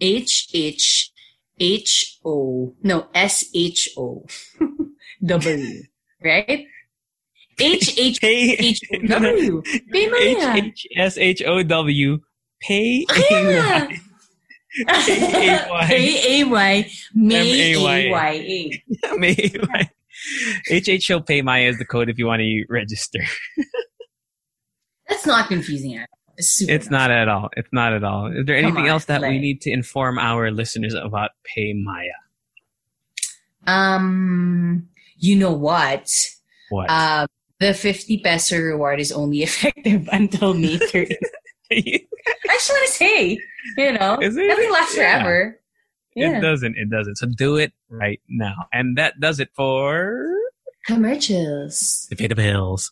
H 0.01 0.49
H 0.53 1.11
H 1.59 2.19
O 2.25 2.75
no 2.83 3.07
S 3.13 3.45
H 3.53 3.89
O 3.97 4.25
W 5.25 5.83
right? 6.25 6.65
H 7.59 7.97
H 7.97 8.19
H 8.21 8.81
O 8.93 9.07
W. 9.07 9.61
PayMaya. 9.93 10.55
H 10.55 10.63
H 10.63 10.87
S 10.97 11.17
H 11.17 11.41
O 11.43 11.63
W 11.63 12.19
Pay 12.61 13.05
oh, 13.09 13.49
Yeah. 13.49 13.87
A 14.87 15.67
Y 15.69 15.87
A 15.91 16.41
A 16.41 16.43
Y 16.45 16.91
May 17.13 17.75
M-A-Y-A. 17.75 18.07
A 18.07 18.11
Y 18.11 18.31
A. 18.31 19.17
May 19.17 19.35
HH 20.71 21.03
Show 21.03 21.19
PayMaya 21.19 21.69
is 21.69 21.77
the 21.77 21.85
code 21.85 22.09
if 22.09 22.17
you 22.17 22.25
want 22.25 22.41
to 22.41 22.65
register. 22.69 23.19
That's 25.07 25.25
not 25.25 25.47
confusing 25.47 25.95
at 25.95 26.09
all. 26.11 26.33
It's, 26.37 26.49
super 26.49 26.71
It's 26.71 26.89
not 26.89 27.11
at 27.11 27.27
all. 27.29 27.49
It's 27.55 27.69
not 27.71 27.93
at 27.93 28.03
all. 28.03 28.27
Is 28.27 28.45
there 28.45 28.57
anything 28.57 28.83
on, 28.83 28.87
else 28.87 29.05
that 29.05 29.21
we 29.21 29.39
need 29.39 29.61
to 29.61 29.71
inform 29.71 30.17
our 30.19 30.51
listeners 30.51 30.93
about 30.93 31.31
PayMaya? 31.55 32.11
Um, 33.67 34.89
you 35.17 35.35
know 35.35 35.53
what? 35.53 36.11
What? 36.69 36.89
Um, 36.89 37.27
the 37.59 37.73
50 37.73 38.19
peso 38.19 38.57
reward 38.57 38.99
is 38.99 39.11
only 39.11 39.43
effective 39.43 40.09
until 40.11 40.53
May 40.53 40.77
30th. 40.77 41.15
I 42.49 42.53
just 42.53 42.69
want 42.69 42.87
to 42.87 42.93
say, 42.93 43.39
you 43.77 43.93
know, 43.93 44.17
Is 44.21 44.37
it? 44.37 44.47
nothing 44.47 44.71
lasts 44.71 44.97
Yeah. 44.97 45.19
forever. 45.23 45.59
Yeah. 46.15 46.37
It 46.37 46.41
doesn't. 46.41 46.77
It 46.77 46.89
doesn't. 46.89 47.17
So 47.17 47.27
do 47.27 47.57
it 47.57 47.73
right 47.89 48.21
now. 48.29 48.67
And 48.71 48.97
that 48.97 49.19
does 49.19 49.39
it 49.39 49.49
for 49.55 50.33
Commercials. 50.85 52.07
to 52.09 52.15
pay 52.15 52.27
the 52.27 52.35
bills. 52.35 52.91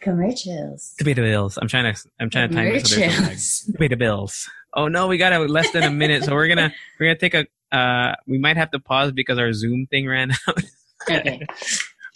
Commercials. 0.00 0.94
To 0.98 1.04
pay 1.04 1.14
the 1.14 1.22
bills. 1.22 1.58
I'm 1.60 1.68
trying 1.68 1.92
to. 1.94 2.00
I'm 2.20 2.28
trying 2.30 2.50
to 2.50 2.54
time 2.54 2.66
it 2.68 2.86
so 2.86 2.96
there's 2.96 3.10
no. 3.12 3.16
Commercials. 3.16 3.60
To 3.60 3.72
pay 3.78 3.88
the 3.88 3.96
bills. 3.96 4.50
Oh 4.74 4.88
no, 4.88 5.06
we 5.06 5.16
got 5.16 5.32
a 5.32 5.38
less 5.40 5.70
than 5.70 5.84
a 5.84 5.90
minute, 5.90 6.24
so 6.24 6.34
we're 6.34 6.48
gonna 6.48 6.72
we're 7.00 7.06
gonna 7.06 7.18
take 7.18 7.34
a. 7.34 7.46
Uh, 7.76 8.14
we 8.26 8.38
might 8.38 8.56
have 8.56 8.70
to 8.72 8.78
pause 8.78 9.12
because 9.12 9.38
our 9.38 9.52
Zoom 9.52 9.86
thing 9.90 10.06
ran 10.06 10.30
out. 10.48 10.62
Okay. 11.10 11.38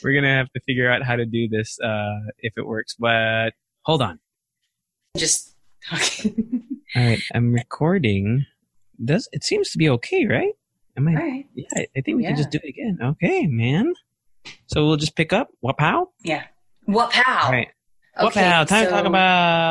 we're 0.02 0.14
gonna 0.14 0.34
have 0.34 0.50
to 0.52 0.60
figure 0.60 0.90
out 0.90 1.02
how 1.02 1.14
to 1.14 1.26
do 1.26 1.46
this 1.46 1.78
uh, 1.80 2.20
if 2.38 2.54
it 2.56 2.66
works. 2.66 2.94
But 2.98 3.50
hold 3.82 4.00
on. 4.00 4.18
Just 5.16 5.54
talking. 5.86 6.64
All 6.96 7.02
right, 7.04 7.22
I'm 7.34 7.52
recording. 7.52 8.46
Does 9.04 9.28
it 9.32 9.44
seems 9.44 9.70
to 9.70 9.78
be 9.78 9.88
okay, 9.90 10.26
right? 10.26 10.52
Am 10.96 11.06
I? 11.08 11.12
All 11.12 11.18
right. 11.18 11.46
Yeah, 11.54 11.66
I 11.74 12.00
think 12.00 12.16
we 12.16 12.24
can 12.24 12.36
just 12.36 12.50
do 12.50 12.58
it 12.62 12.68
again. 12.68 12.98
Okay, 13.02 13.46
man. 13.46 13.92
So 14.66 14.86
we'll 14.86 14.96
just 14.96 15.14
pick 15.14 15.32
up. 15.32 15.48
What 15.60 15.76
pow? 15.78 16.08
Yeah. 16.22 16.44
What 16.86 17.10
pow? 17.10 17.46
All 17.46 17.52
right. 17.52 17.68
Okay, 18.18 18.40
pow? 18.40 18.64
Time 18.64 18.84
to 18.86 18.90
talk 18.90 19.04
about 19.04 19.64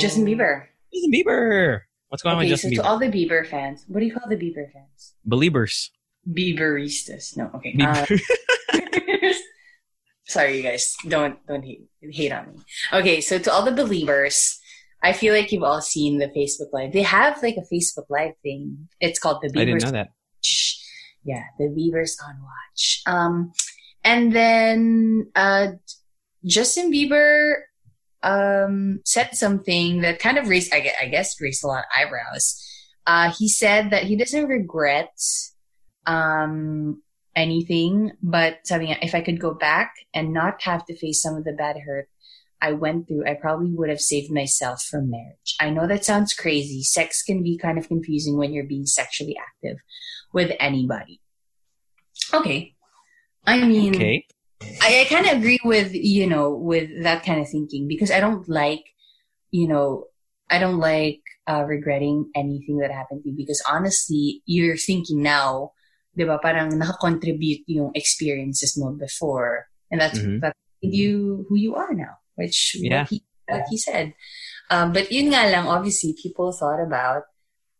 Justin 0.00 0.24
Bieber. 0.24 0.64
Justin 0.92 1.12
Bieber. 1.12 1.80
What's 2.08 2.22
going 2.22 2.36
on 2.36 2.42
Okay, 2.42 2.50
with 2.50 2.60
so 2.60 2.68
Justin 2.68 2.82
to 2.84 2.88
all 2.88 2.98
the 2.98 3.06
Bieber 3.06 3.46
fans, 3.46 3.84
what 3.86 4.00
do 4.00 4.06
you 4.06 4.12
call 4.14 4.28
the 4.28 4.36
Bieber 4.36 4.70
fans? 4.72 5.14
Beliebers. 5.26 5.90
Bieberistas. 6.28 7.36
No, 7.36 7.50
okay. 7.54 7.74
Bieber. 7.74 8.20
Uh, 8.72 8.78
sorry, 10.32 10.56
you 10.56 10.62
guys. 10.62 10.94
Don't 11.08 11.36
don't 11.46 11.64
hate 11.64 11.84
hate 12.00 12.32
on 12.32 12.44
me. 12.52 12.58
Okay, 12.92 13.20
so 13.20 13.38
to 13.38 13.52
all 13.52 13.64
the 13.64 13.72
believers, 13.82 14.58
I 15.02 15.12
feel 15.12 15.34
like 15.34 15.52
you've 15.52 15.62
all 15.70 15.80
seen 15.82 16.18
the 16.18 16.28
Facebook 16.28 16.72
Live. 16.72 16.92
They 16.92 17.02
have 17.02 17.42
like 17.42 17.56
a 17.56 17.66
Facebook 17.74 18.06
Live 18.08 18.34
thing. 18.42 18.88
It's 19.00 19.18
called 19.18 19.38
the 19.42 19.50
I 19.54 19.64
didn't 19.64 19.78
Biebers 19.78 19.84
know 19.84 19.90
that. 19.92 20.08
Watch. 20.38 20.78
Yeah, 21.24 21.44
the 21.58 21.66
Biebers 21.76 22.16
on 22.26 22.34
Watch. 22.42 23.02
Um, 23.06 23.52
And 24.04 24.34
then 24.34 25.30
uh, 25.36 25.78
Justin 26.44 26.90
Bieber 26.90 27.54
um, 28.24 29.00
said 29.04 29.30
something 29.34 30.00
that 30.02 30.18
kind 30.18 30.38
of 30.38 30.48
raised, 30.48 30.74
I 30.74 30.80
gue- 30.80 30.98
I 31.00 31.06
guess, 31.06 31.40
raised 31.40 31.62
a 31.62 31.68
lot 31.68 31.84
of 31.86 31.90
eyebrows. 31.96 32.58
Uh, 33.06 33.30
he 33.38 33.48
said 33.48 33.90
that 33.90 34.02
he 34.04 34.16
doesn't 34.16 34.46
regret 34.46 35.14
um, 36.06 37.02
anything, 37.34 38.12
but 38.22 38.58
nga, 38.70 39.04
if 39.04 39.14
I 39.14 39.20
could 39.20 39.40
go 39.40 39.54
back 39.54 39.94
and 40.14 40.32
not 40.32 40.62
have 40.62 40.84
to 40.86 40.96
face 40.96 41.22
some 41.22 41.36
of 41.36 41.44
the 41.44 41.52
bad 41.52 41.76
hurt 41.86 42.08
I 42.60 42.72
went 42.72 43.08
through, 43.08 43.26
I 43.26 43.34
probably 43.34 43.72
would 43.74 43.88
have 43.88 44.00
saved 44.00 44.30
myself 44.30 44.82
from 44.82 45.10
marriage. 45.10 45.56
I 45.60 45.70
know 45.70 45.88
that 45.88 46.04
sounds 46.04 46.32
crazy. 46.32 46.82
Sex 46.84 47.22
can 47.22 47.42
be 47.42 47.58
kind 47.58 47.76
of 47.76 47.88
confusing 47.88 48.38
when 48.38 48.52
you're 48.52 48.64
being 48.66 48.86
sexually 48.86 49.36
active 49.36 49.78
with 50.32 50.52
anybody. 50.60 51.20
Okay. 52.32 52.74
I 53.44 53.66
mean, 53.66 53.96
Okay. 53.96 54.26
I, 54.80 55.00
I 55.00 55.04
kind 55.08 55.26
of 55.26 55.38
agree 55.38 55.58
with 55.64 55.92
you 55.92 56.28
know 56.28 56.54
with 56.54 57.02
that 57.02 57.24
kind 57.24 57.40
of 57.40 57.48
thinking 57.48 57.88
because 57.88 58.12
I 58.12 58.20
don't 58.20 58.48
like 58.48 58.84
you 59.50 59.66
know 59.66 60.04
I 60.48 60.60
don't 60.60 60.78
like 60.78 61.20
uh, 61.48 61.64
regretting 61.64 62.30
anything 62.36 62.78
that 62.78 62.92
happened 62.92 63.24
to 63.24 63.30
you 63.30 63.36
because 63.36 63.60
honestly 63.68 64.42
you're 64.46 64.76
thinking 64.76 65.20
now 65.20 65.72
di 66.12 66.24
ba 66.28 66.36
parang 66.38 66.68
nakakontribute 66.76 67.64
yung 67.68 67.90
experiences 67.96 68.76
mo 68.76 68.92
before 68.92 69.68
and 69.90 70.00
that's 70.00 70.20
Mhm. 70.20 70.40
that 70.44 70.52
made 70.84 70.92
you 70.92 71.44
who 71.48 71.56
you 71.56 71.72
are 71.74 71.92
now 71.96 72.20
which 72.36 72.76
Yeah. 72.76 73.04
what, 73.04 73.10
he, 73.10 73.16
what 73.48 73.64
he 73.72 73.76
said 73.80 74.12
um, 74.68 74.92
but 74.92 75.08
yun 75.12 75.32
nga 75.32 75.48
lang 75.48 75.64
obviously 75.68 76.12
people 76.16 76.52
thought 76.52 76.80
about 76.84 77.24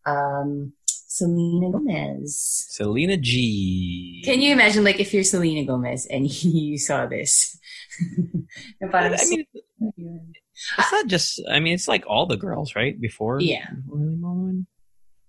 um, 0.09 0.73
Selena 0.89 1.69
Gomez 1.71 2.33
Selena 2.73 3.21
G. 3.21 4.23
can 4.25 4.41
you 4.41 4.53
imagine, 4.57 4.81
like, 4.83 4.97
if 4.99 5.13
you're 5.13 5.29
Selena 5.29 5.61
Gomez 5.69 6.09
and 6.09 6.25
you 6.45 6.79
saw 6.81 7.05
this? 7.05 7.61
I 8.81 9.25
mean, 9.29 9.45
it's 10.79 10.93
not 10.93 11.07
just. 11.07 11.43
I 11.51 11.61
mean, 11.61 11.75
it's 11.75 11.89
like 11.89 12.05
all 12.09 12.25
the 12.27 12.37
girls, 12.41 12.75
right? 12.75 12.99
Before, 12.99 13.41
Yeah. 13.41 13.69
Lily 13.93 14.65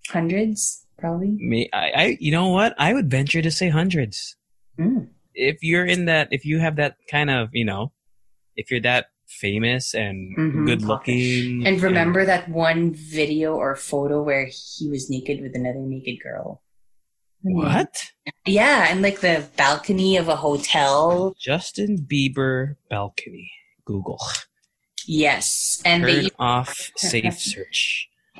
hundreds, 0.10 0.83
probably. 0.98 1.30
Me, 1.40 1.70
I, 1.74 1.92
I, 1.92 2.18
you 2.20 2.32
know 2.32 2.50
what? 2.50 2.74
I 2.78 2.94
would 2.94 3.10
venture 3.10 3.42
to 3.42 3.52
say 3.52 3.70
hundreds. 3.70 4.36
Mm. 4.80 5.10
If 5.34 5.64
you're 5.64 5.86
in 5.86 6.06
that, 6.06 6.30
if 6.32 6.46
you 6.46 6.60
have 6.60 6.76
that 6.78 6.98
kind 7.10 7.30
of, 7.30 7.50
you 7.54 7.66
know, 7.66 7.92
if 8.56 8.70
you're 8.72 8.82
that 8.82 9.08
famous 9.28 9.96
and 9.96 10.38
Mhm. 10.38 10.66
good 10.66 10.82
looking, 10.84 11.66
And 11.66 11.82
remember 11.82 12.24
that 12.26 12.50
one 12.50 12.94
video 12.94 13.56
or 13.56 13.76
photo 13.76 14.22
where 14.22 14.46
he 14.46 14.90
was 14.90 15.10
naked 15.10 15.42
with 15.42 15.56
another 15.56 15.80
naked 15.80 16.22
girl? 16.22 16.62
what? 17.42 18.12
Yeah, 18.46 18.88
and 18.90 19.02
like 19.02 19.20
the 19.20 19.46
balcony 19.58 20.16
of 20.18 20.30
a 20.30 20.36
hotel. 20.38 21.36
Justin 21.40 21.98
Bieber 21.98 22.76
balcony. 22.90 23.52
Google. 23.86 24.20
Yes, 25.06 25.82
and 25.84 26.04
Turn 26.04 26.12
they 26.24 26.30
off 26.40 26.92
safe 26.96 27.38
search. 27.40 28.08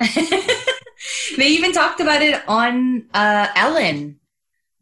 they 1.36 1.48
even 1.48 1.72
talked 1.72 2.00
about 2.00 2.22
it 2.22 2.42
on 2.48 3.06
uh, 3.14 3.48
Ellen. 3.56 4.20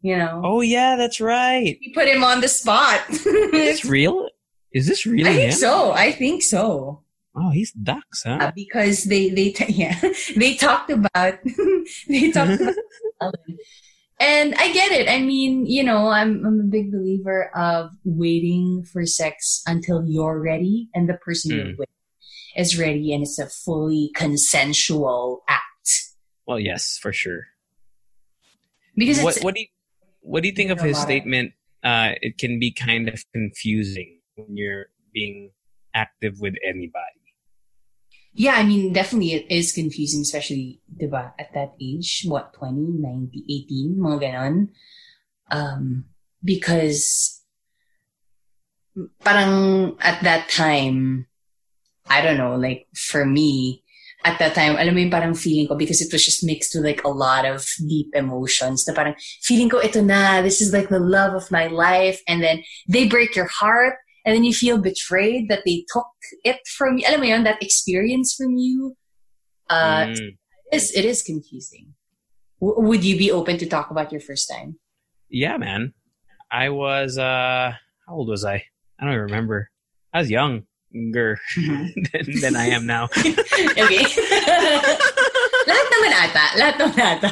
You 0.01 0.17
know, 0.17 0.41
Oh 0.43 0.59
yeah, 0.61 0.97
that's 0.97 1.21
right. 1.21 1.77
he 1.79 1.93
put 1.93 2.07
him 2.09 2.23
on 2.25 2.41
the 2.41 2.49
spot. 2.49 3.01
Is 3.09 3.23
this 3.23 3.85
real? 3.97 4.27
Is 4.73 4.85
this 4.87 5.05
really 5.05 5.29
I 5.29 5.33
think 5.33 5.51
him? 5.53 5.57
so. 5.59 5.91
I 5.93 6.11
think 6.11 6.43
so. 6.43 7.03
Oh, 7.35 7.49
he's 7.51 7.71
ducks, 7.71 8.23
huh? 8.25 8.37
Uh, 8.41 8.51
because 8.53 9.05
they 9.05 9.29
they 9.29 9.51
t- 9.51 9.71
yeah 9.73 9.97
they 10.35 10.55
talked 10.55 10.89
about 10.91 11.39
they 12.09 12.31
talked 12.31 12.59
about 12.61 12.75
Ellen. 13.21 13.57
and 14.19 14.55
I 14.55 14.73
get 14.73 14.91
it. 14.91 15.07
I 15.09 15.19
mean, 15.21 15.65
you 15.65 15.83
know, 15.83 16.09
I'm 16.09 16.45
I'm 16.45 16.59
a 16.59 16.63
big 16.69 16.91
believer 16.91 17.49
of 17.55 17.91
waiting 18.03 18.83
for 18.83 19.05
sex 19.05 19.63
until 19.65 20.03
you're 20.05 20.39
ready 20.39 20.89
and 20.93 21.07
the 21.07 21.15
person 21.15 21.55
you're 21.55 21.65
Hmm. 21.73 21.79
with 21.79 21.89
is 22.57 22.77
ready, 22.77 23.13
and 23.13 23.23
it's 23.23 23.39
a 23.39 23.47
fully 23.47 24.11
consensual 24.15 25.43
act. 25.47 25.63
Well, 26.45 26.59
yes, 26.59 26.97
for 26.97 27.13
sure. 27.13 27.47
Because 28.95 29.21
What 29.21 29.35
it's 29.37 29.43
what 29.43 29.55
do 29.55 29.61
you 29.61 29.67
what 30.21 30.43
do 30.43 30.49
you 30.49 30.55
think 30.55 30.71
of 30.71 30.79
his 30.81 30.97
statement? 30.97 31.53
Uh, 31.83 32.13
it 32.21 32.37
can 32.37 32.59
be 32.59 32.71
kind 32.71 33.09
of 33.09 33.23
confusing 33.33 34.21
when 34.35 34.55
you're 34.55 34.87
being 35.13 35.51
active 35.93 36.39
with 36.39 36.55
anybody. 36.63 37.23
yeah, 38.33 38.55
I 38.57 38.63
mean, 38.63 38.93
definitely 38.93 39.33
it 39.33 39.45
is 39.49 39.71
confusing, 39.71 40.21
especially 40.21 40.81
diba, 40.89 41.33
at 41.37 41.53
that 41.53 41.73
age, 41.79 42.25
what 42.25 42.53
20, 42.53 42.97
90, 42.97 43.45
18, 43.45 43.97
mga 43.99 44.19
ganon. 44.21 44.69
Um, 45.51 46.05
because 46.43 47.41
parang 49.21 49.95
at 50.01 50.23
that 50.23 50.49
time, 50.49 51.27
I 52.09 52.21
don't 52.21 52.37
know, 52.37 52.55
like 52.55 52.87
for 52.95 53.25
me, 53.25 53.82
at 54.25 54.39
that 54.39 54.55
time, 54.55 54.75
alam 54.75 54.93
mo 54.95 54.99
yung 55.01 55.11
parang 55.11 55.35
feeling 55.35 55.67
ko 55.67 55.75
because 55.75 56.01
it 56.01 56.11
was 56.11 56.23
just 56.23 56.43
mixed 56.43 56.73
with 56.75 56.83
like 56.85 57.03
a 57.03 57.09
lot 57.09 57.45
of 57.45 57.65
deep 57.87 58.07
emotions 58.15 58.87
na 58.87 58.93
parang 58.93 59.15
feeling 59.43 59.69
ko 59.69 59.79
ito 59.79 60.01
na, 60.01 60.41
this 60.41 60.61
is 60.61 60.71
like 60.71 60.89
the 60.89 60.99
love 60.99 61.33
of 61.35 61.51
my 61.51 61.67
life 61.67 62.21
and 62.27 62.41
then 62.41 62.63
they 62.87 63.07
break 63.07 63.35
your 63.35 63.47
heart 63.47 63.95
and 64.25 64.33
then 64.35 64.43
you 64.43 64.53
feel 64.53 64.79
betrayed 64.79 65.49
that 65.49 65.63
they 65.65 65.83
took 65.91 66.07
it 66.43 66.59
from 66.67 66.97
you. 66.97 67.05
Alam 67.07 67.19
mo 67.19 67.27
yun, 67.27 67.43
that 67.43 67.61
experience 67.61 68.33
from 68.33 68.55
you. 68.55 68.95
Uh, 69.69 70.05
Mm. 70.07 70.37
it, 70.71 70.75
is, 70.75 70.91
it 70.95 71.05
is 71.05 71.23
confusing. 71.23 71.93
W- 72.61 72.87
would 72.87 73.03
you 73.03 73.17
be 73.17 73.31
open 73.31 73.57
to 73.59 73.65
talk 73.67 73.91
about 73.91 74.11
your 74.11 74.21
first 74.21 74.47
time? 74.49 74.79
Yeah, 75.29 75.57
man. 75.57 75.93
I 76.51 76.69
was 76.69 77.17
uh 77.17 77.73
how 78.07 78.13
old 78.13 78.29
was 78.29 78.45
I? 78.45 78.63
I 78.99 79.03
don't 79.03 79.11
even 79.13 79.27
remember. 79.27 79.71
I 80.13 80.19
was 80.19 80.29
younger 80.93 81.39
than, 81.57 82.39
than 82.41 82.55
I 82.55 82.67
am 82.67 82.85
now. 82.85 83.05
okay. 83.17 84.05
lahat 85.67 85.85
naman 85.89 86.11
ata. 86.13 86.45
Lahat 86.59 86.75
naman 86.79 86.99
ata. 87.17 87.29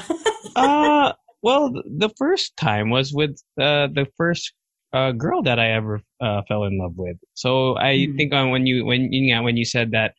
uh 0.56 1.14
well 1.44 1.72
the 1.72 2.10
first 2.18 2.56
time 2.58 2.90
was 2.90 3.14
with 3.14 3.38
uh 3.60 3.88
the 3.94 4.06
first 4.18 4.52
uh 4.94 5.12
girl 5.12 5.42
that 5.44 5.60
I 5.60 5.72
ever 5.72 6.02
uh 6.20 6.42
fell 6.48 6.64
in 6.66 6.78
love 6.80 6.94
with. 6.98 7.18
So 7.34 7.78
I 7.78 8.08
Mhm. 8.10 8.18
think 8.18 8.34
on 8.34 8.50
when 8.52 8.66
you 8.66 8.84
when 8.86 9.12
you 9.14 9.32
yeah, 9.32 9.40
when 9.42 9.56
you 9.58 9.66
said 9.66 9.92
that 9.92 10.14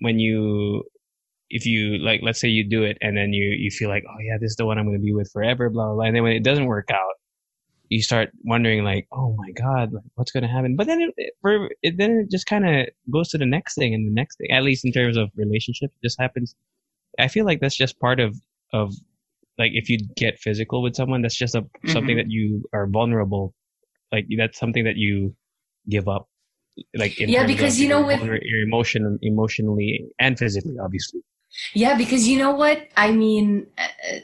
when 0.00 0.18
you 0.18 0.82
if 1.50 1.64
you 1.66 1.98
like 2.02 2.20
let's 2.22 2.40
say 2.40 2.48
you 2.48 2.66
do 2.68 2.82
it 2.82 2.98
and 3.00 3.16
then 3.16 3.32
you 3.32 3.44
you 3.56 3.70
feel 3.70 3.88
like 3.88 4.02
oh 4.08 4.18
yeah 4.20 4.36
this 4.40 4.50
is 4.52 4.56
the 4.56 4.66
one 4.66 4.78
I'm 4.78 4.86
going 4.86 4.98
to 4.98 5.02
be 5.04 5.14
with 5.14 5.30
forever 5.32 5.70
blah 5.70 5.86
blah 5.86 5.94
blah 5.94 6.04
and 6.08 6.16
then 6.16 6.22
when 6.24 6.32
it 6.32 6.42
doesn't 6.42 6.66
work 6.66 6.88
out 6.90 7.14
you 7.88 8.02
start 8.02 8.30
wondering 8.44 8.82
like 8.84 9.06
oh 9.12 9.34
my 9.36 9.50
god 9.52 9.92
like 9.92 10.04
what's 10.14 10.32
going 10.32 10.42
to 10.42 10.48
happen 10.48 10.74
but 10.76 10.86
then 10.86 11.00
it, 11.00 11.14
it, 11.16 11.34
for, 11.40 11.68
it 11.82 11.96
then 11.98 12.12
it 12.24 12.30
just 12.30 12.46
kind 12.46 12.66
of 12.68 12.86
goes 13.10 13.28
to 13.28 13.38
the 13.38 13.46
next 13.46 13.74
thing 13.74 13.94
and 13.94 14.06
the 14.06 14.14
next 14.14 14.36
thing 14.38 14.50
at 14.50 14.62
least 14.62 14.84
in 14.84 14.92
terms 14.92 15.16
of 15.16 15.30
relationship 15.36 15.90
it 15.94 16.02
just 16.06 16.20
happens 16.20 16.54
I 17.18 17.28
feel 17.28 17.44
like 17.44 17.60
that's 17.60 17.76
just 17.76 18.00
part 18.00 18.20
of 18.20 18.36
of 18.72 18.92
like 19.58 19.72
if 19.74 19.88
you 19.88 19.98
get 20.16 20.38
physical 20.38 20.82
with 20.82 20.96
someone 20.96 21.22
that's 21.22 21.36
just 21.36 21.54
a 21.54 21.64
something 21.86 22.16
Mhm. 22.16 22.20
that 22.22 22.30
you 22.30 22.64
are 22.72 22.86
vulnerable 22.86 23.54
like 24.10 24.26
that's 24.36 24.58
something 24.58 24.84
that 24.84 24.96
you 24.96 25.34
give 25.88 26.08
up 26.08 26.28
like 26.96 27.18
Yeah, 27.20 27.46
because 27.46 27.78
you 27.80 27.88
know 27.88 28.04
with- 28.06 28.22
your 28.22 28.62
emotion 28.66 29.18
emotionally 29.22 30.06
and 30.18 30.38
physically 30.38 30.76
obviously 30.82 31.20
Yeah, 31.74 31.96
because 31.96 32.26
you 32.26 32.36
know 32.38 32.50
what? 32.50 32.88
I 32.96 33.12
mean, 33.12 33.68
uh, 33.78 34.18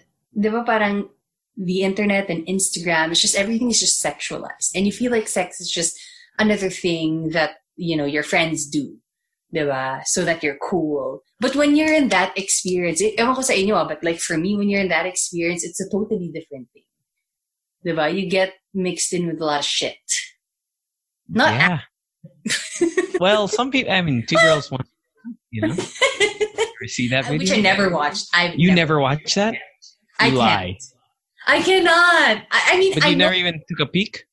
parang 0.66 1.08
the 1.56 1.82
internet 1.82 2.28
and 2.30 2.46
Instagram, 2.46 3.10
it's 3.10 3.20
just 3.20 3.36
everything 3.36 3.70
is 3.70 3.80
just 3.80 4.02
sexualized. 4.02 4.72
And 4.74 4.86
you 4.86 4.92
feel 4.92 5.10
like 5.10 5.28
sex 5.28 5.60
is 5.60 5.70
just 5.70 5.98
another 6.38 6.70
thing 6.70 7.30
that, 7.30 7.56
you 7.76 7.96
know, 7.96 8.06
your 8.06 8.22
friends 8.22 8.66
do. 8.66 8.96
Di 9.52 9.64
ba? 9.64 10.00
So 10.04 10.24
that 10.24 10.42
you're 10.42 10.58
cool. 10.62 11.22
But 11.40 11.56
when 11.56 11.74
you're 11.74 11.92
in 11.92 12.08
that 12.10 12.36
experience, 12.38 13.02
eh, 13.02 13.18
ewan 13.18 13.34
ko 13.34 13.42
sa 13.42 13.52
inyo 13.52 13.74
ah, 13.74 13.84
but 13.84 14.02
like 14.04 14.20
for 14.20 14.38
me, 14.38 14.56
when 14.56 14.68
you're 14.68 14.80
in 14.80 14.94
that 14.94 15.06
experience, 15.06 15.64
it's 15.64 15.80
a 15.80 15.90
totally 15.90 16.30
different 16.30 16.68
thing. 16.72 16.86
Di 17.84 17.92
ba? 17.92 18.08
You 18.10 18.30
get 18.30 18.54
mixed 18.72 19.12
in 19.12 19.26
with 19.26 19.40
a 19.40 19.44
lot 19.44 19.60
of 19.60 19.66
shit. 19.66 19.98
Not 21.28 21.54
yeah 21.54 21.78
well 23.20 23.48
some 23.48 23.70
people 23.70 23.92
i 23.92 24.02
mean 24.02 24.24
two 24.26 24.36
girls 24.36 24.70
one 24.70 24.84
you 25.50 25.62
know 25.62 25.72
ever 26.80 26.88
see 26.88 27.08
that 27.08 27.24
video 27.24 27.38
which 27.38 27.52
I 27.52 27.60
never 27.60 27.90
watched. 27.90 28.26
I've 28.34 28.58
you 28.58 28.74
never 28.74 29.00
watched 29.00 29.34
that 29.34 29.54
I 30.18 30.28
you 30.28 30.38
can't. 30.38 30.76
I 31.46 31.62
cannot. 31.62 32.44
I, 32.50 32.60
I 32.72 32.78
mean, 32.78 32.94
but 32.94 33.04
I 33.04 33.08
you 33.10 33.16
know 33.16 33.24
never 33.26 33.34
even 33.34 33.62
took 33.68 33.80
a 33.80 33.90
peek 33.90 34.24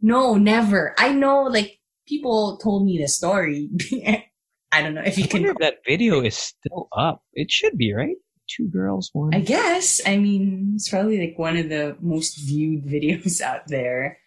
No, 0.00 0.36
never. 0.36 0.94
I 0.98 1.12
know, 1.12 1.44
like, 1.50 1.78
people 2.06 2.56
told 2.58 2.86
me 2.86 2.98
the 2.98 3.08
story. 3.08 3.68
I 4.72 4.82
don't 4.82 4.94
know 4.94 5.02
if 5.04 5.16
you 5.18 5.24
I 5.24 5.28
wonder 5.32 5.48
can. 5.54 5.56
if 5.56 5.60
that 5.64 5.78
video 5.86 6.20
is 6.20 6.36
still 6.36 6.88
up 6.92 7.22
it 7.32 7.50
should 7.50 7.76
be 7.78 7.92
right 7.94 8.16
two 8.48 8.68
girls 8.68 9.10
one 9.12 9.34
I 9.34 9.40
guess. 9.40 10.00
I 10.06 10.16
mean, 10.18 10.72
it's 10.76 10.88
probably 10.88 11.18
like 11.20 11.38
one 11.38 11.56
of 11.56 11.68
the 11.68 11.96
most 12.00 12.36
viewed 12.38 12.84
videos 12.94 13.40
out 13.40 13.66
there. 13.68 14.18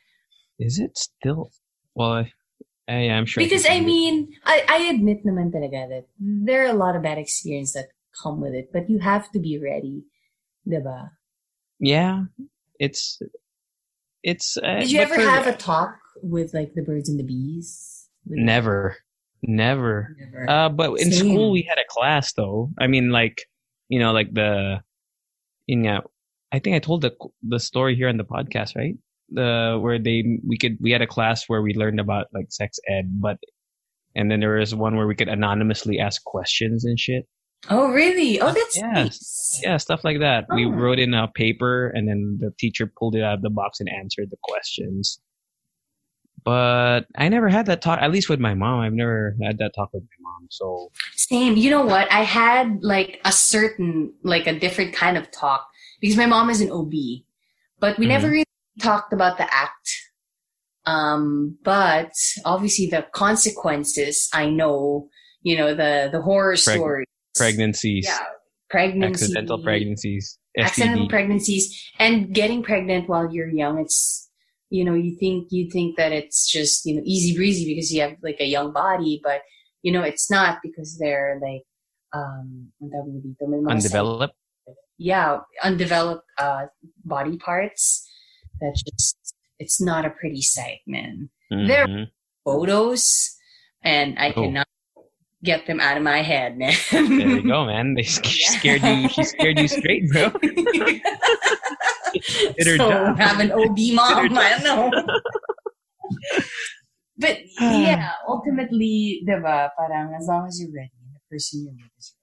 is 0.60 0.78
it 0.80 0.98
still 0.98 1.50
well 1.96 2.14
I, 2.22 2.34
I 2.88 3.10
i'm 3.18 3.26
sure 3.26 3.42
Because, 3.42 3.66
can 3.66 3.82
I 3.82 3.86
mean, 3.86 4.30
I, 4.46 4.66
I 4.70 4.78
admit 4.94 5.26
naman 5.26 5.50
talaga 5.54 5.90
that 5.90 6.06
there 6.20 6.66
are 6.66 6.74
a 6.74 6.78
lot 6.78 6.96
of 6.96 7.02
bad 7.02 7.18
experiences 7.18 7.74
that 7.74 7.90
come 8.22 8.42
with 8.42 8.54
it, 8.54 8.70
but 8.74 8.90
you 8.90 9.00
have 9.00 9.32
to 9.32 9.40
be 9.40 9.58
ready. 9.58 10.06
Diba? 10.68 11.12
Yeah 11.82 12.24
it's 12.80 13.20
it's 14.24 14.58
uh, 14.58 14.80
Did 14.80 14.92
you 14.92 15.00
ever 15.02 15.16
for- 15.16 15.22
have 15.22 15.48
a 15.48 15.56
talk 15.56 15.98
with 16.22 16.54
like 16.54 16.74
the 16.76 16.84
birds 16.84 17.10
and 17.10 17.20
the 17.20 17.24
bees? 17.24 18.08
Never, 18.26 18.98
never. 19.42 20.16
Never. 20.20 20.50
Uh, 20.50 20.70
but 20.70 20.92
in 21.00 21.12
Same. 21.12 21.30
school 21.30 21.52
we 21.52 21.64
had 21.64 21.80
a 21.80 21.88
class 21.90 22.34
though. 22.34 22.70
I 22.80 22.88
mean, 22.88 23.10
like, 23.10 23.42
you 23.90 24.00
know, 24.00 24.12
like 24.12 24.32
the, 24.34 24.82
in 25.68 25.88
uh, 25.88 26.02
I 26.52 26.60
think 26.60 26.76
I 26.76 26.80
told 26.80 27.02
the 27.02 27.16
the 27.42 27.60
story 27.60 27.96
here 27.96 28.10
on 28.10 28.18
the 28.18 28.24
podcast, 28.26 28.76
right? 28.76 28.96
The 29.30 29.80
where 29.82 29.98
they 29.98 30.40
we 30.48 30.58
could 30.58 30.78
we 30.80 30.92
had 30.92 31.02
a 31.02 31.08
class 31.08 31.46
where 31.48 31.62
we 31.62 31.74
learned 31.74 32.00
about 32.00 32.28
like 32.34 32.52
sex 32.52 32.80
ed, 32.88 33.20
but 33.20 33.38
and 34.16 34.30
then 34.30 34.40
there 34.40 34.58
was 34.60 34.76
one 34.76 34.98
where 34.98 35.08
we 35.08 35.16
could 35.16 35.30
anonymously 35.30 36.00
ask 36.00 36.24
questions 36.24 36.86
and 36.86 37.00
shit. 37.00 37.26
Oh, 37.70 37.90
really? 37.92 38.40
Oh, 38.40 38.52
that's 38.52 38.78
Yeah. 38.78 38.92
nice. 38.92 39.60
Yeah, 39.64 39.78
stuff 39.78 40.04
like 40.04 40.20
that. 40.20 40.46
We 40.54 40.66
Oh. 40.66 40.70
wrote 40.72 41.00
in 41.00 41.14
a 41.14 41.28
paper 41.28 41.90
and 41.90 42.08
then 42.08 42.38
the 42.40 42.52
teacher 42.58 42.92
pulled 42.98 43.16
it 43.16 43.24
out 43.24 43.36
of 43.36 43.42
the 43.42 43.50
box 43.50 43.80
and 43.80 43.90
answered 43.90 44.30
the 44.32 44.38
questions. 44.44 45.20
But 46.44 47.02
I 47.16 47.30
never 47.30 47.50
had 47.50 47.68
that 47.68 47.82
talk, 47.84 48.00
at 48.02 48.12
least 48.12 48.28
with 48.30 48.40
my 48.40 48.56
mom. 48.56 48.80
I've 48.80 48.94
never 48.94 49.36
had 49.44 49.60
that 49.60 49.74
talk 49.76 49.90
with 49.94 50.04
my 50.04 50.18
mom. 50.32 50.48
So, 50.50 50.92
Same. 51.16 51.56
You 51.56 51.70
know 51.70 51.86
what? 51.86 52.12
I 52.12 52.24
had 52.24 52.80
like 52.82 53.22
a 53.26 53.32
certain, 53.32 54.14
like 54.24 54.48
a 54.48 54.58
different 54.58 54.94
kind 54.94 55.18
of 55.18 55.30
talk 55.30 55.68
because 56.00 56.18
my 56.18 56.26
mom 56.26 56.50
is 56.50 56.60
an 56.62 56.72
OB, 56.72 57.26
but 57.80 58.00
we 58.00 58.06
Mhm. 58.06 58.10
never 58.10 58.30
really 58.30 58.46
talked 58.80 59.14
about 59.14 59.38
the 59.38 59.54
act. 59.54 59.98
Um, 60.88 61.60
but 61.64 62.14
obviously 62.44 62.88
the 62.88 63.06
consequences, 63.14 64.28
I 64.34 64.50
know, 64.50 65.10
you 65.44 65.56
know, 65.56 65.76
the, 65.76 66.10
the 66.12 66.22
horror 66.24 66.56
Preg- 66.56 66.74
stories. 66.76 67.06
Pregnancies, 67.42 68.06
Yeah. 68.08 68.22
Pregnancy. 68.70 69.26
accidental 69.26 69.60
pregnancies, 69.62 70.26
accidental 70.58 71.08
pregnancies 71.10 71.64
and 72.00 72.34
getting 72.34 72.62
pregnant 72.64 73.10
while 73.12 73.28
you're 73.34 73.52
young 73.52 73.80
it's 73.84 74.30
you 74.72 74.84
know 74.88 74.96
you 74.96 75.12
think 75.20 75.48
you 75.52 75.68
think 75.76 75.96
that 76.00 76.12
it's 76.16 76.48
just 76.48 76.86
you 76.88 76.96
know 76.96 77.04
easy 77.04 77.36
breezy 77.36 77.68
because 77.68 77.92
you 77.92 78.00
have 78.00 78.16
like 78.24 78.40
a 78.40 78.48
young 78.48 78.72
body 78.72 79.20
but 79.24 79.42
you 79.84 79.92
know 79.92 80.04
it's 80.04 80.32
not 80.32 80.60
because 80.64 80.96
they're 81.00 81.36
like 81.44 81.64
um 82.16 82.72
ang 82.80 82.88
tawag 82.92 83.08
mo 83.12 83.20
dito, 83.20 83.44
may 83.52 83.60
mga 83.60 83.72
undeveloped. 83.76 84.36
yeah 84.96 85.44
undeveloped 85.68 86.24
uh 86.40 86.64
body 87.04 87.36
parts 87.36 88.08
that 88.64 88.72
just 88.88 89.20
it's 89.60 89.80
not 89.84 90.08
a 90.08 90.12
pretty 90.16 90.40
sight 90.44 90.80
man 90.88 91.28
There- 91.52 91.88
Mhm. 91.92 92.08
photos 92.48 93.36
and 93.84 94.16
i 94.16 94.32
Oh. 94.32 94.48
cannot 94.48 94.71
get 95.44 95.66
them 95.68 95.80
out 95.80 95.98
of 95.98 96.04
my 96.04 96.22
head 96.22 96.58
man 96.58 96.74
There 96.92 97.04
you 97.04 97.44
go, 97.48 97.66
man. 97.66 97.96
They 97.96 98.04
sc- 98.16 98.26
Yeah. 98.40 98.50
scared 98.60 98.84
you. 98.84 99.10
She 99.10 99.24
scared 99.24 99.58
you 99.60 99.68
straight, 99.68 100.10
bro. 100.10 100.32
So 102.60 102.78
job. 102.78 103.18
have 103.18 103.40
an 103.40 103.52
OB 103.52 103.78
mom. 103.96 104.38
I 104.38 104.60
don't 104.60 104.64
know. 104.64 104.92
but 107.18 107.38
yeah, 107.60 108.12
ultimately, 108.28 109.24
diba, 109.28 109.70
parang 109.78 110.14
as 110.20 110.28
long 110.28 110.46
as 110.48 110.60
you're 110.60 110.74
ready, 110.76 110.92
the 111.14 111.20
person 111.30 111.64
you're 111.64 111.74
with 111.74 111.92
is 111.98 112.14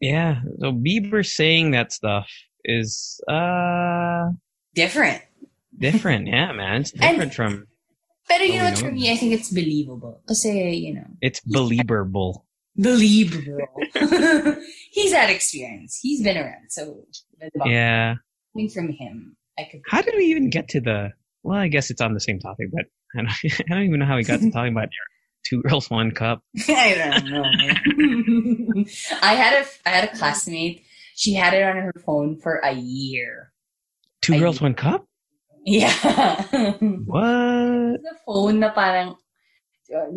Yeah. 0.00 0.40
So 0.60 0.72
Bieber 0.72 1.26
saying 1.26 1.72
that 1.72 1.92
stuff 1.92 2.30
is 2.64 3.20
uh. 3.28 4.30
Different. 4.74 5.20
different. 5.76 6.28
yeah, 6.28 6.52
man. 6.52 6.82
It's 6.82 6.92
different 6.92 7.34
from. 7.34 7.66
But 8.28 8.40
you 8.40 8.54
Oh, 8.54 8.56
know 8.58 8.64
what, 8.70 8.78
for 8.78 8.90
me, 8.92 9.10
I 9.12 9.16
think 9.16 9.32
it's 9.32 9.50
believable. 9.50 10.22
Kasi, 10.26 10.70
you 10.76 10.94
know, 10.94 11.06
It's 11.20 11.40
believable. 11.40 12.46
believable. 12.76 13.58
He's 14.90 15.12
had 15.12 15.30
experience. 15.30 15.98
He's 16.00 16.22
been 16.22 16.36
around. 16.38 16.70
So, 16.70 17.04
Yeah. 17.66 18.14
coming 18.54 18.70
from 18.70 18.88
him, 18.92 19.36
I 19.58 19.64
could. 19.70 19.80
How 19.88 20.02
did 20.02 20.14
we 20.16 20.26
even 20.26 20.50
get 20.50 20.68
to 20.68 20.80
the? 20.80 21.10
Well, 21.42 21.58
I 21.58 21.68
guess 21.68 21.90
it's 21.90 22.00
on 22.00 22.14
the 22.14 22.20
same 22.20 22.38
topic, 22.38 22.68
but 22.72 22.84
I 23.14 23.22
don't, 23.22 23.30
I 23.70 23.74
don't 23.74 23.84
even 23.84 24.00
know 24.00 24.06
how 24.06 24.16
we 24.16 24.24
got 24.24 24.40
to 24.40 24.50
talking 24.50 24.72
about 24.72 24.88
two 25.44 25.60
girls, 25.62 25.90
one 25.90 26.12
cup. 26.12 26.40
I 26.68 26.94
don't 26.94 27.30
know. 27.30 28.84
I 29.20 29.34
had 29.34 29.62
a 29.62 29.66
I 29.84 29.90
had 29.90 30.04
a 30.08 30.16
classmate. 30.16 30.84
She 31.16 31.34
had 31.34 31.52
it 31.54 31.62
on 31.62 31.76
her 31.76 31.92
phone 32.06 32.38
for 32.40 32.56
a 32.64 32.72
year. 32.72 33.52
Two 34.22 34.34
I- 34.34 34.38
girls, 34.38 34.60
one 34.60 34.74
cup. 34.74 35.04
Yeah. 35.64 35.92
What? 37.06 38.02
the 38.02 38.14
phone 38.26 38.60
na 38.60 38.70
parang 38.70 39.16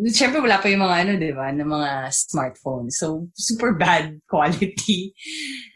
Siyempre 0.08 0.40
wala 0.40 0.56
pa 0.56 0.72
yung 0.72 0.80
mga 0.80 0.96
ano, 1.04 1.12
di 1.20 1.32
ba, 1.36 1.52
na 1.52 1.64
mga 1.64 2.08
smartphones. 2.08 2.96
So, 2.96 3.28
super 3.36 3.74
bad 3.76 4.20
quality. 4.24 5.12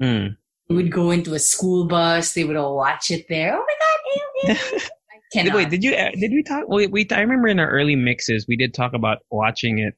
Hmm. 0.01 0.41
We 0.69 0.77
would 0.77 0.93
go 0.93 1.11
into 1.11 1.35
a 1.35 1.39
school 1.39 1.85
bus. 1.85 2.33
They 2.33 2.45
would 2.45 2.57
all 2.57 2.77
watch 2.77 3.11
it 3.11 3.29
there. 3.29 3.53
Oh 3.53 3.61
my 3.61 3.77
God! 3.77 4.01
ew, 4.09 4.25
ew, 4.25 4.55
ew. 4.55 4.81
I 5.13 5.17
cannot. 5.33 5.55
wait, 5.59 5.69
did 5.69 5.85
you 5.85 5.93
uh, 5.93 6.11
did 6.17 6.31
we 6.33 6.43
talk? 6.43 6.65
Wait, 6.69 6.91
we 6.91 7.07
I 7.11 7.21
remember 7.21 7.49
in 7.49 7.61
our 7.61 7.69
early 7.69 7.97
mixes 7.97 8.47
we 8.49 8.57
did 8.57 8.73
talk 8.73 8.95
about 8.95 9.19
watching 9.31 9.79
it, 9.81 9.95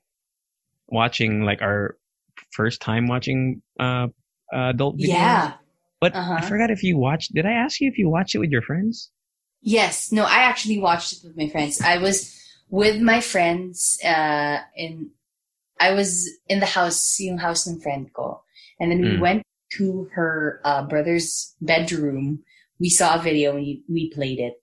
watching 0.88 1.42
like 1.44 1.62
our 1.62 1.94
first 2.50 2.80
time 2.80 3.06
watching 3.06 3.62
uh, 3.78 4.08
uh 4.52 4.74
adult 4.74 4.96
videos. 4.98 5.14
yeah. 5.14 5.52
but 6.00 6.16
Uh-huh. 6.16 6.38
I 6.38 6.40
forgot 6.42 6.70
if 6.70 6.82
you 6.82 6.98
watched. 6.98 7.34
Did 7.34 7.46
I 7.46 7.52
ask 7.52 7.78
you 7.80 7.86
if 7.86 7.98
you 7.98 8.08
watched 8.08 8.34
it 8.34 8.40
with 8.40 8.50
your 8.50 8.62
friends? 8.62 9.12
Yes. 9.62 10.10
No, 10.12 10.24
I 10.24 10.42
actually 10.42 10.78
watched 10.78 11.12
it 11.12 11.18
with 11.24 11.36
my 11.36 11.48
friends. 11.48 11.80
I 11.80 11.98
was 11.98 12.34
with 12.68 13.00
my 13.00 13.20
friends 13.20 13.98
uh 14.04 14.58
in 14.76 15.10
I 15.80 15.92
was 15.94 16.28
in 16.48 16.60
the 16.60 16.66
house, 16.66 17.18
yung 17.20 17.38
house 17.38 17.66
ng 17.66 17.80
friend 17.80 18.12
ko. 18.12 18.42
And 18.78 18.90
then 18.90 19.00
we 19.00 19.16
Mm. 19.16 19.20
went 19.20 19.42
to 19.78 20.08
her 20.14 20.60
uh, 20.64 20.82
brother's 20.86 21.54
bedroom. 21.60 22.42
We 22.78 22.88
saw 22.90 23.14
a 23.16 23.22
video 23.22 23.56
and 23.56 23.60
we, 23.64 23.82
we 23.88 24.10
played 24.10 24.38
it 24.38 24.58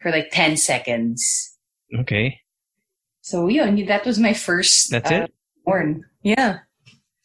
for 0.00 0.10
like 0.10 0.30
10 0.32 0.56
seconds. 0.56 1.56
Okay, 2.00 2.40
So 3.20 3.48
yeah, 3.48 3.68
that 3.86 4.04
was 4.04 4.18
my 4.18 4.32
first 4.32 4.90
that's 4.90 5.10
uh, 5.10 5.24
it. 5.28 5.34
porn. 5.64 6.04
Yeah. 6.22 6.58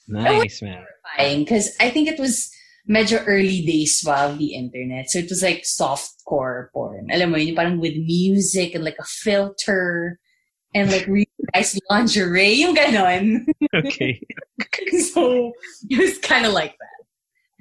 Nice 0.08 0.62
man. 0.62 0.86
Because 1.18 1.76
I 1.80 1.90
think 1.90 2.08
it 2.08 2.20
was 2.20 2.52
medyo 2.90 3.24
early 3.28 3.62
days 3.66 4.02
pa 4.04 4.32
of 4.32 4.40
the 4.40 4.56
internet. 4.56 5.10
So 5.12 5.20
it 5.20 5.30
was 5.30 5.44
like 5.44 5.64
softcore 5.68 6.72
porn. 6.74 7.08
Alam 7.12 7.32
mo 7.32 7.38
yun, 7.38 7.56
parang 7.56 7.80
with 7.80 7.96
music 8.00 8.74
and 8.76 8.84
like 8.84 8.98
a 9.00 9.06
filter 9.06 10.20
and 10.74 10.92
like 10.92 11.06
really 11.08 11.28
nice 11.56 11.78
lingerie, 11.92 12.64
yung 12.64 12.76
ganon. 12.76 13.46
Okay. 13.76 14.20
so 15.14 15.52
it 15.92 16.00
was 16.00 16.18
kind 16.20 16.46
of 16.46 16.54
like 16.54 16.74
that. 16.80 16.98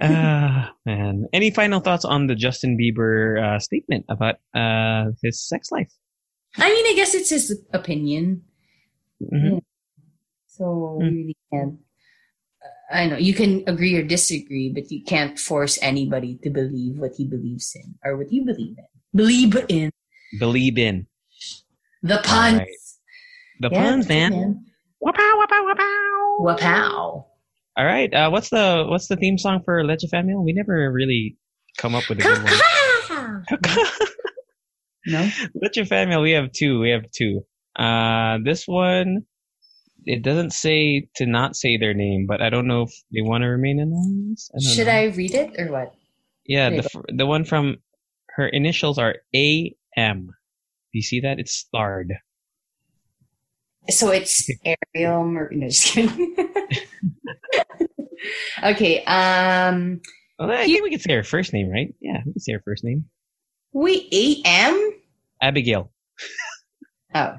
Ah 0.03 0.73
man. 0.85 1.25
Any 1.33 1.51
final 1.51 1.81
thoughts 1.81 2.05
on 2.05 2.27
the 2.27 2.35
Justin 2.37 2.77
Bieber 2.77 3.41
uh, 3.41 3.59
statement 3.59 4.05
about 4.09 4.37
uh 4.55 5.13
his 5.23 5.41
sex 5.41 5.73
life? 5.73 5.91
I 6.57 6.69
mean, 6.73 6.87
I 6.89 6.95
guess 6.97 7.15
it's 7.15 7.31
his 7.31 7.53
opinion. 7.73 8.43
Mhm. 9.21 9.61
So 10.49 11.01
Hmm. 11.01 11.05
we 11.05 11.09
really 11.33 11.37
can't. 11.53 11.81
I 12.91 13.07
know 13.07 13.17
you 13.17 13.35
can 13.35 13.65
agree 13.67 13.97
or 13.97 14.03
disagree, 14.03 14.71
but 14.73 14.91
you 14.91 15.03
can't 15.03 15.39
force 15.39 15.79
anybody 15.83 16.39
to 16.43 16.51
believe 16.51 16.99
what 16.99 17.15
he 17.17 17.27
believes 17.27 17.75
in 17.75 17.95
or 18.05 18.17
what 18.17 18.33
you 18.33 18.45
believe 18.45 18.77
in. 18.79 18.87
Believe 19.15 19.57
in 19.69 19.91
Believe 20.39 20.79
in 20.79 21.07
the 22.03 22.19
puns. 22.19 22.55
Alright. 22.55 22.69
the 23.61 23.71
Yeah, 23.71 23.83
puns, 23.83 24.09
man. 24.09 24.65
Wapow, 25.03 25.33
wapow, 25.41 25.73
wapow. 25.73 26.41
Wapow. 26.41 27.25
All 27.77 27.85
right. 27.85 28.13
Uh, 28.13 28.31
what's 28.31 28.51
the 28.51 28.85
what's 28.89 29.09
the 29.09 29.17
theme 29.17 29.39
song 29.39 29.63
for 29.65 29.85
Leche 29.85 30.09
Family? 30.11 30.35
We 30.35 30.53
never 30.53 30.91
really 30.93 31.37
come 31.79 31.95
up 31.95 32.09
with 32.09 32.21
a 32.21 32.23
good 32.23 32.43
one. 32.43 33.45
no. 35.07 35.31
Leche 35.55 35.89
Family, 35.89 36.17
we 36.17 36.31
have 36.33 36.53
two. 36.53 36.81
We 36.81 36.91
have 36.91 37.11
two. 37.11 37.45
Uh, 37.77 38.39
this 38.43 38.67
one, 38.67 39.27
it 40.07 40.23
doesn't 40.23 40.53
say 40.53 41.09
to 41.17 41.27
not 41.27 41.57
say 41.57 41.77
their 41.77 41.93
name, 41.93 42.27
but 42.27 42.41
I 42.41 42.49
don't 42.49 42.69
know 42.69 42.83
if 42.83 42.93
they 43.13 43.23
want 43.23 43.43
to 43.43 43.49
remain 43.49 43.81
anonymous. 43.81 44.51
I 44.55 44.61
Should 44.61 44.87
know. 44.87 44.93
I 44.93 45.05
read 45.07 45.35
it 45.35 45.59
or 45.59 45.73
what? 45.73 45.95
Yeah, 46.47 46.71
the 46.71 46.89
the 47.09 47.27
one 47.27 47.45
from 47.45 47.79
her 48.31 48.47
initials 48.47 48.99
are 48.99 49.17
A 49.35 49.75
M. 49.97 50.27
Do 50.27 50.99
you 50.99 51.03
see 51.03 51.21
that? 51.21 51.41
It's 51.41 51.53
starred. 51.53 52.15
So 53.91 54.11
it's 54.11 54.49
Ariel. 54.95 55.25
Mar- 55.25 55.51
no, 55.51 55.69
just 55.69 55.89
kidding. 55.89 56.37
okay. 58.65 59.05
Um. 59.05 60.01
Well, 60.39 60.53
I 60.53 60.67
think 60.67 60.85
we 60.85 60.91
can 60.91 61.01
say 61.01 61.15
her 61.15 61.25
first 61.25 61.53
name, 61.53 61.69
right? 61.69 61.93
Yeah, 62.01 62.19
we 62.25 62.33
can 62.33 62.41
say 62.41 62.53
her 62.53 62.63
first 62.65 62.85
name. 62.85 63.07
We 63.73 64.09
A.M. 64.13 64.93
Abigail. 65.43 65.91
Oh, 67.15 67.39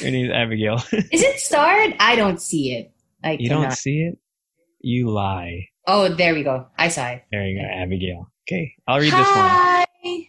Her 0.00 0.10
name's 0.10 0.30
Abigail. 0.32 0.76
is 0.92 1.22
it 1.22 1.40
starred? 1.40 1.94
I 1.98 2.14
don't 2.16 2.40
see 2.40 2.72
it. 2.74 2.92
I 3.24 3.32
you 3.32 3.48
cannot. 3.48 3.62
don't 3.62 3.72
see 3.72 3.98
it? 4.02 4.18
You 4.80 5.10
lie. 5.10 5.68
Oh, 5.86 6.08
there 6.08 6.34
we 6.34 6.42
go. 6.44 6.66
I 6.78 6.88
saw 6.88 7.08
it. 7.08 7.24
There 7.32 7.46
you 7.46 7.60
go, 7.60 7.66
Abigail. 7.66 8.30
Okay, 8.48 8.74
I'll 8.86 8.98
read 8.98 9.12
this 9.12 9.12
one. 9.12 9.26
Hi. 9.26 9.84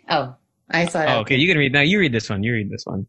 Oh, 0.10 0.36
I 0.70 0.86
thought. 0.86 1.08
Oh, 1.08 1.20
okay, 1.22 1.36
you 1.36 1.48
can 1.48 1.58
read 1.58 1.74
now. 1.74 1.82
You 1.82 2.00
read 2.00 2.12
this 2.14 2.30
one. 2.30 2.44
You 2.44 2.54
read 2.54 2.70
this 2.72 2.86
one. 2.86 3.08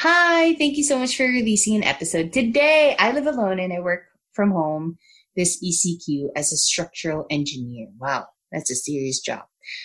Hi, 0.00 0.54
thank 0.54 0.76
you 0.76 0.84
so 0.84 0.98
much 0.98 1.16
for 1.16 1.24
releasing 1.24 1.74
an 1.74 1.82
episode 1.84 2.32
today. 2.32 2.94
I 2.98 3.10
live 3.12 3.26
alone 3.26 3.58
and 3.58 3.72
I 3.72 3.80
work 3.80 4.02
from 4.32 4.52
home 4.52 4.98
this 5.36 5.62
ECQ 5.64 6.28
as 6.36 6.52
a 6.52 6.56
structural 6.56 7.26
engineer. 7.30 7.88
Wow, 7.98 8.26
that's 8.52 8.70
a 8.70 8.76
serious 8.76 9.20
job. 9.20 9.42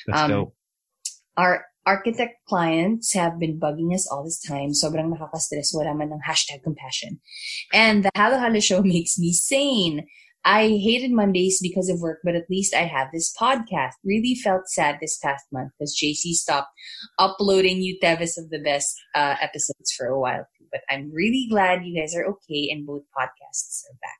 That's 0.08 0.22
Um, 0.22 0.30
dope. 0.30 0.56
Our 1.38 1.66
architect 1.86 2.46
clients 2.48 3.14
have 3.14 3.40
been 3.40 3.60
bugging 3.60 3.94
us 3.94 4.08
all 4.10 4.24
this 4.24 4.40
time. 4.40 4.72
Sobrang 4.72 5.12
nakaka-stress. 5.12 5.74
Wala 5.74 5.94
man 5.94 6.12
ng 6.12 6.22
hashtag 6.26 6.64
compassion. 6.64 7.20
And 7.74 8.06
the 8.06 8.12
Halo 8.16 8.40
Halo 8.40 8.60
show 8.60 8.82
makes 8.84 9.18
me 9.18 9.34
sane. 9.34 10.06
I 10.46 10.68
hated 10.68 11.12
Mondays 11.12 11.60
because 11.62 11.88
of 11.88 12.02
work, 12.02 12.20
but 12.24 12.36
at 12.36 12.50
least 12.50 12.76
I 12.76 12.84
have 12.84 13.08
this 13.14 13.34
podcast. 13.40 13.94
Really 14.04 14.36
felt 14.36 14.68
sad 14.68 14.98
this 15.00 15.18
past 15.18 15.46
month 15.54 15.72
because 15.80 15.96
JC 15.96 16.36
stopped 16.36 16.68
uploading 17.18 17.82
you 17.82 17.98
Tevis 18.02 18.38
of 18.38 18.50
the 18.50 18.60
best 18.60 18.94
uh, 19.16 19.36
episodes 19.40 19.94
for 19.94 20.08
a 20.08 20.20
while 20.20 20.46
too. 20.58 20.66
But 20.70 20.82
I'm 20.90 21.12
really 21.14 21.48
glad 21.50 21.86
you 21.86 21.98
guys 21.98 22.14
are 22.14 22.26
okay 22.26 22.70
and 22.72 22.86
both 22.86 23.04
podcasts 23.18 23.84
are 23.90 23.96
back. 24.02 24.20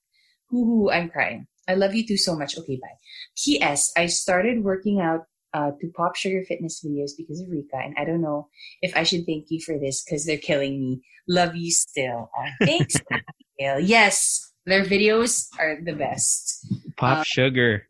Hoo 0.50 0.64
hoo, 0.64 0.92
I'm 0.92 1.10
crying. 1.10 1.48
I 1.68 1.76
love 1.76 1.94
you 1.94 2.08
too 2.08 2.18
so 2.18 2.36
much. 2.36 2.58
Okay, 2.58 2.80
bye. 2.82 3.00
P.S. 3.44 3.92
I 3.98 4.06
started 4.08 4.64
working 4.64 5.02
out 5.02 5.26
uh, 5.54 5.72
to 5.80 5.88
Pop 5.96 6.16
Sugar 6.16 6.44
Fitness 6.48 6.84
videos 6.86 7.12
because 7.18 7.40
of 7.42 7.50
Rika, 7.50 7.78
and 7.84 7.96
I 7.98 8.06
don't 8.06 8.22
know 8.22 8.48
if 8.82 8.96
I 8.96 9.04
should 9.04 9.26
thank 9.26 9.46
you 9.50 9.60
for 9.62 9.78
this 9.80 10.04
because 10.04 10.26
they're 10.26 10.38
killing 10.38 10.80
me. 10.80 11.02
Love 11.28 11.56
you 11.56 11.72
still. 11.72 12.30
Oh, 12.38 12.66
thanks, 12.66 12.96
Abigail. 13.12 13.80
Yes, 13.80 14.52
their 14.66 14.84
videos 14.84 15.48
are 15.60 15.80
the 15.84 15.94
best. 15.94 16.66
Pop 16.98 17.20
Uh, 17.20 17.24
sugar. 17.24 17.88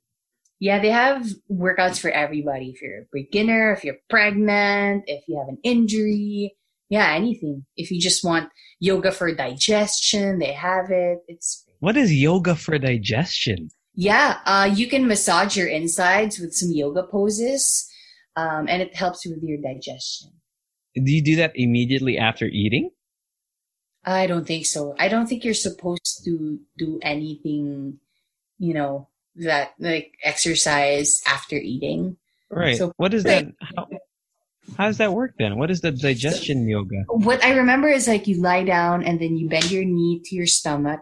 Yeah, 0.59 0.79
they 0.79 0.91
have 0.91 1.25
workouts 1.51 1.99
for 1.99 2.09
everybody. 2.09 2.69
If 2.73 2.81
you're 2.81 2.99
a 3.01 3.05
beginner, 3.11 3.73
if 3.73 3.83
you're 3.83 3.97
pregnant, 4.09 5.03
if 5.07 5.23
you 5.27 5.37
have 5.39 5.49
an 5.49 5.57
injury, 5.63 6.55
yeah, 6.89 7.11
anything. 7.13 7.65
If 7.75 7.91
you 7.91 7.99
just 7.99 8.23
want 8.23 8.49
yoga 8.79 9.11
for 9.11 9.33
digestion, 9.35 10.39
they 10.39 10.53
have 10.53 10.89
it. 10.89 11.19
It's 11.27 11.65
What 11.79 11.97
is 11.97 12.13
yoga 12.13 12.55
for 12.55 12.77
digestion? 12.77 13.69
Yeah, 13.95 14.39
uh, 14.45 14.69
you 14.73 14.87
can 14.87 15.07
massage 15.07 15.55
your 15.55 15.67
insides 15.67 16.39
with 16.39 16.53
some 16.53 16.71
yoga 16.71 17.03
poses, 17.03 17.87
um, 18.35 18.67
and 18.67 18.81
it 18.81 18.95
helps 18.95 19.25
with 19.25 19.43
your 19.43 19.57
digestion. 19.57 20.31
Do 20.95 21.11
you 21.11 21.23
do 21.23 21.35
that 21.37 21.53
immediately 21.55 22.17
after 22.17 22.45
eating? 22.45 22.91
I 24.05 24.27
don't 24.27 24.45
think 24.45 24.65
so. 24.65 24.95
I 24.99 25.07
don't 25.07 25.27
think 25.27 25.43
you're 25.43 25.53
supposed 25.53 26.21
to 26.25 26.59
do 26.77 26.99
anything, 27.01 27.99
you 28.59 28.73
know, 28.73 29.07
that 29.37 29.73
like 29.79 30.13
exercise 30.23 31.21
after 31.25 31.55
eating. 31.55 32.17
Right. 32.49 32.77
So- 32.77 32.93
what 32.97 33.13
is 33.13 33.23
that? 33.23 33.45
How, 33.61 33.87
how 34.77 34.85
does 34.85 34.97
that 34.97 35.13
work 35.13 35.35
then? 35.37 35.57
What 35.57 35.71
is 35.71 35.81
the 35.81 35.91
digestion 35.91 36.67
yoga? 36.67 37.03
What 37.07 37.43
I 37.43 37.55
remember 37.55 37.87
is 37.87 38.07
like 38.07 38.27
you 38.27 38.41
lie 38.41 38.63
down 38.63 39.03
and 39.03 39.19
then 39.19 39.37
you 39.37 39.49
bend 39.49 39.71
your 39.71 39.85
knee 39.85 40.21
to 40.25 40.35
your 40.35 40.47
stomach, 40.47 41.01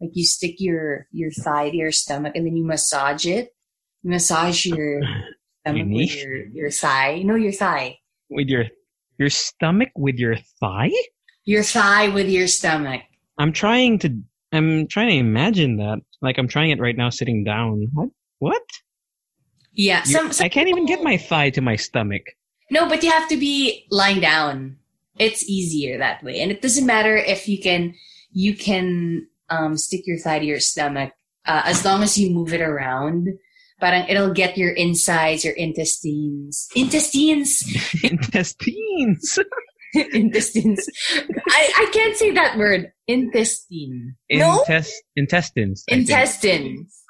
like 0.00 0.10
you 0.14 0.24
stick 0.24 0.56
your 0.58 1.06
your 1.12 1.30
thigh 1.30 1.70
to 1.70 1.76
your 1.76 1.92
stomach, 1.92 2.34
and 2.34 2.46
then 2.46 2.56
you 2.56 2.64
massage 2.64 3.26
it. 3.26 3.54
You 4.02 4.10
massage 4.10 4.66
your 4.66 5.02
stomach 5.60 5.86
knee? 5.86 5.96
with 5.96 6.16
your 6.16 6.46
your 6.46 6.70
thigh. 6.70 7.22
No, 7.24 7.34
your 7.34 7.52
thigh. 7.52 7.98
With 8.30 8.48
your 8.48 8.66
your 9.18 9.30
stomach 9.30 9.90
with 9.96 10.16
your 10.16 10.36
thigh? 10.60 10.90
Your 11.44 11.62
thigh 11.62 12.08
with 12.08 12.28
your 12.28 12.48
stomach. 12.48 13.02
I'm 13.38 13.52
trying 13.52 13.98
to 14.00 14.16
I'm 14.52 14.86
trying 14.86 15.08
to 15.08 15.16
imagine 15.16 15.76
that. 15.76 16.00
Like 16.22 16.38
I'm 16.38 16.48
trying 16.48 16.70
it 16.70 16.80
right 16.80 16.96
now 16.96 17.10
sitting 17.10 17.44
down. 17.44 17.88
What? 17.92 18.10
What? 18.38 18.62
Yeah, 19.72 20.04
some, 20.04 20.32
some 20.32 20.44
I 20.44 20.48
can't 20.48 20.68
even 20.68 20.86
get 20.86 21.02
my 21.02 21.16
thigh 21.16 21.50
to 21.50 21.60
my 21.60 21.74
stomach. 21.76 22.22
No, 22.70 22.88
but 22.88 23.02
you 23.02 23.10
have 23.10 23.28
to 23.28 23.36
be 23.36 23.86
lying 23.90 24.20
down. 24.20 24.78
It's 25.18 25.48
easier 25.48 25.98
that 25.98 26.22
way. 26.22 26.40
And 26.40 26.50
it 26.50 26.62
doesn't 26.62 26.86
matter 26.86 27.16
if 27.16 27.48
you 27.48 27.60
can 27.60 27.94
you 28.32 28.54
can 28.54 29.26
um 29.50 29.76
stick 29.76 30.06
your 30.06 30.18
thigh 30.18 30.38
to 30.38 30.44
your 30.44 30.60
stomach 30.60 31.12
uh, 31.46 31.62
as 31.64 31.84
long 31.84 32.02
as 32.02 32.18
you 32.18 32.30
move 32.30 32.52
it 32.52 32.60
around. 32.60 33.28
Parang 33.80 34.06
it'll 34.08 34.32
get 34.32 34.56
your 34.56 34.70
insides, 34.70 35.44
your 35.44 35.54
intestines. 35.54 36.68
Intestines! 36.74 37.62
Intestines. 38.04 39.38
intestines. 40.12 40.88
I, 41.48 41.72
I 41.76 41.90
can't 41.92 42.16
say 42.16 42.30
that 42.32 42.58
word. 42.58 42.92
Intestine. 43.06 44.16
no? 44.30 44.64
Intestines. 45.16 45.84
I. 45.90 45.94
Intestines. 45.94 47.02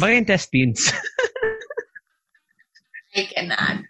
Baka 0.00 0.12
intestines. 0.12 0.92
I 3.16 3.22
cannot. 3.34 3.82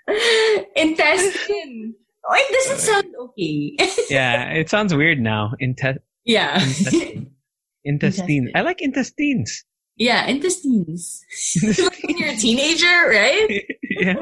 Intestine. 0.76 1.94
Oh, 2.30 2.34
it 2.34 2.52
doesn't 2.52 2.78
sound 2.78 3.14
okay. 3.20 3.76
yeah, 4.10 4.50
it 4.52 4.70
sounds 4.70 4.94
weird 4.94 5.18
now. 5.20 5.52
Inte- 5.60 5.98
yeah. 6.24 6.62
intestine. 6.62 7.30
Intestines. 7.88 8.50
I 8.54 8.60
like 8.60 8.82
intestines. 8.82 9.64
Yeah, 9.96 10.26
intestines. 10.26 11.24
when 11.62 12.18
you're 12.18 12.28
a 12.28 12.36
teenager, 12.36 13.08
right? 13.08 13.64
yeah. 13.82 14.14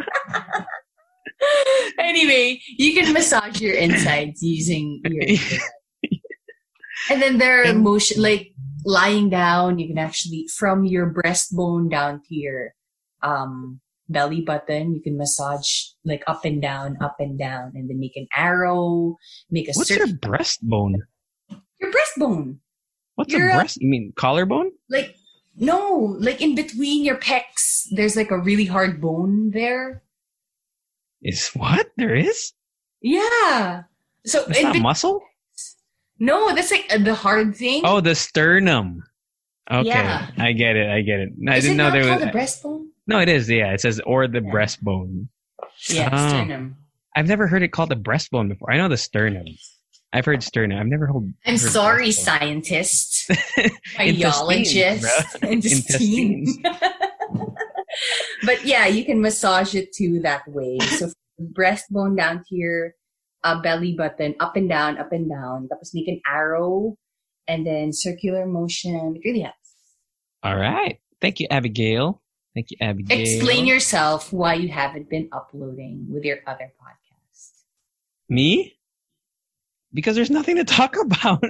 anyway, 1.99 2.61
you 2.79 2.95
can 2.95 3.13
massage 3.13 3.61
your 3.61 3.75
insides 3.75 4.41
using 4.41 5.03
your. 5.05 5.23
and 7.11 7.21
then 7.21 7.39
there 7.39 7.69
are 7.69 7.75
motion, 7.75 8.23
like 8.23 8.55
lying 8.85 9.31
down, 9.31 9.81
you 9.81 9.89
can 9.89 9.99
actually, 9.99 10.47
from 10.57 10.85
your 10.85 11.13
breastbone 11.13 11.91
down 11.91 12.23
to 12.29 12.35
your 12.37 12.73
um, 13.23 13.81
belly 14.09 14.43
button, 14.43 14.95
you 14.95 15.03
can 15.03 15.19
massage 15.19 15.91
like 16.05 16.23
up 16.29 16.45
and 16.45 16.63
down, 16.63 16.97
up 17.03 17.17
and 17.19 17.37
down, 17.37 17.73
and 17.75 17.91
then 17.91 17.99
make 17.99 18.17
an 18.17 18.29
arrow, 18.37 19.17
make 19.51 19.67
a 19.67 19.73
What's 19.75 19.89
circle. 19.89 20.07
your 20.07 20.17
breastbone? 20.19 20.95
your 21.81 21.93
breastbone. 21.93 22.59
What's 23.17 23.33
You're 23.33 23.51
a 23.51 23.55
breast? 23.55 23.79
You 23.81 23.89
mean 23.89 24.13
collarbone? 24.17 24.71
Like, 24.89 25.17
no, 25.57 26.17
like 26.21 26.41
in 26.41 26.55
between 26.55 27.05
your 27.05 27.17
pecs, 27.17 27.85
there's 27.91 28.15
like 28.17 28.31
a 28.31 28.39
really 28.39 28.67
hard 28.67 29.01
bone 29.01 29.51
there. 29.53 30.03
Is 31.23 31.49
what 31.55 31.89
there 31.97 32.15
is? 32.15 32.53
Yeah. 33.03 33.83
So 34.27 34.45
in 34.47 34.63
not 34.63 34.73
bet- 34.75 34.83
muscle. 34.83 35.23
no, 36.19 36.55
that's 36.55 36.71
like 36.71 36.87
uh, 36.91 36.99
the 36.99 37.15
hard 37.15 37.57
thing. 37.57 37.83
Oh, 37.85 38.01
the 38.01 38.15
sternum. 38.15 39.03
Okay, 39.71 39.89
Yeah. 39.89 40.31
I 40.39 40.53
get 40.53 40.77
it. 40.77 40.89
I 40.89 41.01
get 41.01 41.21
it. 41.21 41.31
I 41.49 41.57
Is 41.57 41.65
didn't 41.65 41.81
it 41.81 41.83
know 41.83 41.91
there 41.91 42.05
called 42.05 42.21
was. 42.23 42.31
the 42.33 42.39
breastbone? 42.39 42.87
no, 43.07 43.19
it 43.21 43.29
is. 43.29 43.49
Yeah, 43.49 43.73
it 43.73 43.81
says 43.81 44.01
or 44.07 44.29
the 44.29 44.43
Yeah. 44.43 44.51
breastbone. 44.53 45.29
Yeah, 45.89 46.11
Oh. 46.13 46.29
sternum. 46.29 46.77
I've 47.17 47.27
never 47.29 47.47
heard 47.47 47.63
it 47.63 47.73
called 47.73 47.89
the 47.91 47.97
breastbone 47.97 48.49
before. 48.49 48.71
I 48.71 48.77
know 48.77 48.89
the 48.89 48.97
sternum. 48.99 49.47
I've 50.17 50.25
heard 50.25 50.43
sternum. 50.43 50.79
I've 50.79 50.87
never 50.87 51.07
heard. 51.07 51.35
I'm 51.45 51.59
heard 51.59 51.61
sorry, 51.61 52.09
breastbone. 52.09 52.15
scientist, 52.15 53.31
biologist, 53.99 55.03
bro. 55.43 55.51
intestines. 55.51 56.57
but 58.43 58.65
yeah, 58.65 58.87
you 58.87 59.05
can 59.05 59.21
massage 59.21 59.75
it 59.75 59.93
too 59.93 60.21
that 60.23 60.49
way. 60.49 60.79
So 60.79 61.11
from 61.37 61.53
breastbone 61.53 62.17
down 62.17 62.45
to 62.49 62.57
your 62.57 62.95
uh, 63.45 63.61
belly 63.61 63.93
button, 63.93 64.35
up 64.41 64.57
and 64.57 64.71
down, 64.71 64.97
up 64.97 65.13
and 65.13 65.29
down. 65.29 65.69
Tapos 65.69 65.93
make 65.93 66.09
an 66.09 66.23
arrow, 66.27 66.97
and 67.47 67.67
then 67.67 67.93
circular 67.93 68.47
motion. 68.47 69.17
It 69.17 69.29
really 69.29 69.41
helps. 69.41 69.59
All 70.43 70.57
right. 70.57 70.99
Thank 71.21 71.41
you, 71.41 71.47
Abigail. 71.51 72.23
Thank 72.55 72.71
you, 72.71 72.79
Abigail. 72.81 73.21
Explain 73.21 73.67
yourself 73.67 74.33
why 74.33 74.55
you 74.55 74.69
haven't 74.69 75.11
been 75.11 75.29
uploading 75.31 76.07
with 76.09 76.25
your 76.25 76.39
other 76.47 76.73
podcast. 76.81 77.53
me 78.31 78.76
because 79.97 80.15
there's 80.15 80.31
nothing 80.31 80.57
to 80.57 80.65
talk 80.65 80.95
about. 81.01 81.43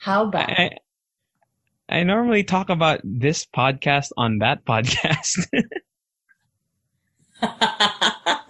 How 0.00 0.24
about 0.26 0.50
I, 0.50 0.70
I 1.88 2.02
normally 2.04 2.44
talk 2.44 2.68
about 2.68 3.00
this 3.02 3.46
podcast 3.46 4.10
on 4.16 4.38
that 4.38 4.64
podcast. 4.66 5.46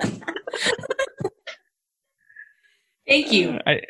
Thank 3.06 3.32
you. 3.32 3.58
I, 3.66 3.80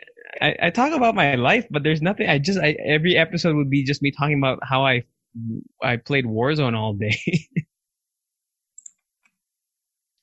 I 0.41 0.57
I 0.63 0.71
talk 0.71 0.93
about 0.93 1.15
my 1.15 1.37
life, 1.37 1.67
but 1.71 1.83
there's 1.83 2.03
nothing. 2.03 2.29
I 2.29 2.39
just 2.39 2.59
I, 2.59 2.77
every 2.85 3.17
episode 3.17 3.55
would 3.57 3.71
be 3.71 3.85
just 3.85 4.03
me 4.03 4.11
talking 4.11 4.39
about 4.39 4.59
how 4.63 4.85
I 4.85 5.05
I 5.83 5.97
played 5.97 6.25
Warzone 6.25 6.77
all 6.77 6.95
day. 6.95 7.19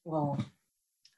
Well, 0.04 0.44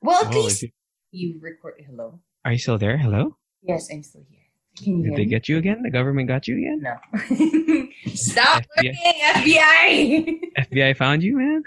well, 0.02 0.26
at 0.26 0.36
Oh, 0.36 0.42
least 0.42 0.58
is 0.58 0.64
it- 0.64 0.74
you 1.14 1.40
record. 1.42 1.76
Hello. 1.86 2.20
Are 2.46 2.52
you 2.52 2.58
still 2.60 2.78
there? 2.78 2.98
Hello? 2.98 3.38
Yes, 3.62 3.88
I'm 3.92 4.04
still 4.04 4.24
here. 4.30 4.40
Can 4.78 4.98
you 5.00 5.04
Did 5.10 5.14
they 5.14 5.26
me? 5.26 5.30
get 5.30 5.48
you 5.48 5.58
again? 5.58 5.84
The 5.84 5.92
government 5.92 6.28
got 6.28 6.48
you 6.48 6.58
again? 6.58 6.82
No. 6.82 7.88
Stop 8.16 8.64
FBI. 8.80 8.84
looking, 8.84 8.96
FBI. 9.36 10.40
FBI 10.72 10.98
found 10.98 11.22
you, 11.24 11.38
man. 11.38 11.64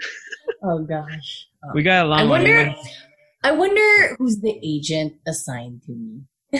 oh 0.63 0.79
gosh. 0.83 1.47
Oh. 1.63 1.71
We 1.73 1.83
got 1.83 2.05
a 2.05 2.09
long 2.09 2.19
I 2.19 2.23
wonder. 2.25 2.53
went- 2.55 2.77
I 3.43 3.51
wonder 3.51 4.15
who's 4.17 4.39
the 4.41 4.59
agent 4.61 5.13
assigned 5.25 5.83
to 5.83 5.91
me. 5.93 6.21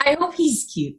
I 0.00 0.14
hope 0.18 0.34
he's 0.34 0.68
cute. 0.72 0.96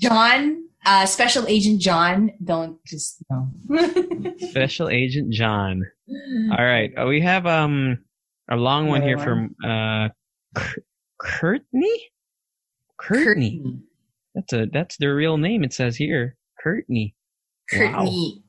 John, 0.00 0.64
uh, 0.86 1.04
Special 1.04 1.46
Agent 1.46 1.80
John. 1.80 2.30
Don't 2.42 2.82
just 2.86 3.22
no. 3.28 3.50
Special 4.38 4.88
Agent 4.88 5.32
John. 5.32 5.82
All 6.56 6.64
right, 6.64 6.92
uh, 6.96 7.06
we 7.06 7.20
have 7.20 7.46
um 7.46 7.98
a 8.50 8.56
long 8.56 8.86
one 8.86 9.02
here 9.02 9.16
Another 9.16 9.50
from 9.60 9.68
uh 9.68 10.08
Courtney. 11.18 12.00
Courtney. 12.96 13.80
That's 14.34 14.52
a 14.52 14.66
that's 14.72 14.96
their 14.96 15.14
real 15.14 15.36
name. 15.36 15.64
It 15.64 15.72
says 15.72 15.96
here, 15.96 16.36
Courtney. 16.62 17.14
Wow. 17.72 17.92
Courtney. 17.92 18.42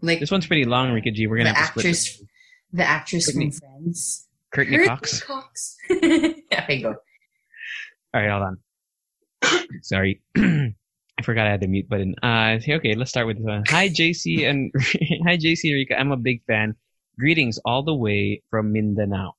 Like 0.00 0.20
This 0.20 0.30
one's 0.30 0.46
pretty 0.46 0.64
long, 0.64 0.92
Rika 0.92 1.10
G. 1.10 1.26
We're 1.26 1.38
gonna 1.38 1.52
have 1.52 1.74
to 1.74 1.80
split 1.80 1.84
actress, 1.86 2.18
this. 2.18 2.24
the 2.72 2.84
actress 2.84 3.30
from 3.30 3.50
Friends. 3.50 4.28
Courtney 4.54 4.76
Courteney 4.76 4.88
Cox. 4.88 5.22
Cox. 5.22 5.76
there 5.88 6.66
you 6.68 6.82
go. 6.82 6.94
All 8.14 8.20
right, 8.20 8.30
hold 8.30 8.42
on. 8.42 9.68
Sorry. 9.82 10.22
I 11.22 11.24
forgot 11.24 11.46
I 11.46 11.52
had 11.52 11.60
the 11.60 11.68
mute 11.68 11.88
button. 11.88 12.16
Uh, 12.20 12.58
okay, 12.68 12.96
let's 12.96 13.10
start 13.10 13.28
with 13.28 13.36
this 13.36 13.46
one. 13.46 13.62
Hi, 13.68 13.88
JC 13.88 14.50
and 14.50 14.72
hi, 15.24 15.36
JC 15.36 15.72
Rika. 15.72 15.96
I'm 15.96 16.10
a 16.10 16.16
big 16.16 16.42
fan. 16.48 16.74
Greetings 17.16 17.60
all 17.64 17.84
the 17.84 17.94
way 17.94 18.42
from 18.50 18.72
Mindanao. 18.72 19.34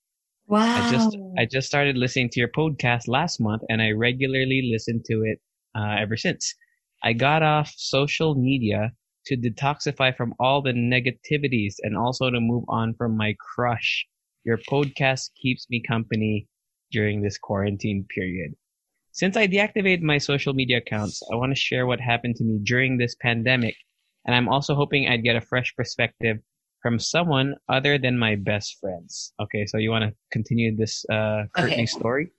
Wow. 0.47 0.61
I 0.61 0.89
just 0.89 1.17
I 1.37 1.45
just 1.45 1.67
started 1.67 1.97
listening 1.97 2.29
to 2.29 2.39
your 2.39 2.47
podcast 2.47 3.09
last 3.09 3.41
month, 3.41 3.63
and 3.67 3.81
I 3.81 3.91
regularly 3.91 4.69
listen 4.71 5.03
to 5.07 5.23
it 5.23 5.41
uh, 5.75 5.97
ever 5.99 6.15
since. 6.15 6.55
I 7.03 7.11
got 7.11 7.43
off 7.43 7.73
social 7.75 8.33
media 8.33 8.93
to 9.25 9.35
detoxify 9.35 10.15
from 10.15 10.33
all 10.39 10.61
the 10.61 10.71
negativities 10.71 11.73
and 11.81 11.97
also 11.97 12.29
to 12.29 12.39
move 12.39 12.63
on 12.69 12.93
from 12.93 13.17
my 13.17 13.35
crush. 13.41 14.07
Your 14.45 14.57
podcast 14.71 15.31
keeps 15.35 15.67
me 15.69 15.83
company 15.85 16.47
during 16.93 17.21
this 17.21 17.37
quarantine 17.37 18.05
period. 18.07 18.53
Since 19.13 19.37
I 19.37 19.45
deactivated 19.45 20.01
my 20.01 20.17
social 20.17 20.55
media 20.55 20.79
accounts, 20.79 21.21
I 21.31 21.35
want 21.35 21.51
to 21.51 21.59
share 21.59 21.85
what 21.85 22.01
happened 22.01 22.35
to 22.37 22.43
me 22.43 22.59
during 22.63 22.97
this 22.97 23.13
pandemic, 23.21 23.75
and 24.25 24.35
I'm 24.35 24.49
also 24.49 24.73
hoping 24.73 25.07
I'd 25.07 25.23
get 25.23 25.35
a 25.35 25.41
fresh 25.41 25.71
perspective 25.77 26.37
from 26.81 26.97
someone 26.97 27.53
other 27.69 27.99
than 27.99 28.17
my 28.17 28.35
best 28.35 28.79
friends. 28.81 29.31
Okay, 29.39 29.67
so 29.67 29.77
you 29.77 29.91
want 29.91 30.03
to 30.05 30.15
continue 30.31 30.75
this 30.75 31.05
uh, 31.11 31.43
Courtney 31.55 31.73
Okay. 31.73 31.85
story? 31.85 32.31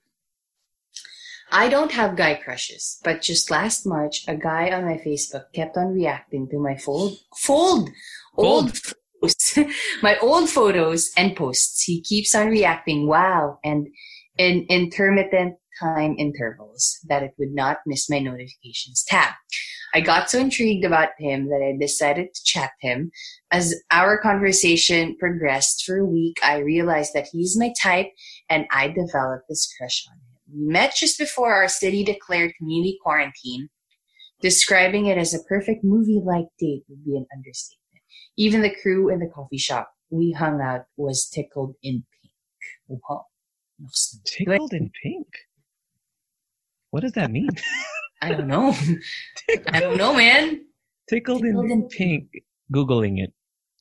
I 1.49 1.69
don't 1.69 1.93
have 1.93 2.17
guy 2.17 2.33
crushes, 2.33 2.99
but 3.05 3.21
just 3.21 3.49
last 3.49 3.85
March, 3.85 4.27
a 4.27 4.35
guy 4.35 4.69
on 4.71 4.83
my 4.83 4.97
Facebook 4.97 5.53
kept 5.53 5.77
on 5.77 5.93
reacting 5.93 6.49
to 6.49 6.59
my 6.59 6.75
fold, 6.75 7.17
fold, 7.37 7.89
old 8.35 8.77
photos, 8.77 9.59
my 10.01 10.17
old 10.17 10.49
photos 10.49 11.11
and 11.15 11.37
posts. 11.37 11.83
He 11.83 12.01
keeps 12.01 12.35
on 12.35 12.47
reacting, 12.47 13.07
wow, 13.07 13.59
and 13.63 13.87
in 14.37 14.65
intermittent 14.69 15.55
time 15.79 16.15
intervals 16.17 16.99
that 17.07 17.23
it 17.23 17.33
would 17.37 17.53
not 17.53 17.77
miss 17.85 18.09
my 18.09 18.19
notifications 18.19 19.03
tab. 19.07 19.33
I 19.93 20.01
got 20.01 20.29
so 20.29 20.39
intrigued 20.39 20.83
about 20.83 21.09
him 21.17 21.47
that 21.47 21.61
I 21.63 21.77
decided 21.79 22.33
to 22.33 22.43
chat 22.43 22.71
him. 22.81 23.11
As 23.51 23.73
our 23.91 24.17
conversation 24.17 25.15
progressed 25.17 25.85
for 25.85 25.97
a 25.97 26.05
week, 26.05 26.37
I 26.43 26.57
realized 26.57 27.13
that 27.13 27.29
he's 27.31 27.57
my 27.57 27.73
type 27.81 28.07
and 28.49 28.65
I 28.71 28.89
developed 28.89 29.45
this 29.47 29.73
crush 29.77 30.05
on 30.09 30.17
him. 30.17 30.59
We 30.59 30.71
met 30.71 30.95
just 30.95 31.17
before 31.17 31.53
our 31.53 31.69
city 31.69 32.03
declared 32.03 32.53
community 32.57 32.99
quarantine. 33.01 33.69
Describing 34.41 35.05
it 35.05 35.17
as 35.17 35.33
a 35.33 35.43
perfect 35.43 35.83
movie 35.83 36.21
like 36.23 36.47
date 36.59 36.83
would 36.89 37.05
be 37.05 37.15
an 37.15 37.25
understatement. 37.35 38.03
Even 38.37 38.61
the 38.61 38.75
crew 38.81 39.09
in 39.09 39.19
the 39.19 39.31
coffee 39.33 39.57
shop 39.57 39.91
we 40.09 40.31
hung 40.31 40.61
out 40.61 40.85
was 40.97 41.27
tickled 41.27 41.75
in 41.83 42.03
pink. 42.21 43.01
Wow. 43.09 43.25
Tickled 44.25 44.73
in 44.73 44.91
pink. 45.01 45.27
What 46.95 47.03
does 47.03 47.11
that 47.19 47.29
mean? 47.29 47.49
I 48.21 48.31
don't 48.31 48.47
know. 48.47 48.73
I 49.67 49.81
don't 49.81 49.97
know, 49.97 50.15
man. 50.15 50.63
Tickled, 51.09 51.41
Tickled 51.43 51.65
in, 51.65 51.71
in 51.71 51.89
pink. 51.89 52.29
Googling 52.73 53.21
it. 53.21 53.33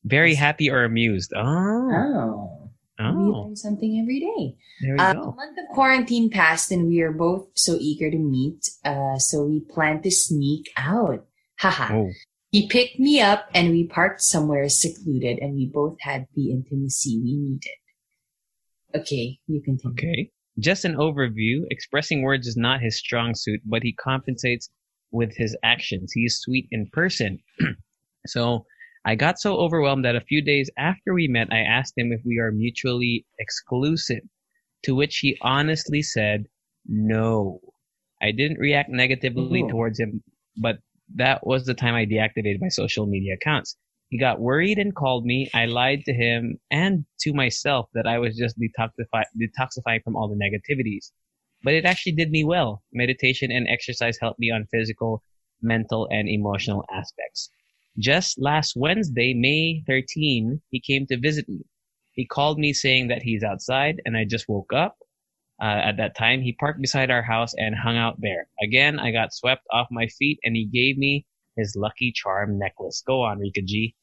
Very 0.03 0.35
happy 0.35 0.69
or 0.69 0.83
amused. 0.83 1.33
Oh, 1.37 1.93
Oh. 1.95 2.71
We 2.99 3.07
oh, 3.07 3.43
learn 3.43 3.55
something 3.55 4.01
every 4.01 4.19
day. 4.19 4.57
there 4.81 4.95
we 4.95 4.99
Uh, 4.99 5.13
a 5.13 5.33
month 5.33 5.59
of 5.59 5.75
quarantine 5.77 6.29
passed 6.29 6.73
and 6.73 6.89
we 6.89 7.03
are 7.03 7.13
both 7.13 7.47
so 7.55 7.77
eager 7.79 8.11
to 8.11 8.19
meet. 8.19 8.69
Uh, 8.85 9.17
so 9.19 9.45
we 9.45 9.61
planned 9.61 10.03
to 10.03 10.11
sneak 10.11 10.71
out. 10.77 11.25
Haha. 11.61 11.95
Oh, 11.95 12.11
He 12.51 12.67
picked 12.67 12.99
me 12.99 13.21
up 13.21 13.47
and 13.55 13.71
we 13.71 13.87
parked 13.87 14.23
somewhere 14.23 14.69
secluded 14.69 15.39
and 15.39 15.55
we 15.55 15.67
both 15.67 15.99
had 16.01 16.27
the 16.35 16.51
intimacy 16.51 17.21
we 17.23 17.37
needed. 17.37 17.79
Okay, 18.93 19.39
you 19.47 19.63
continue. 19.63 19.95
okay. 19.95 20.34
Just 20.59 20.85
an 20.85 20.95
overview. 20.95 21.63
Expressing 21.71 22.23
words 22.23 22.47
is 22.47 22.57
not 22.57 22.81
his 22.81 22.99
strong 22.99 23.35
suit, 23.35 23.61
but 23.65 23.83
he 23.83 23.93
compensates 23.93 24.71
with 25.11 25.37
his 25.37 25.57
actions. 25.63 26.13
He 26.13 26.23
is 26.25 26.41
sweet 26.41 26.69
in 26.71 26.89
person. 26.93 27.39
so 28.27 28.65
I 29.05 29.15
got 29.17 29.39
so 29.39 29.57
overwhelmed 29.57 30.05
that 30.05 30.17
a 30.17 30.21
few 30.21 30.43
days 30.43 30.71
after 30.79 31.13
we 31.13 31.29
met, 31.29 31.53
I 31.53 31.59
asked 31.59 31.95
him 31.97 32.13
if 32.13 32.21
we 32.25 32.39
are 32.39 32.51
mutually 32.53 33.27
exclusive, 33.39 34.23
to 34.85 34.95
which 34.95 35.19
he 35.19 35.37
honestly 35.43 36.03
said, 36.03 36.47
no. 36.87 37.61
I 38.23 38.31
didn't 38.31 38.59
react 38.59 38.89
negatively 38.89 39.63
Oh. 39.63 39.69
towards 39.69 39.99
him, 40.01 40.23
but 40.57 40.79
that 41.17 41.47
was 41.47 41.67
the 41.67 41.75
time 41.75 41.95
I 41.95 42.07
deactivated 42.07 42.61
my 42.61 42.69
social 42.69 43.07
media 43.07 43.35
accounts. 43.35 43.77
He 44.09 44.19
got 44.19 44.41
worried 44.41 44.79
and 44.79 44.95
called 44.95 45.25
me. 45.25 45.51
I 45.55 45.67
lied 45.67 46.05
to 46.05 46.13
him 46.13 46.59
and 46.71 47.05
to 47.21 47.33
myself 47.33 47.89
that 47.95 48.07
I 48.07 48.19
was 48.19 48.37
just 48.37 48.57
detoxify- 48.59 49.25
detoxifying 49.41 50.03
from 50.05 50.17
all 50.17 50.29
the 50.29 50.37
negativities. 50.37 51.11
But 51.63 51.75
it 51.75 51.85
actually 51.85 52.13
did 52.13 52.31
me 52.31 52.45
well. 52.45 52.83
Meditation 52.93 53.51
and 53.51 53.67
exercise 53.69 54.19
helped 54.21 54.39
me 54.39 54.51
on 54.51 54.67
physical, 54.71 55.23
mental, 55.63 56.07
and 56.11 56.29
emotional 56.29 56.85
aspects. 56.93 57.51
Just 57.99 58.39
last 58.39 58.75
Wednesday, 58.77 59.35
May 59.35 59.83
13, 59.87 60.61
he 60.71 60.81
came 60.81 61.07
to 61.07 61.19
visit 61.19 61.49
me. 61.49 61.63
He 62.13 62.27
called 62.27 62.59
me 62.59 62.73
saying 62.73 63.09
that 63.09 63.23
he's 63.23 63.43
outside 63.43 64.01
and 64.05 64.17
I 64.17 64.25
just 64.25 64.49
woke 64.49 64.73
up. 64.73 64.97
Uh, 65.61 65.81
at 65.85 65.97
that 65.97 66.17
time, 66.17 66.43
he 66.43 66.53
parked 66.53 66.81
beside 66.81 67.11
our 67.11 67.23
house 67.23 67.55
and 67.57 67.75
hung 67.75 67.97
out 67.97 68.21
there. 68.21 68.49
Again, 68.63 68.99
I 68.99 69.13
got 69.13 69.33
swept 69.33 69.63
off 69.73 69.89
my 69.91 70.09
feet 70.09 70.39
and 70.43 70.55
he 70.55 70.67
gave 70.67 70.99
me 70.99 71.25
his 71.57 71.75
lucky 71.77 72.13
charm 72.13 72.59
necklace. 72.59 73.03
Go 73.07 73.23
on, 73.23 73.39
Rika 73.39 73.63
G. 73.63 73.95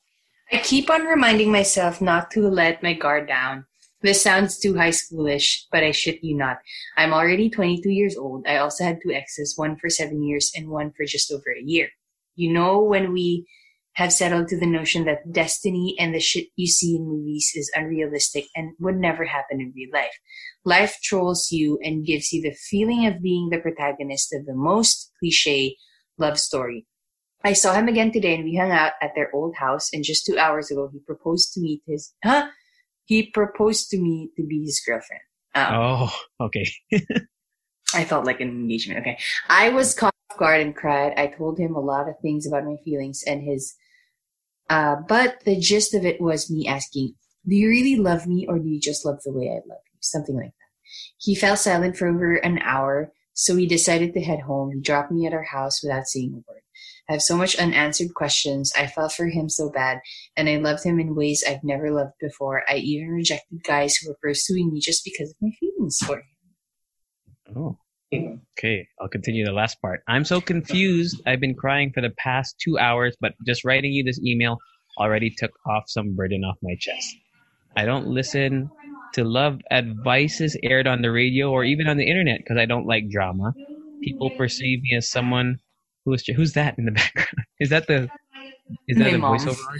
I 0.51 0.57
keep 0.57 0.89
on 0.89 1.05
reminding 1.05 1.51
myself 1.51 2.01
not 2.01 2.31
to 2.31 2.47
let 2.49 2.83
my 2.83 2.93
guard 2.93 3.27
down. 3.27 3.65
This 4.01 4.21
sounds 4.21 4.59
too 4.59 4.75
high 4.75 4.89
schoolish, 4.89 5.65
but 5.71 5.83
I 5.83 5.91
shit 5.91 6.23
you 6.23 6.35
not. 6.35 6.57
I'm 6.97 7.13
already 7.13 7.49
22 7.49 7.89
years 7.89 8.17
old. 8.17 8.45
I 8.47 8.57
also 8.57 8.83
had 8.83 8.99
two 9.01 9.11
exes, 9.11 9.53
one 9.55 9.77
for 9.77 9.89
seven 9.89 10.23
years 10.23 10.51
and 10.55 10.69
one 10.69 10.91
for 10.91 11.05
just 11.05 11.31
over 11.31 11.51
a 11.55 11.63
year. 11.63 11.89
You 12.35 12.51
know, 12.51 12.81
when 12.81 13.13
we 13.13 13.45
have 13.93 14.13
settled 14.13 14.47
to 14.47 14.59
the 14.59 14.65
notion 14.65 15.05
that 15.05 15.31
destiny 15.31 15.95
and 15.99 16.15
the 16.15 16.19
shit 16.19 16.47
you 16.55 16.65
see 16.67 16.95
in 16.95 17.05
movies 17.05 17.51
is 17.55 17.71
unrealistic 17.75 18.45
and 18.55 18.73
would 18.79 18.95
never 18.95 19.25
happen 19.25 19.59
in 19.59 19.73
real 19.75 19.89
life. 19.93 20.17
Life 20.63 20.97
trolls 21.03 21.51
you 21.51 21.77
and 21.83 22.05
gives 22.05 22.31
you 22.31 22.41
the 22.41 22.55
feeling 22.69 23.05
of 23.05 23.21
being 23.21 23.49
the 23.49 23.59
protagonist 23.59 24.33
of 24.33 24.45
the 24.45 24.55
most 24.55 25.11
cliche 25.19 25.75
love 26.17 26.39
story. 26.39 26.87
I 27.43 27.53
saw 27.53 27.73
him 27.73 27.87
again 27.87 28.11
today 28.11 28.35
and 28.35 28.43
we 28.43 28.55
hung 28.55 28.71
out 28.71 28.93
at 29.01 29.11
their 29.15 29.29
old 29.33 29.55
house 29.55 29.89
and 29.93 30.03
just 30.03 30.25
two 30.25 30.37
hours 30.37 30.69
ago 30.71 30.89
he 30.91 30.99
proposed 30.99 31.53
to 31.53 31.61
me 31.61 31.81
to 31.85 31.91
his 31.91 32.13
huh? 32.23 32.47
He 33.05 33.29
proposed 33.31 33.89
to 33.89 33.97
me 33.97 34.29
to 34.37 34.45
be 34.45 34.63
his 34.63 34.81
girlfriend. 34.85 35.21
Um, 35.55 35.73
Oh, 35.73 36.45
okay. 36.45 36.65
I 37.93 38.05
felt 38.05 38.25
like 38.25 38.39
an 38.39 38.49
engagement. 38.49 39.01
Okay. 39.01 39.17
I 39.49 39.69
was 39.69 39.93
caught 39.93 40.13
off 40.31 40.37
guard 40.37 40.61
and 40.61 40.75
cried. 40.75 41.13
I 41.17 41.27
told 41.27 41.59
him 41.59 41.75
a 41.75 41.79
lot 41.79 42.07
of 42.07 42.15
things 42.21 42.47
about 42.47 42.63
my 42.65 42.77
feelings 42.85 43.23
and 43.25 43.43
his 43.43 43.75
uh 44.69 44.95
but 45.07 45.41
the 45.43 45.59
gist 45.59 45.93
of 45.93 46.05
it 46.05 46.21
was 46.21 46.49
me 46.49 46.67
asking, 46.67 47.15
Do 47.47 47.55
you 47.55 47.67
really 47.69 47.97
love 47.97 48.27
me 48.27 48.45
or 48.47 48.59
do 48.59 48.67
you 48.69 48.79
just 48.79 49.05
love 49.05 49.19
the 49.25 49.33
way 49.33 49.49
I 49.49 49.55
love 49.67 49.81
you? 49.85 49.97
Something 49.99 50.35
like 50.35 50.45
that. 50.45 50.61
He 51.17 51.35
fell 51.35 51.55
silent 51.57 51.97
for 51.97 52.07
over 52.07 52.35
an 52.35 52.59
hour, 52.59 53.11
so 53.33 53.55
we 53.55 53.65
decided 53.65 54.13
to 54.13 54.21
head 54.21 54.41
home. 54.41 54.71
He 54.71 54.81
dropped 54.81 55.11
me 55.11 55.25
at 55.25 55.33
our 55.33 55.43
house 55.43 55.81
without 55.83 56.05
saying 56.07 56.31
a 56.33 56.37
word. 56.37 56.61
I 57.12 57.16
have 57.16 57.22
so 57.22 57.36
much 57.36 57.57
unanswered 57.57 58.14
questions. 58.14 58.72
I 58.74 58.88
felt 58.88 59.12
for 59.12 59.26
him 59.26 59.49
so 59.49 59.70
bad, 59.70 59.99
and 60.38 60.47
I 60.47 60.55
loved 60.55 60.86
him 60.86 60.97
in 60.97 61.14
ways 61.14 61.43
I've 61.45 61.62
never 61.62 61.91
loved 61.91 62.14
before. 62.22 62.64
I 62.70 62.76
even 62.78 63.09
rejected 63.09 63.66
guys 63.66 63.97
who 63.97 64.07
were 64.07 64.18
pursuing 64.22 64.72
me 64.72 64.80
just 64.80 65.03
because 65.03 65.30
of 65.30 65.36
my 65.41 65.49
feelings 65.59 65.97
for 65.97 66.20
him. 66.20 66.24
Oh, 67.53 67.78
okay. 68.57 68.88
I'll 69.01 69.09
continue 69.09 69.43
the 69.43 69.51
last 69.51 69.82
part. 69.82 70.03
I'm 70.07 70.24
so 70.24 70.39
confused. 70.39 71.22
I've 71.28 71.41
been 71.41 71.53
crying 71.53 71.91
for 71.93 71.99
the 71.99 72.12
past 72.12 72.55
two 72.64 72.80
hours, 72.80 73.18
but 73.20 73.34
just 73.45 73.66
writing 73.66 73.91
you 73.91 74.05
this 74.05 74.22
email 74.26 74.57
already 74.97 75.36
took 75.38 75.51
off 75.68 75.84
some 75.88 76.16
burden 76.16 76.45
off 76.45 76.55
my 76.62 76.78
chest. 76.80 77.14
I 77.76 77.84
don't 77.84 78.07
listen 78.07 78.72
to 79.16 79.26
love 79.26 79.59
advices 79.70 80.55
aired 80.64 80.88
on 80.88 81.01
the 81.01 81.12
radio 81.12 81.51
or 81.51 81.66
even 81.66 81.88
on 81.88 81.97
the 81.97 82.07
internet 82.07 82.38
because 82.38 82.57
I 82.57 82.66
don't 82.66 82.88
like 82.88 83.09
drama. 83.09 83.53
People 84.01 84.30
perceive 84.30 84.82
me 84.84 84.95
as 84.95 85.12
someone 85.12 85.59
who 86.05 86.13
is 86.13 86.23
who's 86.35 86.53
that 86.53 86.75
in 86.77 86.85
the 86.85 86.91
background? 87.01 87.35
Is 87.59 87.69
that 87.69 87.87
the 87.87 88.09
is 88.87 88.97
that 88.97 89.05
My 89.05 89.09
a 89.09 89.17
mom. 89.17 89.37
voiceover? 89.37 89.77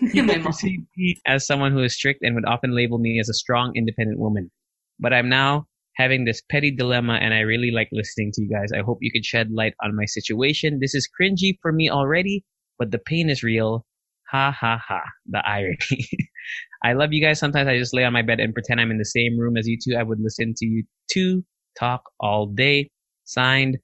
People 0.12 0.34
perceive 0.40 0.80
me 0.96 1.16
as 1.26 1.46
someone 1.46 1.72
who 1.72 1.82
is 1.82 1.94
strict 1.94 2.20
and 2.22 2.34
would 2.34 2.46
often 2.46 2.74
label 2.74 2.98
me 2.98 3.20
as 3.20 3.28
a 3.28 3.34
strong, 3.34 3.72
independent 3.76 4.18
woman. 4.18 4.50
But 4.98 5.12
I'm 5.12 5.28
now 5.28 5.66
having 5.96 6.24
this 6.24 6.42
petty 6.50 6.70
dilemma 6.74 7.18
and 7.20 7.34
I 7.34 7.40
really 7.40 7.70
like 7.70 7.88
listening 7.92 8.32
to 8.34 8.42
you 8.42 8.48
guys. 8.48 8.70
I 8.74 8.82
hope 8.82 8.98
you 9.00 9.12
could 9.12 9.24
shed 9.24 9.50
light 9.52 9.74
on 9.82 9.94
my 9.94 10.06
situation. 10.06 10.78
This 10.80 10.94
is 10.94 11.08
cringy 11.20 11.56
for 11.60 11.70
me 11.72 11.90
already, 11.90 12.44
but 12.78 12.90
the 12.90 12.98
pain 12.98 13.28
is 13.28 13.42
real. 13.42 13.84
Ha 14.30 14.50
ha 14.50 14.78
ha. 14.88 15.02
The 15.26 15.42
irony. 15.46 16.08
I 16.84 16.94
love 16.94 17.12
you 17.12 17.22
guys. 17.22 17.38
Sometimes 17.38 17.68
I 17.68 17.78
just 17.78 17.94
lay 17.94 18.04
on 18.04 18.12
my 18.14 18.22
bed 18.22 18.40
and 18.40 18.54
pretend 18.54 18.80
I'm 18.80 18.90
in 18.90 18.98
the 18.98 19.04
same 19.04 19.38
room 19.38 19.56
as 19.56 19.68
you 19.68 19.78
two. 19.82 19.94
I 19.96 20.02
would 20.02 20.18
listen 20.20 20.54
to 20.56 20.66
you 20.66 20.84
two 21.12 21.44
talk 21.78 22.02
all 22.18 22.46
day. 22.46 22.90
Signed, 23.24 23.78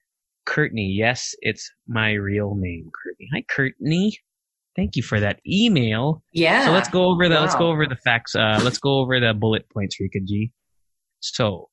Courtney. 0.49 0.93
Yes, 0.97 1.35
it's 1.41 1.69
my 1.87 2.13
real 2.13 2.55
name, 2.55 2.89
Courtney. 3.03 3.27
Hi, 3.33 3.43
Courtney. 3.53 4.17
Thank 4.75 4.95
you 4.95 5.03
for 5.03 5.19
that 5.19 5.39
email. 5.47 6.23
Yeah. 6.33 6.65
So 6.65 6.71
let's 6.71 6.89
go 6.89 7.03
over 7.05 7.27
the 7.27 7.39
let's 7.39 7.55
go 7.55 7.67
over 7.69 7.85
the 7.85 7.95
facts. 7.97 8.35
Uh, 8.35 8.59
let's 8.63 8.77
go 8.79 8.99
over 8.99 9.19
the 9.19 9.33
bullet 9.33 9.69
points, 9.69 9.99
Rika 9.99 10.19
G. 10.25 10.51
So, 11.19 11.69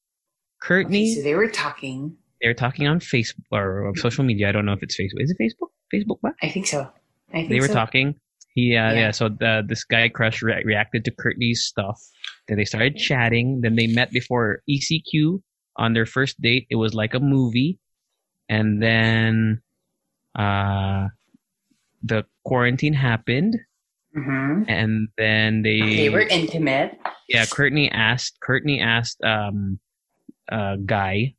Courtney, 0.63 1.13
Okay, 1.13 1.15
so 1.15 1.23
they 1.23 1.35
were 1.35 1.49
talking. 1.49 2.17
They 2.43 2.49
were 2.49 2.55
talking 2.55 2.87
on 2.87 2.99
Facebook 3.01 3.45
or 3.53 3.93
social 3.97 4.25
media. 4.25 4.49
I 4.49 4.53
don't 4.53 4.67
know 4.67 4.73
if 4.73 4.83
it's 4.83 4.97
Facebook. 4.99 5.23
Is 5.23 5.31
it 5.31 5.39
Facebook? 5.43 5.69
Facebook 5.95 6.17
what? 6.21 6.35
I 6.43 6.49
think 6.49 6.67
so. 6.67 6.91
I 7.31 7.39
think 7.39 7.49
They 7.51 7.61
were 7.61 7.69
so. 7.69 7.75
talking. 7.75 8.15
He, 8.55 8.75
uh, 8.77 8.93
yeah. 8.93 8.93
Yeah. 8.93 9.11
So 9.13 9.29
the 9.29 9.63
this 9.67 9.85
guy 9.85 10.09
crush 10.09 10.43
re- 10.43 10.63
reacted 10.65 11.05
to 11.05 11.11
Courtney's 11.13 11.63
stuff. 11.65 12.01
Then 12.49 12.57
they 12.59 12.65
started 12.65 12.97
chatting. 12.97 13.61
Then 13.63 13.77
they 13.77 13.87
met 13.87 14.11
before 14.11 14.63
ECQ 14.69 15.41
on 15.77 15.93
their 15.95 16.07
first 16.07 16.41
date. 16.41 16.67
It 16.71 16.77
was 16.77 16.95
like 16.95 17.15
a 17.15 17.21
movie, 17.21 17.79
and 18.49 18.83
then, 18.83 19.63
uh, 20.35 21.09
the 22.03 22.25
quarantine 22.45 22.95
happened, 22.95 23.57
hmm 24.15 24.63
and 24.69 25.09
then 25.19 25.63
they 25.63 25.81
They 25.81 26.09
were 26.11 26.21
intimate. 26.29 26.99
yeah, 27.29 27.47
Courtney 27.47 27.91
asked 27.91 28.39
Courtney 28.41 28.81
asked 28.81 29.23
um 29.25 29.79
uh 30.51 30.77
guy 30.85 31.35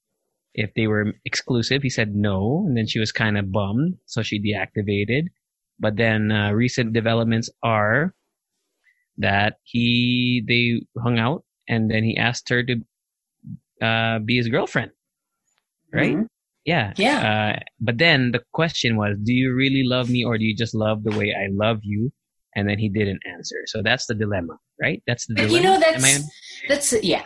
if 0.54 0.74
they 0.76 0.88
were 0.88 1.14
exclusive. 1.26 1.84
He 1.84 1.90
said 1.90 2.16
no, 2.16 2.66
and 2.68 2.76
then 2.78 2.88
she 2.88 3.00
was 3.00 3.12
kind 3.12 3.38
of 3.38 3.52
bummed, 3.52 3.98
so 4.06 4.22
she 4.24 4.40
deactivated. 4.42 5.28
But 5.80 5.96
then 5.98 6.32
uh, 6.32 6.52
recent 6.52 6.94
developments 6.94 7.50
are 7.64 8.14
that 9.18 9.58
he 9.64 10.44
they 10.48 10.82
hung 11.02 11.20
out, 11.20 11.44
and 11.68 11.90
then 11.90 12.04
he 12.04 12.18
asked 12.18 12.50
her 12.50 12.64
to 12.64 12.76
uh 13.82 14.20
be 14.20 14.38
his 14.38 14.48
girlfriend, 14.50 14.92
right? 15.94 16.18
Mhm. 16.18 16.28
Yeah. 16.68 16.92
Yeah. 16.98 17.56
Uh, 17.56 17.60
but 17.80 17.98
then 17.98 18.32
the 18.34 18.42
question 18.54 18.98
was, 18.98 19.16
do 19.24 19.34
you 19.34 19.56
really 19.56 19.84
love 19.86 20.10
me 20.10 20.24
or 20.26 20.38
do 20.38 20.44
you 20.44 20.56
just 20.56 20.76
love 20.76 21.04
the 21.04 21.18
way 21.18 21.34
I 21.34 21.48
love 21.50 21.80
you? 21.82 22.12
And 22.56 22.68
then 22.70 22.78
he 22.78 22.90
didn't 22.90 23.22
answer. 23.26 23.56
So 23.68 23.82
that's 23.82 24.06
the 24.06 24.14
dilemma, 24.16 24.58
right? 24.82 25.02
That's 25.08 25.26
the 25.28 25.36
But 25.36 25.48
dilemma. 25.48 25.58
you 25.58 25.64
know 25.64 25.80
that's 25.80 26.30
that's 26.68 27.04
yeah. 27.04 27.24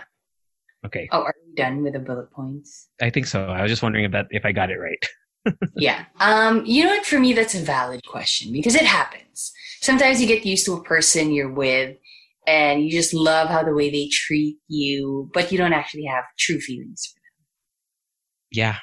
okay. 0.86 1.10
Oh, 1.12 1.24
are 1.24 1.34
we 1.48 1.56
done 1.56 1.82
with 1.84 1.94
the 1.94 2.00
bullet 2.00 2.32
points? 2.32 2.90
I 3.02 3.10
think 3.10 3.26
so. 3.26 3.46
I 3.46 3.62
was 3.64 3.72
just 3.72 3.82
wondering 3.82 4.06
if 4.06 4.12
that 4.12 4.28
if 4.30 4.46
I 4.46 4.52
got 4.54 4.70
it 4.72 4.78
right. 4.78 5.04
Yeah. 5.76 6.06
Um, 6.20 6.64
you 6.68 6.84
know 6.84 6.92
what? 6.92 7.04
For 7.06 7.20
me, 7.20 7.34
that's 7.34 7.56
a 7.56 7.60
valid 7.62 8.06
question 8.06 8.52
because 8.54 8.76
it 8.76 8.86
happens. 8.86 9.52
Sometimes 9.82 10.22
you 10.22 10.28
get 10.28 10.46
used 10.46 10.68
to 10.68 10.74
a 10.74 10.84
person 10.84 11.32
you're 11.32 11.52
with 11.52 11.98
and 12.46 12.84
you 12.84 12.92
just 12.92 13.12
love 13.12 13.50
how 13.50 13.64
the 13.64 13.74
way 13.74 13.90
they 13.90 14.08
treat 14.12 14.58
you, 14.68 15.32
but 15.34 15.52
you 15.52 15.58
don't 15.58 15.74
actually 15.74 16.04
have 16.06 16.26
true 16.38 16.60
feelings 16.60 17.08
for 17.12 17.16
them. 17.18 17.46
Yeah. 18.52 18.78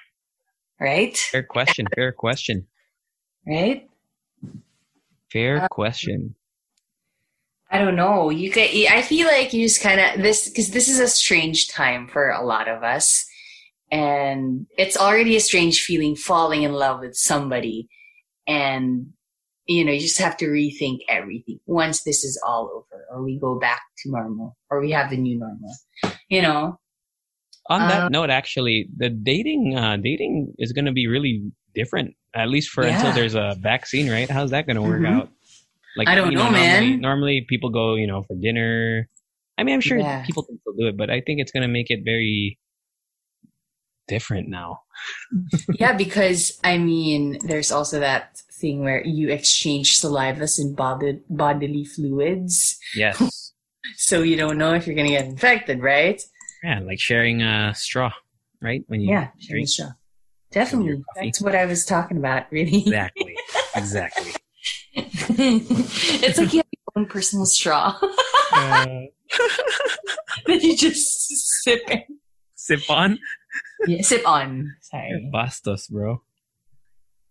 Right? 0.80 1.16
Fair 1.16 1.42
question. 1.42 1.86
Fair 1.94 2.12
question. 2.12 2.66
Right? 3.46 3.88
Fair 5.32 5.62
Uh, 5.64 5.68
question. 5.68 6.34
I 7.70 7.78
don't 7.78 7.96
know. 7.96 8.30
You 8.30 8.50
can, 8.50 8.68
I 8.90 9.02
feel 9.02 9.26
like 9.26 9.52
you 9.52 9.66
just 9.66 9.82
kind 9.82 10.00
of 10.00 10.22
this 10.22 10.48
because 10.48 10.70
this 10.70 10.88
is 10.88 11.00
a 11.00 11.08
strange 11.08 11.68
time 11.68 12.08
for 12.08 12.30
a 12.30 12.42
lot 12.42 12.66
of 12.66 12.82
us, 12.82 13.26
and 13.90 14.66
it's 14.78 14.96
already 14.96 15.36
a 15.36 15.40
strange 15.40 15.80
feeling 15.82 16.16
falling 16.16 16.62
in 16.62 16.72
love 16.72 17.00
with 17.00 17.14
somebody, 17.14 17.88
and 18.46 19.08
you 19.66 19.84
know 19.84 19.92
you 19.92 20.00
just 20.00 20.16
have 20.18 20.36
to 20.38 20.46
rethink 20.46 21.00
everything 21.10 21.60
once 21.66 22.04
this 22.04 22.24
is 22.24 22.40
all 22.46 22.70
over, 22.74 23.04
or 23.10 23.22
we 23.22 23.38
go 23.38 23.58
back 23.58 23.82
to 23.98 24.10
normal, 24.10 24.56
or 24.70 24.80
we 24.80 24.90
have 24.92 25.10
the 25.10 25.18
new 25.18 25.38
normal. 25.38 25.74
You 26.30 26.40
know, 26.40 26.80
On 27.70 27.80
that 27.88 28.02
uh, 28.04 28.08
note, 28.08 28.30
actually, 28.30 28.88
the 28.96 29.10
dating 29.10 29.76
uh, 29.76 29.96
dating 29.98 30.54
is 30.58 30.72
going 30.72 30.86
to 30.86 30.92
be 30.92 31.06
really 31.06 31.42
different. 31.74 32.14
At 32.34 32.48
least 32.48 32.70
for 32.70 32.82
until 32.84 33.12
there's 33.12 33.34
a 33.34 33.56
vaccine, 33.60 34.08
right? 34.10 34.30
How's 34.30 34.50
that 34.50 34.66
going 34.66 34.76
to 34.76 34.82
work 34.82 35.02
Mhm. 35.02 35.08
out? 35.14 35.28
Like 35.96 36.08
I 36.08 36.14
don't 36.14 36.32
know, 36.32 36.42
normally, 36.42 36.60
man. 36.68 37.00
Normally, 37.00 37.44
people 37.48 37.70
go, 37.70 37.94
you 37.94 38.06
know, 38.06 38.22
for 38.22 38.36
dinner. 38.36 39.08
I 39.58 39.64
mean, 39.64 39.74
I'm 39.74 39.80
sure 39.80 39.98
Yeah. 39.98 40.22
people 40.24 40.44
can 40.44 40.58
still 40.60 40.74
do 40.74 40.86
it, 40.86 40.96
but 40.96 41.10
I 41.10 41.20
think 41.20 41.40
it's 41.40 41.50
going 41.50 41.62
to 41.62 41.68
make 41.68 41.90
it 41.90 42.00
very 42.04 42.58
different 44.06 44.48
now. 44.48 44.80
yeah, 45.74 45.92
because 45.92 46.58
I 46.64 46.78
mean, 46.78 47.38
there's 47.46 47.70
also 47.70 48.00
that 48.00 48.38
thing 48.60 48.82
where 48.82 49.04
you 49.04 49.28
exchange 49.30 50.00
salivas 50.00 50.58
and 50.58 50.74
bod- 50.76 51.20
bodily 51.28 51.84
fluids. 51.84 52.78
Yes. 52.94 53.44
So 53.96 54.22
you 54.22 54.36
don't 54.36 54.58
know 54.58 54.74
if 54.74 54.86
you're 54.86 54.94
gonna 54.96 55.08
get 55.08 55.24
infected, 55.24 55.80
right? 55.82 56.20
Yeah, 56.62 56.80
like 56.80 57.00
sharing 57.00 57.42
a 57.42 57.74
straw, 57.74 58.12
right? 58.60 58.82
When 58.88 59.00
you 59.00 59.10
Yeah, 59.10 59.28
drink. 59.48 59.68
straw. 59.68 59.90
Definitely. 60.50 61.02
That's 61.14 61.40
what 61.42 61.54
I 61.54 61.66
was 61.66 61.84
talking 61.84 62.16
about, 62.16 62.50
really. 62.50 62.78
Exactly. 62.78 63.34
exactly. 63.76 64.32
it's 64.94 66.38
like 66.38 66.52
you 66.52 66.58
have 66.58 66.66
your 66.72 66.92
own 66.96 67.06
personal 67.06 67.44
straw 67.46 67.96
Uh, 68.52 69.06
that 70.46 70.60
you 70.62 70.74
just 70.76 71.28
sip 71.62 71.82
in. 71.90 72.02
sip 72.54 72.80
on. 72.88 73.18
Yeah, 73.86 74.00
sip 74.02 74.26
on. 74.26 74.74
Sorry. 74.80 75.30
Bastos, 75.32 75.90
bro. 75.90 76.22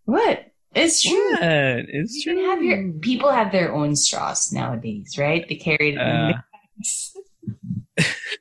What? 0.04 0.46
It's 0.74 1.02
true. 1.02 1.30
Yeah, 1.40 1.80
it's 1.86 2.24
You 2.24 2.34
true. 2.34 2.46
have 2.48 2.62
your 2.62 2.92
people 3.00 3.30
have 3.30 3.50
their 3.52 3.72
own 3.74 3.96
straws 3.96 4.52
nowadays, 4.52 5.16
right? 5.18 5.44
They 5.48 5.56
carry 5.56 5.88
it 5.90 5.94
in 5.94 5.98
Uh, 5.98 6.32
bags. 6.76 7.16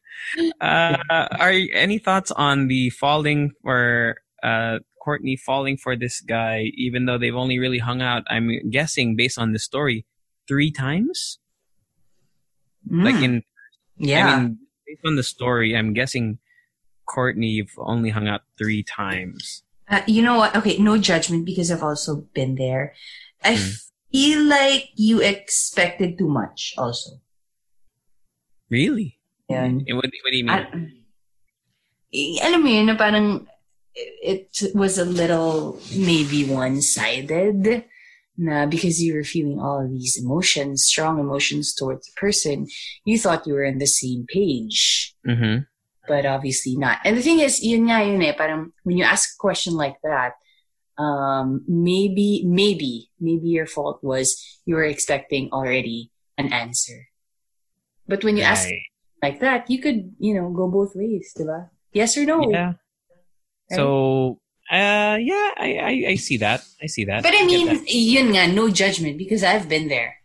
Uh, 0.62 0.98
are 1.40 1.52
you, 1.52 1.70
any 1.74 1.98
thoughts 2.00 2.32
on 2.32 2.68
the 2.68 2.90
falling 2.92 3.52
for 3.62 4.18
uh, 4.44 4.80
Courtney 5.04 5.38
falling 5.38 5.78
for 5.78 5.96
this 5.96 6.22
guy, 6.22 6.72
even 6.76 7.06
though 7.06 7.18
they've 7.18 7.36
only 7.36 7.60
really 7.60 7.80
hung 7.80 8.02
out? 8.02 8.24
I'm 8.30 8.70
guessing 8.70 9.16
based 9.16 9.38
on 9.38 9.54
the 9.54 9.60
story, 9.60 10.06
three 10.48 10.72
times. 10.72 11.40
Like 12.90 13.16
Mm, 13.16 13.24
in, 13.24 13.44
yeah. 13.98 14.26
I 14.28 14.40
mean, 14.40 14.58
based 14.86 15.02
on 15.06 15.16
the 15.16 15.24
story, 15.24 15.76
I'm 15.76 15.94
guessing 15.94 16.40
Courtney 17.06 17.48
you've 17.48 17.76
only 17.78 18.10
hung 18.12 18.28
out 18.28 18.42
three 18.58 18.84
times. 18.84 19.64
Uh, 19.90 20.02
you 20.08 20.22
know 20.22 20.38
what? 20.38 20.56
Okay, 20.56 20.78
no 20.78 20.98
judgment 20.98 21.46
because 21.46 21.72
I've 21.72 21.84
also 21.84 22.28
been 22.34 22.56
there. 22.56 22.94
I 23.44 23.56
Mm. 23.56 23.82
feel 24.12 24.44
like 24.44 24.90
you 24.96 25.22
expected 25.22 26.18
too 26.18 26.28
much 26.28 26.74
also. 26.78 27.20
Really? 28.70 29.17
Yeah. 29.50 29.66
Eh, 29.66 29.94
What, 29.94 30.06
what 30.06 30.32
do 30.32 30.38
you 30.38 30.46
mean? 30.46 30.50
I, 30.50 30.68
eh, 32.14 32.40
alam 32.44 32.64
mo 32.64 32.70
yun, 32.70 32.86
na 32.88 32.96
parang 32.96 33.48
it 33.96 34.76
was 34.76 34.98
a 34.98 35.06
little 35.06 35.80
maybe 35.96 36.46
one-sided 36.46 37.86
na 38.38 38.68
because 38.68 39.02
you 39.02 39.16
were 39.16 39.26
feeling 39.26 39.60
all 39.60 39.82
of 39.82 39.90
these 39.90 40.22
emotions, 40.22 40.86
strong 40.86 41.18
emotions 41.18 41.74
towards 41.74 42.06
the 42.06 42.14
person, 42.16 42.68
you 43.04 43.18
thought 43.18 43.48
you 43.48 43.54
were 43.54 43.66
on 43.66 43.80
the 43.80 43.90
same 43.90 44.26
page. 44.30 45.16
mm-hmm. 45.26 45.66
but 46.08 46.26
obviously 46.26 46.76
not. 46.78 47.00
And 47.04 47.18
the 47.18 47.22
thing 47.22 47.40
is, 47.40 47.62
yun 47.62 47.92
nga 47.92 48.06
yun 48.06 48.24
eh, 48.24 48.34
parang 48.34 48.72
when 48.84 48.98
you 48.98 49.04
ask 49.04 49.36
a 49.36 49.42
question 49.42 49.76
like 49.76 49.98
that, 50.04 50.34
um, 50.98 51.62
maybe, 51.68 52.44
maybe, 52.48 53.12
maybe 53.20 53.50
your 53.50 53.68
fault 53.68 54.00
was 54.02 54.40
you 54.66 54.76
were 54.76 54.88
expecting 54.88 55.50
already 55.52 56.10
an 56.38 56.54
answer. 56.54 57.12
But 58.08 58.24
when 58.24 58.38
you 58.38 58.44
ask 58.44 58.66
Right. 58.66 58.88
Like 59.22 59.40
that, 59.40 59.70
you 59.70 59.80
could, 59.80 60.14
you 60.20 60.34
know, 60.34 60.50
go 60.50 60.68
both 60.70 60.96
ways, 60.96 61.34
diba? 61.38 61.70
Yes 61.94 62.18
or 62.18 62.26
no? 62.26 62.50
Yeah. 62.50 62.74
So, 63.72 64.40
uh, 64.72 65.18
yeah, 65.20 65.52
I, 65.58 65.78
I, 65.82 66.12
I 66.12 66.16
see 66.16 66.38
that. 66.38 66.64
I 66.82 66.88
see 66.88 67.06
that. 67.06 67.24
But 67.24 67.34
I 67.36 67.46
mean, 67.46 67.68
that. 67.68 67.92
yun 67.92 68.34
nga, 68.34 68.48
no 68.48 68.70
judgment 68.70 69.18
because 69.18 69.44
I've 69.44 69.68
been 69.68 69.88
there. 69.88 70.16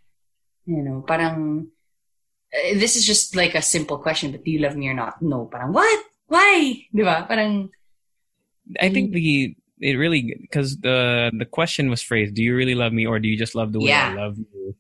You 0.67 0.83
know, 0.83 1.05
parang, 1.07 1.69
uh, 2.55 2.79
this 2.79 2.97
is 2.97 3.07
just 3.07 3.35
like 3.35 3.55
a 3.55 3.63
simple 3.63 3.99
question, 3.99 4.31
but 4.31 4.45
do 4.45 4.51
you 4.51 4.61
love 4.61 4.77
me 4.77 4.89
or 4.89 4.95
not? 4.95 5.21
No, 5.23 5.47
parang, 5.47 5.73
what? 5.73 6.05
Why? 6.29 6.87
Diba? 6.95 7.27
Parang, 7.27 7.71
I 8.81 8.91
think 8.91 9.13
the 9.13 9.57
it 9.81 9.95
really 9.99 10.39
because 10.41 10.79
the 10.79 11.31
the 11.37 11.45
question 11.45 11.91
was 11.91 12.01
phrased: 12.01 12.35
Do 12.35 12.43
you 12.43 12.55
really 12.55 12.75
love 12.75 12.93
me, 12.93 13.05
or 13.05 13.19
do 13.19 13.29
you 13.29 13.37
just 13.37 13.55
love 13.55 13.73
the 13.73 13.81
way 13.81 13.93
I 13.93 14.15
love 14.15 14.39
you? 14.39 14.77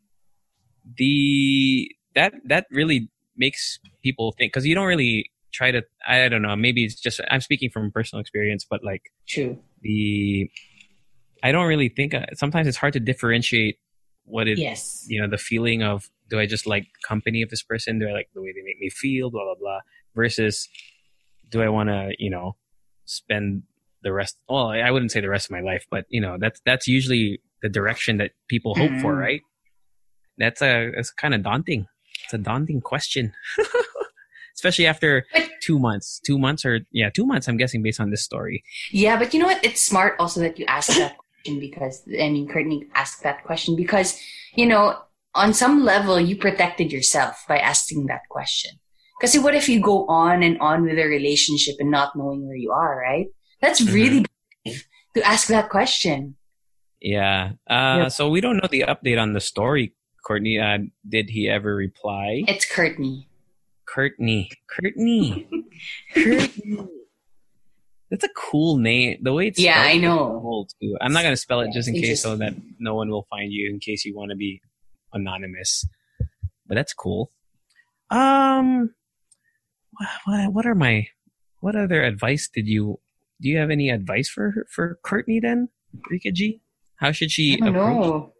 The 0.96 1.90
that 2.14 2.32
that 2.46 2.66
really 2.70 3.10
makes 3.36 3.80
people 4.02 4.32
think 4.32 4.52
because 4.52 4.66
you 4.66 4.74
don't 4.74 4.86
really 4.86 5.30
try 5.52 5.70
to. 5.70 5.82
I 6.06 6.28
don't 6.28 6.42
know. 6.42 6.54
Maybe 6.56 6.84
it's 6.84 7.00
just 7.00 7.20
I'm 7.30 7.40
speaking 7.40 7.70
from 7.70 7.90
personal 7.90 8.20
experience, 8.20 8.66
but 8.68 8.82
like 8.84 9.02
true. 9.28 9.58
the 9.82 10.50
I 11.42 11.52
don't 11.52 11.66
really 11.66 11.88
think. 11.88 12.14
uh, 12.14 12.26
Sometimes 12.34 12.66
it's 12.68 12.76
hard 12.76 12.92
to 12.94 13.00
differentiate 13.00 13.78
what 14.24 14.46
it 14.48 14.58
Yes. 14.58 15.04
you 15.08 15.20
know 15.20 15.28
the 15.28 15.38
feeling 15.38 15.82
of 15.82 16.08
do 16.30 16.38
I 16.38 16.46
just 16.46 16.66
like 16.66 16.86
company 17.06 17.42
of 17.42 17.50
this 17.50 17.62
person? 17.62 17.98
Do 17.98 18.08
I 18.08 18.12
like 18.12 18.28
the 18.34 18.40
way 18.40 18.52
they 18.52 18.62
make 18.62 18.78
me 18.80 18.88
feel? 18.90 19.30
Blah 19.30 19.44
blah 19.44 19.54
blah. 19.60 19.80
Versus, 20.14 20.68
do 21.50 21.62
I 21.62 21.68
want 21.68 21.88
to 21.88 22.12
you 22.18 22.30
know 22.30 22.56
spend 23.04 23.62
the 24.02 24.12
rest? 24.12 24.36
Well, 24.48 24.68
I 24.68 24.90
wouldn't 24.90 25.10
say 25.12 25.20
the 25.20 25.28
rest 25.28 25.46
of 25.46 25.50
my 25.52 25.60
life, 25.60 25.86
but 25.90 26.06
you 26.08 26.20
know 26.20 26.36
that's 26.38 26.60
that's 26.64 26.86
usually 26.86 27.40
the 27.62 27.68
direction 27.68 28.16
that 28.18 28.32
people 28.48 28.74
hope 28.74 28.90
for, 29.00 29.14
Mhm. 29.14 29.18
right? 29.20 29.40
That's 30.38 30.62
a 30.62 30.90
it's 30.96 31.10
kind 31.10 31.34
of 31.34 31.42
daunting. 31.42 31.86
It's 32.24 32.34
a 32.34 32.38
daunting 32.38 32.80
question, 32.80 33.32
especially 34.54 34.86
after 34.86 35.26
But- 35.32 35.48
two 35.62 35.78
months. 35.78 36.20
Two 36.24 36.38
months 36.38 36.64
or 36.64 36.80
yeah, 36.92 37.10
two 37.10 37.26
months. 37.26 37.48
I'm 37.48 37.56
guessing 37.56 37.82
based 37.82 38.00
on 38.00 38.10
this 38.10 38.22
story. 38.24 38.62
Yeah, 38.90 39.18
but 39.18 39.32
you 39.32 39.40
know 39.40 39.46
what? 39.46 39.64
It's 39.64 39.80
smart 39.80 40.16
also 40.18 40.40
that 40.40 40.58
you 40.58 40.64
ask 40.66 40.88
that 40.98 41.16
question 41.16 41.60
because 41.60 42.02
I 42.08 42.28
mean 42.30 42.48
Courtney 42.48 42.86
asked 42.94 43.22
that 43.22 43.44
question 43.44 43.76
because 43.76 44.18
you 44.54 44.66
know 44.66 44.98
on 45.34 45.54
some 45.54 45.82
level 45.84 46.20
you 46.20 46.36
protected 46.36 46.92
yourself 46.92 47.44
by 47.48 47.58
asking 47.58 48.06
that 48.06 48.22
question. 48.28 48.72
Because 49.18 49.32
see, 49.32 49.38
what 49.38 49.54
if 49.54 49.68
you 49.68 49.80
go 49.80 50.04
on 50.08 50.42
and 50.42 50.58
on 50.58 50.82
with 50.82 50.98
a 50.98 51.06
relationship 51.06 51.76
and 51.78 51.90
not 51.90 52.16
knowing 52.16 52.46
where 52.46 52.56
you 52.56 52.72
are, 52.72 52.98
right? 53.00 53.26
That's 53.60 53.80
Mm-hmm. 53.80 53.94
really 53.94 54.20
brave 54.64 54.84
to 55.14 55.22
ask 55.22 55.46
that 55.48 55.70
question. 55.70 56.34
Yeah. 57.00 57.52
Uh, 57.70 58.02
Yep. 58.10 58.12
So 58.12 58.28
we 58.30 58.40
don't 58.40 58.56
know 58.58 58.68
the 58.70 58.82
update 58.86 59.20
on 59.22 59.32
the 59.32 59.40
story, 59.40 59.94
Courtney. 60.26 60.58
Uh, 60.58 60.78
did 61.08 61.30
he 61.30 61.48
ever 61.48 61.74
reply? 61.74 62.42
It's 62.48 62.66
Courtney. 62.66 63.28
Courtney. 63.92 64.50
Courtney. 64.68 65.48
Courtney. 66.14 66.88
That's 68.10 68.24
a 68.24 68.28
cool 68.36 68.76
name. 68.78 69.18
The 69.22 69.32
way 69.32 69.46
it's 69.48 69.58
Yeah, 69.58 69.80
I 69.80 69.96
know. 69.96 70.38
Cool 70.42 70.68
too. 70.80 70.96
I'm 71.00 71.12
not 71.12 71.22
gonna 71.22 71.36
spell 71.36 71.60
it 71.60 71.66
Yeah, 71.66 71.72
just 71.74 71.88
in 71.88 71.94
case 71.94 72.22
so 72.22 72.36
that 72.36 72.54
no 72.78 72.94
one 72.94 73.08
will 73.08 73.26
find 73.30 73.52
you 73.52 73.70
in 73.70 73.80
case 73.80 74.04
you 74.04 74.14
want 74.14 74.30
to 74.30 74.36
be 74.36 74.60
anonymous. 75.12 75.86
But 76.66 76.74
that's 76.74 76.92
cool. 76.92 77.32
Um, 78.10 78.94
what, 80.26 80.52
what 80.52 80.66
are 80.66 80.74
my 80.74 81.08
what 81.60 81.74
other 81.76 82.02
advice 82.02 82.50
did 82.52 82.66
you 82.66 83.00
do? 83.40 83.48
You 83.48 83.58
have 83.58 83.70
any 83.70 83.88
advice 83.90 84.28
for 84.28 84.66
for 84.70 84.98
Courtney 85.02 85.40
then, 85.40 85.68
Rika 86.10 86.32
G? 86.32 86.60
How 86.96 87.12
should 87.12 87.30
she 87.30 87.54
I 87.54 87.56
don't 87.64 87.68
approach? 87.76 87.96
know. 88.06 88.32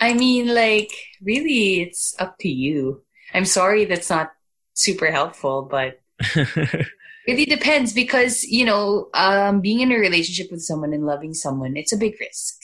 I 0.00 0.14
mean, 0.14 0.54
like, 0.54 0.90
really, 1.22 1.82
it's 1.82 2.14
up 2.18 2.36
to 2.40 2.48
you. 2.48 3.04
I'm 3.34 3.44
sorry 3.44 3.84
that's 3.84 4.10
not 4.10 4.32
super 4.74 5.10
helpful, 5.10 5.62
but 5.62 6.00
it 6.34 6.86
really 7.26 7.44
depends 7.44 7.92
because, 7.92 8.44
you 8.44 8.64
know, 8.64 9.08
um, 9.14 9.60
being 9.60 9.80
in 9.80 9.92
a 9.92 9.96
relationship 9.96 10.50
with 10.50 10.62
someone 10.62 10.92
and 10.92 11.06
loving 11.06 11.34
someone, 11.34 11.76
it's 11.76 11.92
a 11.92 11.96
big 11.96 12.18
risk. 12.20 12.56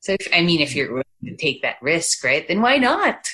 So, 0.00 0.16
if, 0.18 0.28
I 0.32 0.42
mean, 0.42 0.60
if 0.60 0.74
you're 0.74 0.90
willing 0.90 1.04
to 1.24 1.36
take 1.36 1.62
that 1.62 1.76
risk, 1.82 2.22
right, 2.22 2.46
then 2.46 2.62
why 2.62 2.78
not? 2.78 3.28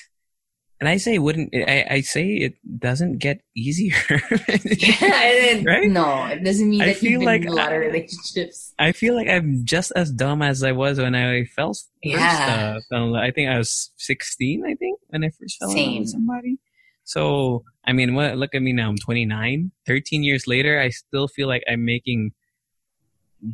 and 0.83 0.89
I 0.89 0.97
say 0.97 1.17
wouldn't 1.21 1.55
I, 1.55 1.87
I 1.89 2.01
say 2.01 2.27
it 2.27 2.55
doesn't 2.81 3.19
get 3.19 3.41
easier. 3.55 3.95
Yeah, 4.67 5.63
Right? 5.65 5.89
No, 5.89 6.25
it 6.25 6.43
doesn't 6.43 6.69
mean 6.69 6.83
I 6.83 6.87
that 6.87 6.97
feel 6.97 7.11
you've 7.13 7.21
been 7.21 7.27
like 7.27 7.43
in 7.43 7.49
a 7.49 7.53
lot 7.53 7.73
of 7.73 7.79
relationships. 7.79 8.75
I 8.81 8.91
feel 8.91 9.15
like 9.15 9.29
I'm 9.29 9.65
just 9.65 9.93
as 9.95 10.11
dumb 10.11 10.43
as 10.43 10.65
I 10.65 10.73
was 10.73 10.99
when 10.99 11.15
I 11.15 11.45
fell 11.45 11.69
first. 11.69 11.89
Yeah. 12.03 12.75
Uh, 12.79 12.81
fell 12.91 13.05
in 13.05 13.13
love. 13.13 13.23
I 13.23 13.31
think 13.31 13.49
I 13.49 13.59
was 13.59 13.93
16. 13.99 14.65
I 14.67 14.75
think 14.75 14.99
when 15.13 15.25
I 15.25 15.29
first 15.29 15.59
fell 15.59 15.71
in 15.71 15.77
love 15.77 15.85
Same. 15.85 16.01
with 16.01 16.09
somebody. 16.09 16.59
So 17.05 17.65
I 17.85 17.93
mean, 17.93 18.15
what? 18.15 18.37
Look 18.37 18.55
at 18.55 18.63
me 18.63 18.73
now. 18.73 18.89
I'm 18.89 18.97
29. 18.97 19.73
13 19.87 20.23
years 20.23 20.47
later, 20.47 20.81
I 20.81 20.89
still 20.89 21.29
feel 21.29 21.49
like 21.49 21.63
I'm 21.71 21.85
making 21.85 22.33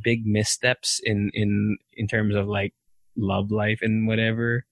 big 0.05 0.27
missteps 0.27 1.01
in 1.03 1.31
in 1.35 1.79
in 1.95 2.07
terms 2.07 2.35
of 2.35 2.47
like 2.47 2.75
love 3.17 3.51
life 3.51 3.81
and 3.83 4.07
whatever. 4.07 4.65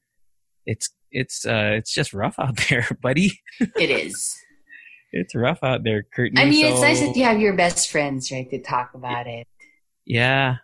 It's 0.67 0.91
it's 1.11 1.47
uh 1.47 1.73
it's 1.75 1.93
just 1.93 2.13
rough 2.13 2.39
out 2.39 2.57
there, 2.69 2.87
buddy. 3.03 3.41
It 3.61 3.91
is. 3.91 4.37
It's 5.13 5.35
rough 5.35 5.61
out 5.63 5.83
there, 5.83 6.05
Courtney. 6.15 6.41
I 6.41 6.45
mean, 6.45 6.67
it's 6.67 6.83
nice 6.83 7.01
that 7.01 7.17
you 7.17 7.25
have 7.25 7.41
your 7.41 7.55
best 7.55 7.91
friends, 7.91 8.31
right, 8.31 8.49
to 8.51 8.61
talk 8.61 8.93
about 8.93 9.27
it. 9.27 9.47
Yeah. 10.05 10.57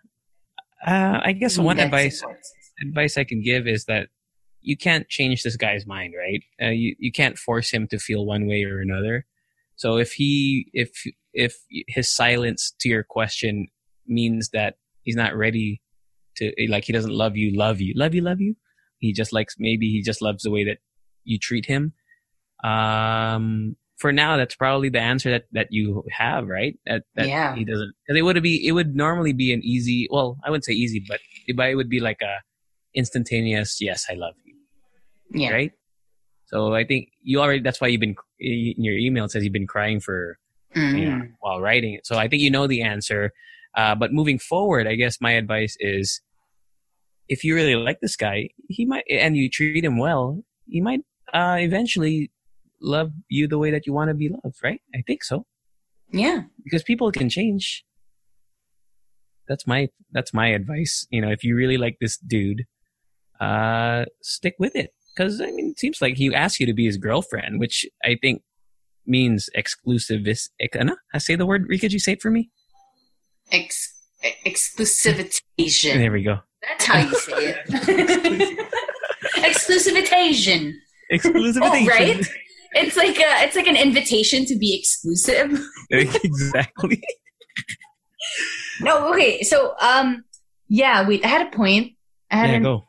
Uh, 0.87 1.21
I 1.23 1.33
guess 1.33 1.57
I 1.57 1.61
mean, 1.61 1.67
one 1.67 1.79
advice 1.79 2.21
important. 2.21 2.45
advice 2.83 3.17
I 3.17 3.25
can 3.25 3.43
give 3.43 3.67
is 3.67 3.87
that 3.87 4.09
you 4.63 4.77
can't 4.77 5.09
change 5.09 5.43
this 5.43 5.57
guy's 5.57 5.87
mind, 5.87 6.15
right? 6.19 6.43
Uh, 6.61 6.71
you 6.71 6.95
you 6.99 7.13
can't 7.13 7.39
force 7.39 7.71
him 7.71 7.87
to 7.89 7.99
feel 7.99 8.25
one 8.27 8.47
way 8.47 8.65
or 8.65 8.81
another. 8.81 9.27
So 9.77 9.97
if 9.97 10.13
he 10.13 10.67
if 10.73 10.91
if 11.33 11.57
his 11.89 12.11
silence 12.15 12.75
to 12.81 12.89
your 12.89 13.03
question 13.03 13.69
means 14.07 14.51
that 14.51 14.77
he's 15.03 15.17
not 15.17 15.35
ready 15.37 15.81
to 16.37 16.53
like 16.69 16.85
he 16.85 16.93
doesn't 16.93 17.13
love 17.13 17.37
you, 17.37 17.57
love 17.57 17.81
you, 17.81 17.93
love 17.97 18.15
you, 18.15 18.23
love 18.23 18.41
you. 18.41 18.57
He 18.99 19.13
just 19.13 19.33
likes 19.33 19.57
maybe 19.59 19.89
he 19.91 20.03
just 20.03 20.23
loves 20.23 20.43
the 20.45 20.51
way 20.51 20.65
that 20.65 20.79
you 21.25 21.39
treat 21.39 21.67
him. 21.67 21.93
Um, 22.63 23.77
for 23.99 24.13
now, 24.13 24.37
that's 24.37 24.55
probably 24.57 24.89
the 24.89 25.01
answer 25.01 25.31
that 25.31 25.45
that 25.53 25.69
you 25.71 26.05
have, 26.11 26.47
right? 26.49 26.79
That 26.87 27.03
that 27.17 27.29
Yeah. 27.29 27.55
he 27.55 27.65
doesn't. 27.65 27.93
Because 28.07 28.19
it 28.19 28.23
would 28.23 28.43
be 28.43 28.67
it 28.67 28.73
would 28.73 28.95
normally 28.97 29.33
be 29.33 29.53
an 29.53 29.63
easy. 29.63 30.09
Well, 30.11 30.39
I 30.45 30.51
wouldn't 30.51 30.65
say 30.65 30.73
easy, 30.73 31.05
but 31.07 31.21
it, 31.47 31.57
but 31.57 31.69
it 31.71 31.75
would 31.77 31.89
be 31.89 32.01
like 32.01 32.21
a 32.23 32.39
instantaneous 32.95 33.81
yes, 33.81 34.07
I 34.11 34.15
love 34.15 34.35
you, 34.45 34.52
Yeah. 35.35 35.51
right? 35.51 35.73
So 36.47 36.75
I 36.75 36.85
think 36.85 37.09
you 37.23 37.41
already. 37.41 37.61
That's 37.61 37.81
why 37.81 37.89
you've 37.89 38.01
been 38.01 38.17
in 38.39 38.83
your 38.85 38.97
email. 38.97 39.25
It 39.25 39.31
says 39.31 39.43
you've 39.45 39.53
been 39.53 39.67
crying 39.67 40.01
for 40.01 40.39
Mhm. 40.77 40.99
you 40.99 41.07
know, 41.11 41.23
while 41.41 41.61
writing 41.61 41.95
it. 41.95 42.07
So 42.07 42.17
I 42.17 42.29
think 42.29 42.43
you 42.43 42.51
know 42.51 42.67
the 42.67 42.83
answer. 42.83 43.33
Uh, 43.75 43.95
but 43.95 44.13
moving 44.13 44.39
forward, 44.39 44.87
I 44.87 44.95
guess 44.97 45.21
my 45.21 45.33
advice 45.33 45.77
is 45.81 46.21
if 47.29 47.45
you 47.45 47.55
really 47.55 47.75
like 47.75 48.01
this 48.01 48.17
guy, 48.17 48.51
he 48.69 48.85
might, 48.85 49.05
and 49.11 49.37
you 49.37 49.49
treat 49.49 49.85
him 49.85 49.97
well, 49.99 50.43
he 50.67 50.81
might 50.81 51.01
uh, 51.33 51.57
eventually 51.61 52.31
love 52.81 53.13
you 53.29 53.47
the 53.49 53.59
way 53.59 53.71
that 53.71 53.87
you 53.87 53.93
want 53.95 54.09
to 54.09 54.15
be 54.15 54.29
loved, 54.29 54.57
right? 54.63 54.81
I 54.95 55.03
think 55.07 55.25
so. 55.25 55.47
Yeah. 56.13 56.43
Because 56.65 56.83
people 56.83 57.11
can 57.13 57.29
change. 57.31 57.85
That's 59.49 59.67
my 59.67 59.89
that's 60.13 60.33
my 60.35 60.49
advice. 60.49 61.07
You 61.11 61.21
know, 61.23 61.31
if 61.31 61.43
you 61.45 61.57
really 61.57 61.77
like 61.79 61.97
this 62.01 62.17
dude, 62.19 62.65
uh, 63.41 64.05
stick 64.23 64.55
with 64.59 64.75
it. 64.77 64.93
Because 65.15 65.41
I 65.41 65.47
mean, 65.47 65.71
it 65.71 65.79
seems 65.79 66.01
like 66.01 66.17
he 66.17 66.35
asked 66.35 66.59
you 66.61 66.67
to 66.67 66.73
be 66.75 66.87
his 66.87 66.97
girlfriend, 66.97 67.61
which 67.61 67.85
I 68.05 68.17
think 68.21 68.43
means 69.07 69.51
exclusivist. 69.57 70.49
I 71.13 71.19
say 71.19 71.35
the 71.35 71.47
word. 71.47 71.67
Rika, 71.69 71.83
could 71.83 71.93
you 71.93 71.99
say 71.99 72.13
it 72.13 72.23
for 72.23 72.31
me? 72.31 72.51
Ex- 73.51 73.93
exclusivization. 74.47 75.95
There 75.95 76.13
we 76.13 76.23
go. 76.23 76.39
That's 76.63 76.85
how 76.85 76.99
you 76.99 77.15
say 77.15 77.55
it. 77.67 78.69
Exclusivization. 79.37 80.73
Exclusive. 81.11 81.63
Oh, 81.65 81.87
right? 81.87 82.25
It's 82.75 82.97
like 82.97 83.17
a, 83.19 83.45
it's 83.45 83.57
like 83.57 83.67
an 83.67 83.77
invitation 83.77 84.47
to 84.47 84.57
be 84.57 84.75
exclusive. 84.79 85.61
exactly. 85.91 87.03
No, 88.81 89.13
okay. 89.13 89.43
So, 89.43 89.75
um, 89.81 90.25
yeah, 90.69 91.07
wait. 91.07 91.25
I 91.25 91.29
had 91.29 91.47
a 91.47 91.51
point. 91.51 91.93
I 92.31 92.37
had 92.37 92.51
Yeah, 92.51 92.57
an, 92.57 92.63
go. 92.63 92.85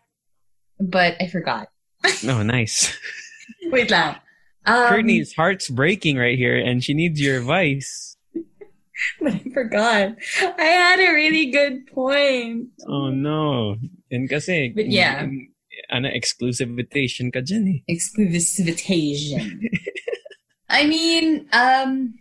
but 0.79 1.15
I 1.19 1.27
forgot. 1.27 1.67
No, 2.23 2.43
nice. 2.43 2.95
Wait, 3.71 3.89
lang. 3.91 4.15
Um, 4.65 4.87
Courtney's 4.87 5.33
heart's 5.33 5.69
breaking 5.69 6.17
right 6.17 6.37
here, 6.37 6.55
and 6.55 6.83
she 6.83 6.93
needs 6.93 7.19
your 7.19 7.37
advice. 7.39 8.15
but 9.19 9.33
I 9.33 9.43
forgot. 9.53 10.15
I 10.57 10.63
had 10.63 10.99
a 10.99 11.11
really 11.11 11.51
good 11.51 11.87
point. 11.87 12.69
Oh 12.87 13.09
no. 13.09 13.75
And 14.11 14.29
kasi, 14.29 14.69
But 14.69 14.87
yeah. 14.87 15.27
ano, 15.91 16.07
exclusive 16.11 16.69
invitation 16.69 17.31
ka 17.31 17.39
dyan 17.39 17.67
eh. 17.67 17.79
Exclusivization. 17.91 19.67
I 20.69 20.87
mean, 20.87 21.47
um, 21.51 22.13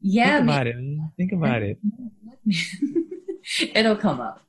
yeah, 0.00 0.38
Think 0.38 0.50
about 0.50 0.66
it. 0.66 0.76
Think 1.16 1.32
about 1.32 1.62
it. 1.62 1.78
it'll 3.74 3.96
come 3.96 4.20
up. 4.20 4.42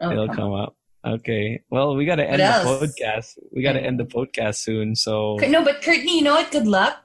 It'll 0.00 0.28
come 0.28 0.52
up. 0.52 0.76
Okay. 1.04 1.62
Well, 1.68 1.96
we 1.96 2.06
gotta 2.06 2.28
end 2.28 2.40
the 2.40 2.46
podcast. 2.46 3.38
We 3.52 3.62
gotta 3.62 3.80
end 3.80 4.00
the 4.00 4.04
podcast 4.04 4.56
soon. 4.56 4.96
So 4.96 5.36
No, 5.36 5.62
but 5.62 5.82
Courtney, 5.82 6.18
you 6.18 6.22
know 6.24 6.34
what? 6.34 6.50
Good 6.50 6.66
luck. 6.66 7.04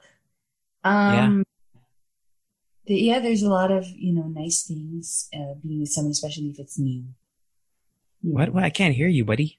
Um, 0.82 1.44
the- 2.86 2.96
yeah, 2.96 3.18
there's 3.18 3.42
a 3.42 3.50
lot 3.50 3.70
of 3.70 3.86
you 3.88 4.14
know 4.14 4.28
nice 4.28 4.62
things 4.62 5.28
uh, 5.34 5.54
being 5.62 5.80
with 5.80 5.90
someone, 5.90 6.12
especially 6.12 6.48
if 6.48 6.58
it's 6.58 6.78
new. 6.78 7.04
What? 8.22 8.54
What? 8.54 8.64
I 8.64 8.70
can't 8.70 8.94
hear 8.94 9.08
you, 9.08 9.24
buddy. 9.24 9.58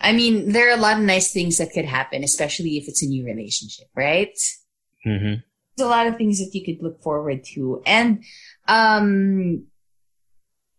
I 0.00 0.12
mean, 0.12 0.52
there 0.52 0.68
are 0.70 0.76
a 0.76 0.80
lot 0.80 0.98
of 0.98 1.02
nice 1.02 1.32
things 1.32 1.58
that 1.58 1.72
could 1.72 1.84
happen, 1.84 2.22
especially 2.22 2.76
if 2.76 2.86
it's 2.86 3.02
a 3.02 3.06
new 3.06 3.24
relationship, 3.24 3.88
right? 3.96 4.36
Mm-hmm. 5.04 5.40
There's 5.76 5.86
a 5.86 5.90
lot 5.90 6.06
of 6.06 6.16
things 6.16 6.38
that 6.38 6.54
you 6.54 6.64
could 6.64 6.82
look 6.82 7.02
forward 7.02 7.44
to, 7.54 7.82
and 7.86 8.22
um, 8.68 9.64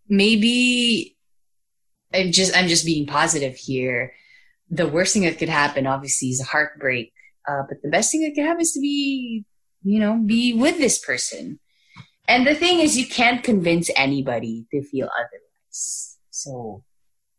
maybe 0.07 1.17
I'm 2.13 2.31
just 2.31 2.55
I'm 2.55 2.67
just 2.67 2.85
being 2.85 3.05
positive 3.05 3.55
here. 3.55 4.13
The 4.69 4.87
worst 4.87 5.13
thing 5.13 5.23
that 5.23 5.37
could 5.37 5.49
happen, 5.49 5.87
obviously, 5.87 6.29
is 6.29 6.41
a 6.41 6.45
heartbreak. 6.45 7.13
Uh, 7.47 7.63
but 7.67 7.81
the 7.81 7.89
best 7.89 8.11
thing 8.11 8.21
that 8.21 8.35
could 8.35 8.45
happen 8.45 8.61
is 8.61 8.73
to 8.73 8.79
be, 8.79 9.43
you 9.83 9.99
know, 9.99 10.17
be 10.17 10.53
with 10.53 10.77
this 10.77 10.99
person. 10.99 11.59
And 12.27 12.45
the 12.45 12.53
thing 12.53 12.79
is, 12.79 12.97
you 12.97 13.07
can't 13.07 13.43
convince 13.43 13.89
anybody 13.95 14.67
to 14.71 14.83
feel 14.83 15.09
otherwise. 15.17 16.17
So 16.29 16.83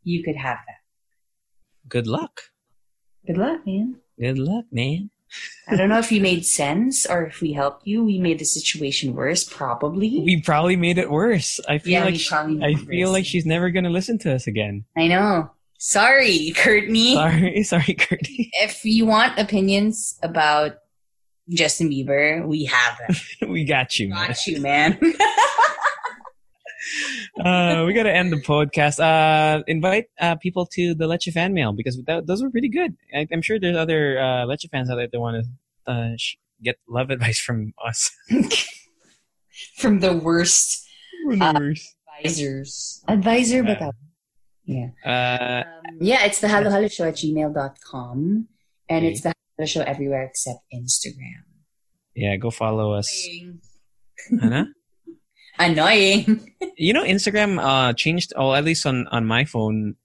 you 0.03 0.25
could 0.25 0.37
have 0.37 0.59
that. 0.67 0.81
Good 1.89 2.07
luck. 2.07 2.41
Good 3.27 3.39
luck, 3.39 3.67
man. 3.67 3.97
Good 4.19 4.39
luck, 4.39 4.65
man. 4.73 5.11
I 5.69 5.77
don't 5.77 5.89
know 5.89 5.99
if 5.99 6.11
you 6.11 6.21
made 6.21 6.45
sense 6.45 7.07
or 7.07 7.27
if 7.27 7.41
we 7.41 7.53
helped 7.53 7.87
you. 7.87 8.05
We 8.05 8.19
made 8.19 8.39
the 8.41 8.45
situation 8.45 9.15
worse, 9.15 9.45
probably. 9.45 10.21
We 10.25 10.41
probably 10.41 10.77
made 10.77 10.99
it 10.99 11.11
worse. 11.11 11.61
I 11.69 11.79
feel 11.79 11.93
Yeah, 11.93 12.05
like 12.05 12.17
she- 12.17 12.35
I 12.35 12.75
feel 12.75 13.09
worse. 13.09 13.13
like 13.15 13.25
she's 13.27 13.47
never 13.47 13.71
gonna 13.71 13.91
listen 13.91 14.19
to 14.21 14.35
us 14.35 14.47
again. 14.47 14.85
I 14.97 15.07
know. 15.07 15.51
Sorry, 15.79 16.53
Courtney. 16.57 17.15
Sorry, 17.15 17.63
sorry, 17.65 17.95
Curdy. 17.95 18.51
If 18.61 18.85
you 18.85 19.07
want 19.07 19.39
opinions 19.39 20.19
about 20.23 20.75
Justin 21.49 21.89
Bieber, 21.91 22.47
we 22.47 22.65
have 22.67 22.99
them. 23.39 23.51
we 23.51 23.65
got 23.65 23.99
you, 23.99 24.09
man. 24.09 24.27
Got 24.29 24.47
you, 24.47 24.61
man. 24.61 24.99
uh, 27.45 27.85
we 27.87 27.93
got 27.95 28.05
to 28.05 28.13
end 28.15 28.33
the 28.33 28.37
podcast. 28.37 29.01
Uh, 29.01 29.63
invite 29.67 30.07
uh, 30.21 30.37
people 30.37 30.67
to 30.75 30.95
the 30.95 31.07
Leche 31.07 31.29
fan 31.33 31.53
mail 31.55 31.73
because 31.73 32.01
that, 32.07 32.27
those 32.27 32.43
were 32.43 32.51
pretty 32.51 32.69
good. 32.69 32.97
I, 33.15 33.27
am 33.33 33.43
sure 33.43 33.59
there's 33.59 33.77
other 33.77 34.19
uh, 34.21 34.45
Leche 34.47 34.67
fans 34.71 34.91
out 34.91 34.97
there 34.97 35.09
that 35.11 35.21
want 35.21 35.45
to 35.45 35.91
uh, 35.93 36.11
sh- 36.17 36.37
get 36.63 36.77
love 36.89 37.11
advice 37.11 37.39
from 37.39 37.73
us. 37.87 38.11
From 39.77 40.01
the 40.01 40.17
worst 40.17 40.87
Uh, 41.41 41.73
advisors. 42.23 43.05
Advisor, 43.09 43.63
but 43.63 43.79
yeah. 44.65 44.89
uh, 45.05 45.63
Um, 45.69 45.99
yeah, 46.01 46.25
it's 46.25 46.41
the 46.41 46.49
halo 46.49 46.71
halo 46.71 46.89
show 46.89 47.05
at 47.05 47.15
gmail.com. 47.17 48.49
And 48.89 49.05
Okay. 49.05 49.13
it's 49.13 49.21
the 49.23 49.35
hello 49.57 49.67
show 49.67 49.83
everywhere 49.83 50.25
except 50.25 50.61
Instagram. 50.73 51.45
yeah, 52.15 52.37
go 52.37 52.51
follow 52.51 52.93
us. 52.95 53.11
Ano? 54.43 54.67
Annoying. 55.61 56.47
You 56.77 56.93
know, 56.93 57.05
Instagram 57.05 57.63
uh, 57.63 57.93
changed, 57.95 58.33
or 58.37 58.57
at 58.57 58.65
least 58.65 58.87
on, 58.87 59.07
on 59.09 59.27
my 59.27 59.45
phone, 59.45 59.97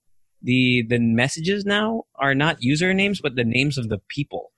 the 0.42 0.84
the 0.88 1.00
messages 1.00 1.66
now 1.66 2.04
are 2.16 2.36
not 2.36 2.62
usernames, 2.62 3.22
but 3.22 3.36
the 3.36 3.44
names 3.44 3.78
of 3.78 3.88
the 3.88 4.00
people. 4.10 4.52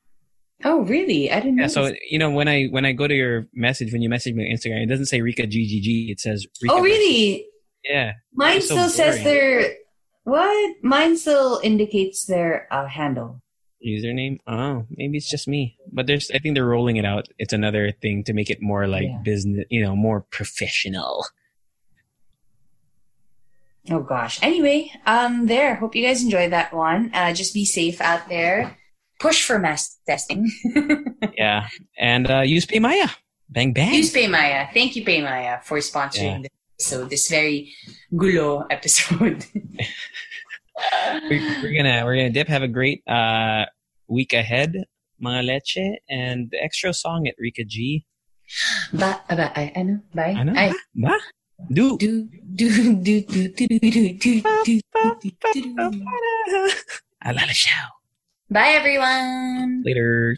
Oh, 0.64 0.82
really? 0.82 1.32
I 1.32 1.40
didn't 1.40 1.56
know. 1.58 1.64
Yeah, 1.64 1.68
so 1.68 1.92
you 2.10 2.18
know 2.18 2.32
when 2.32 2.48
I 2.48 2.66
when 2.66 2.86
I 2.86 2.92
go 2.92 3.08
to 3.08 3.14
your 3.14 3.48
message 3.54 3.94
when 3.94 4.02
you 4.02 4.10
message 4.10 4.34
me 4.34 4.50
on 4.50 4.56
Instagram, 4.56 4.84
it 4.84 4.88
doesn't 4.88 5.06
say 5.08 5.22
Rika 5.22 5.44
GGG. 5.44 6.10
It 6.10 6.20
says 6.20 6.46
Rika. 6.62 6.76
oh, 6.76 6.82
really? 6.82 7.46
Yeah. 7.84 8.14
Mine 8.34 8.62
so 8.62 8.76
still 8.76 8.90
says 8.90 9.24
their 9.24 9.76
what? 10.24 10.76
Mine 10.84 11.18
still 11.18 11.62
indicates 11.64 12.26
their 12.26 12.68
uh, 12.72 12.88
handle. 12.88 13.42
Username. 13.86 14.38
Oh, 14.48 14.86
maybe 14.90 15.18
it's 15.18 15.30
just 15.30 15.48
me. 15.48 15.77
But 15.98 16.08
there's 16.08 16.32
I 16.32 16.40
think 16.40 16.56
they're 16.56 16.66
rolling 16.66 16.96
it 16.96 17.04
out. 17.06 17.28
It's 17.38 17.52
another 17.54 17.92
thing 17.92 18.24
to 18.26 18.34
make 18.34 18.50
it 18.50 18.62
more 18.62 18.88
like 18.88 19.04
Yeah. 19.10 19.20
business, 19.24 19.66
you 19.70 19.84
know, 19.84 19.96
more 19.96 20.22
professional. 20.32 21.26
Oh 23.90 24.02
gosh. 24.02 24.40
Anyway, 24.42 24.92
um, 25.06 25.48
there. 25.48 25.76
Hope 25.76 25.96
you 25.96 26.06
guys 26.06 26.24
enjoyed 26.24 26.52
that 26.52 26.74
one. 26.74 27.10
Uh, 27.14 27.34
just 27.34 27.54
be 27.54 27.66
safe 27.66 28.02
out 28.02 28.28
there. 28.30 28.78
Push 29.20 29.44
for 29.46 29.58
mass 29.60 29.98
testing. 30.06 30.52
yeah. 31.38 31.68
And 31.98 32.30
uh 32.30 32.42
use 32.42 32.66
PayMaya. 32.66 33.10
Bang 33.50 33.74
bang. 33.74 33.94
Use 33.94 34.14
PayMaya. 34.14 34.72
Thank 34.74 34.96
you, 34.96 35.04
PayMaya, 35.04 35.64
for 35.64 35.78
sponsoring 35.80 36.44
this 36.44 36.52
episode. 36.94 37.10
This 37.10 37.28
very 37.30 37.74
gulo 38.14 38.66
episode. 38.70 39.46
we, 41.30 41.40
we're 41.64 41.74
gonna 41.76 42.04
we're 42.06 42.16
gonna 42.18 42.30
dip. 42.30 42.48
Have 42.50 42.62
a 42.64 42.68
great 42.68 43.02
uh 43.08 43.66
week 44.08 44.34
ahead, 44.34 44.84
mga 45.24 45.46
leche, 45.46 46.00
and 46.10 46.50
the 46.52 46.60
extra 46.64 46.94
song 46.94 47.28
at 47.28 47.36
Rika 47.38 47.64
G. 47.66 48.06
ba, 48.94 49.22
ba, 49.28 49.52
ay, 49.56 49.72
ano? 49.76 50.00
Bye. 50.14 50.36
Ano? 50.38 50.54
Ay, 50.56 50.72
Ba? 50.96 51.16
Do. 51.74 51.98
do, 51.98 52.30
do, 52.56 52.70
do, 52.70 52.94
do, 53.02 53.22
do, 53.26 53.48
do, 53.50 53.66
do, 53.74 54.42
do, 54.64 54.82
do, 55.20 55.32
do, 55.54 55.62
do. 55.74 56.06
Alala 57.26 57.52
show. 57.52 57.88
Bye, 58.50 58.78
everyone. 58.78 59.84
Later. 59.84 60.38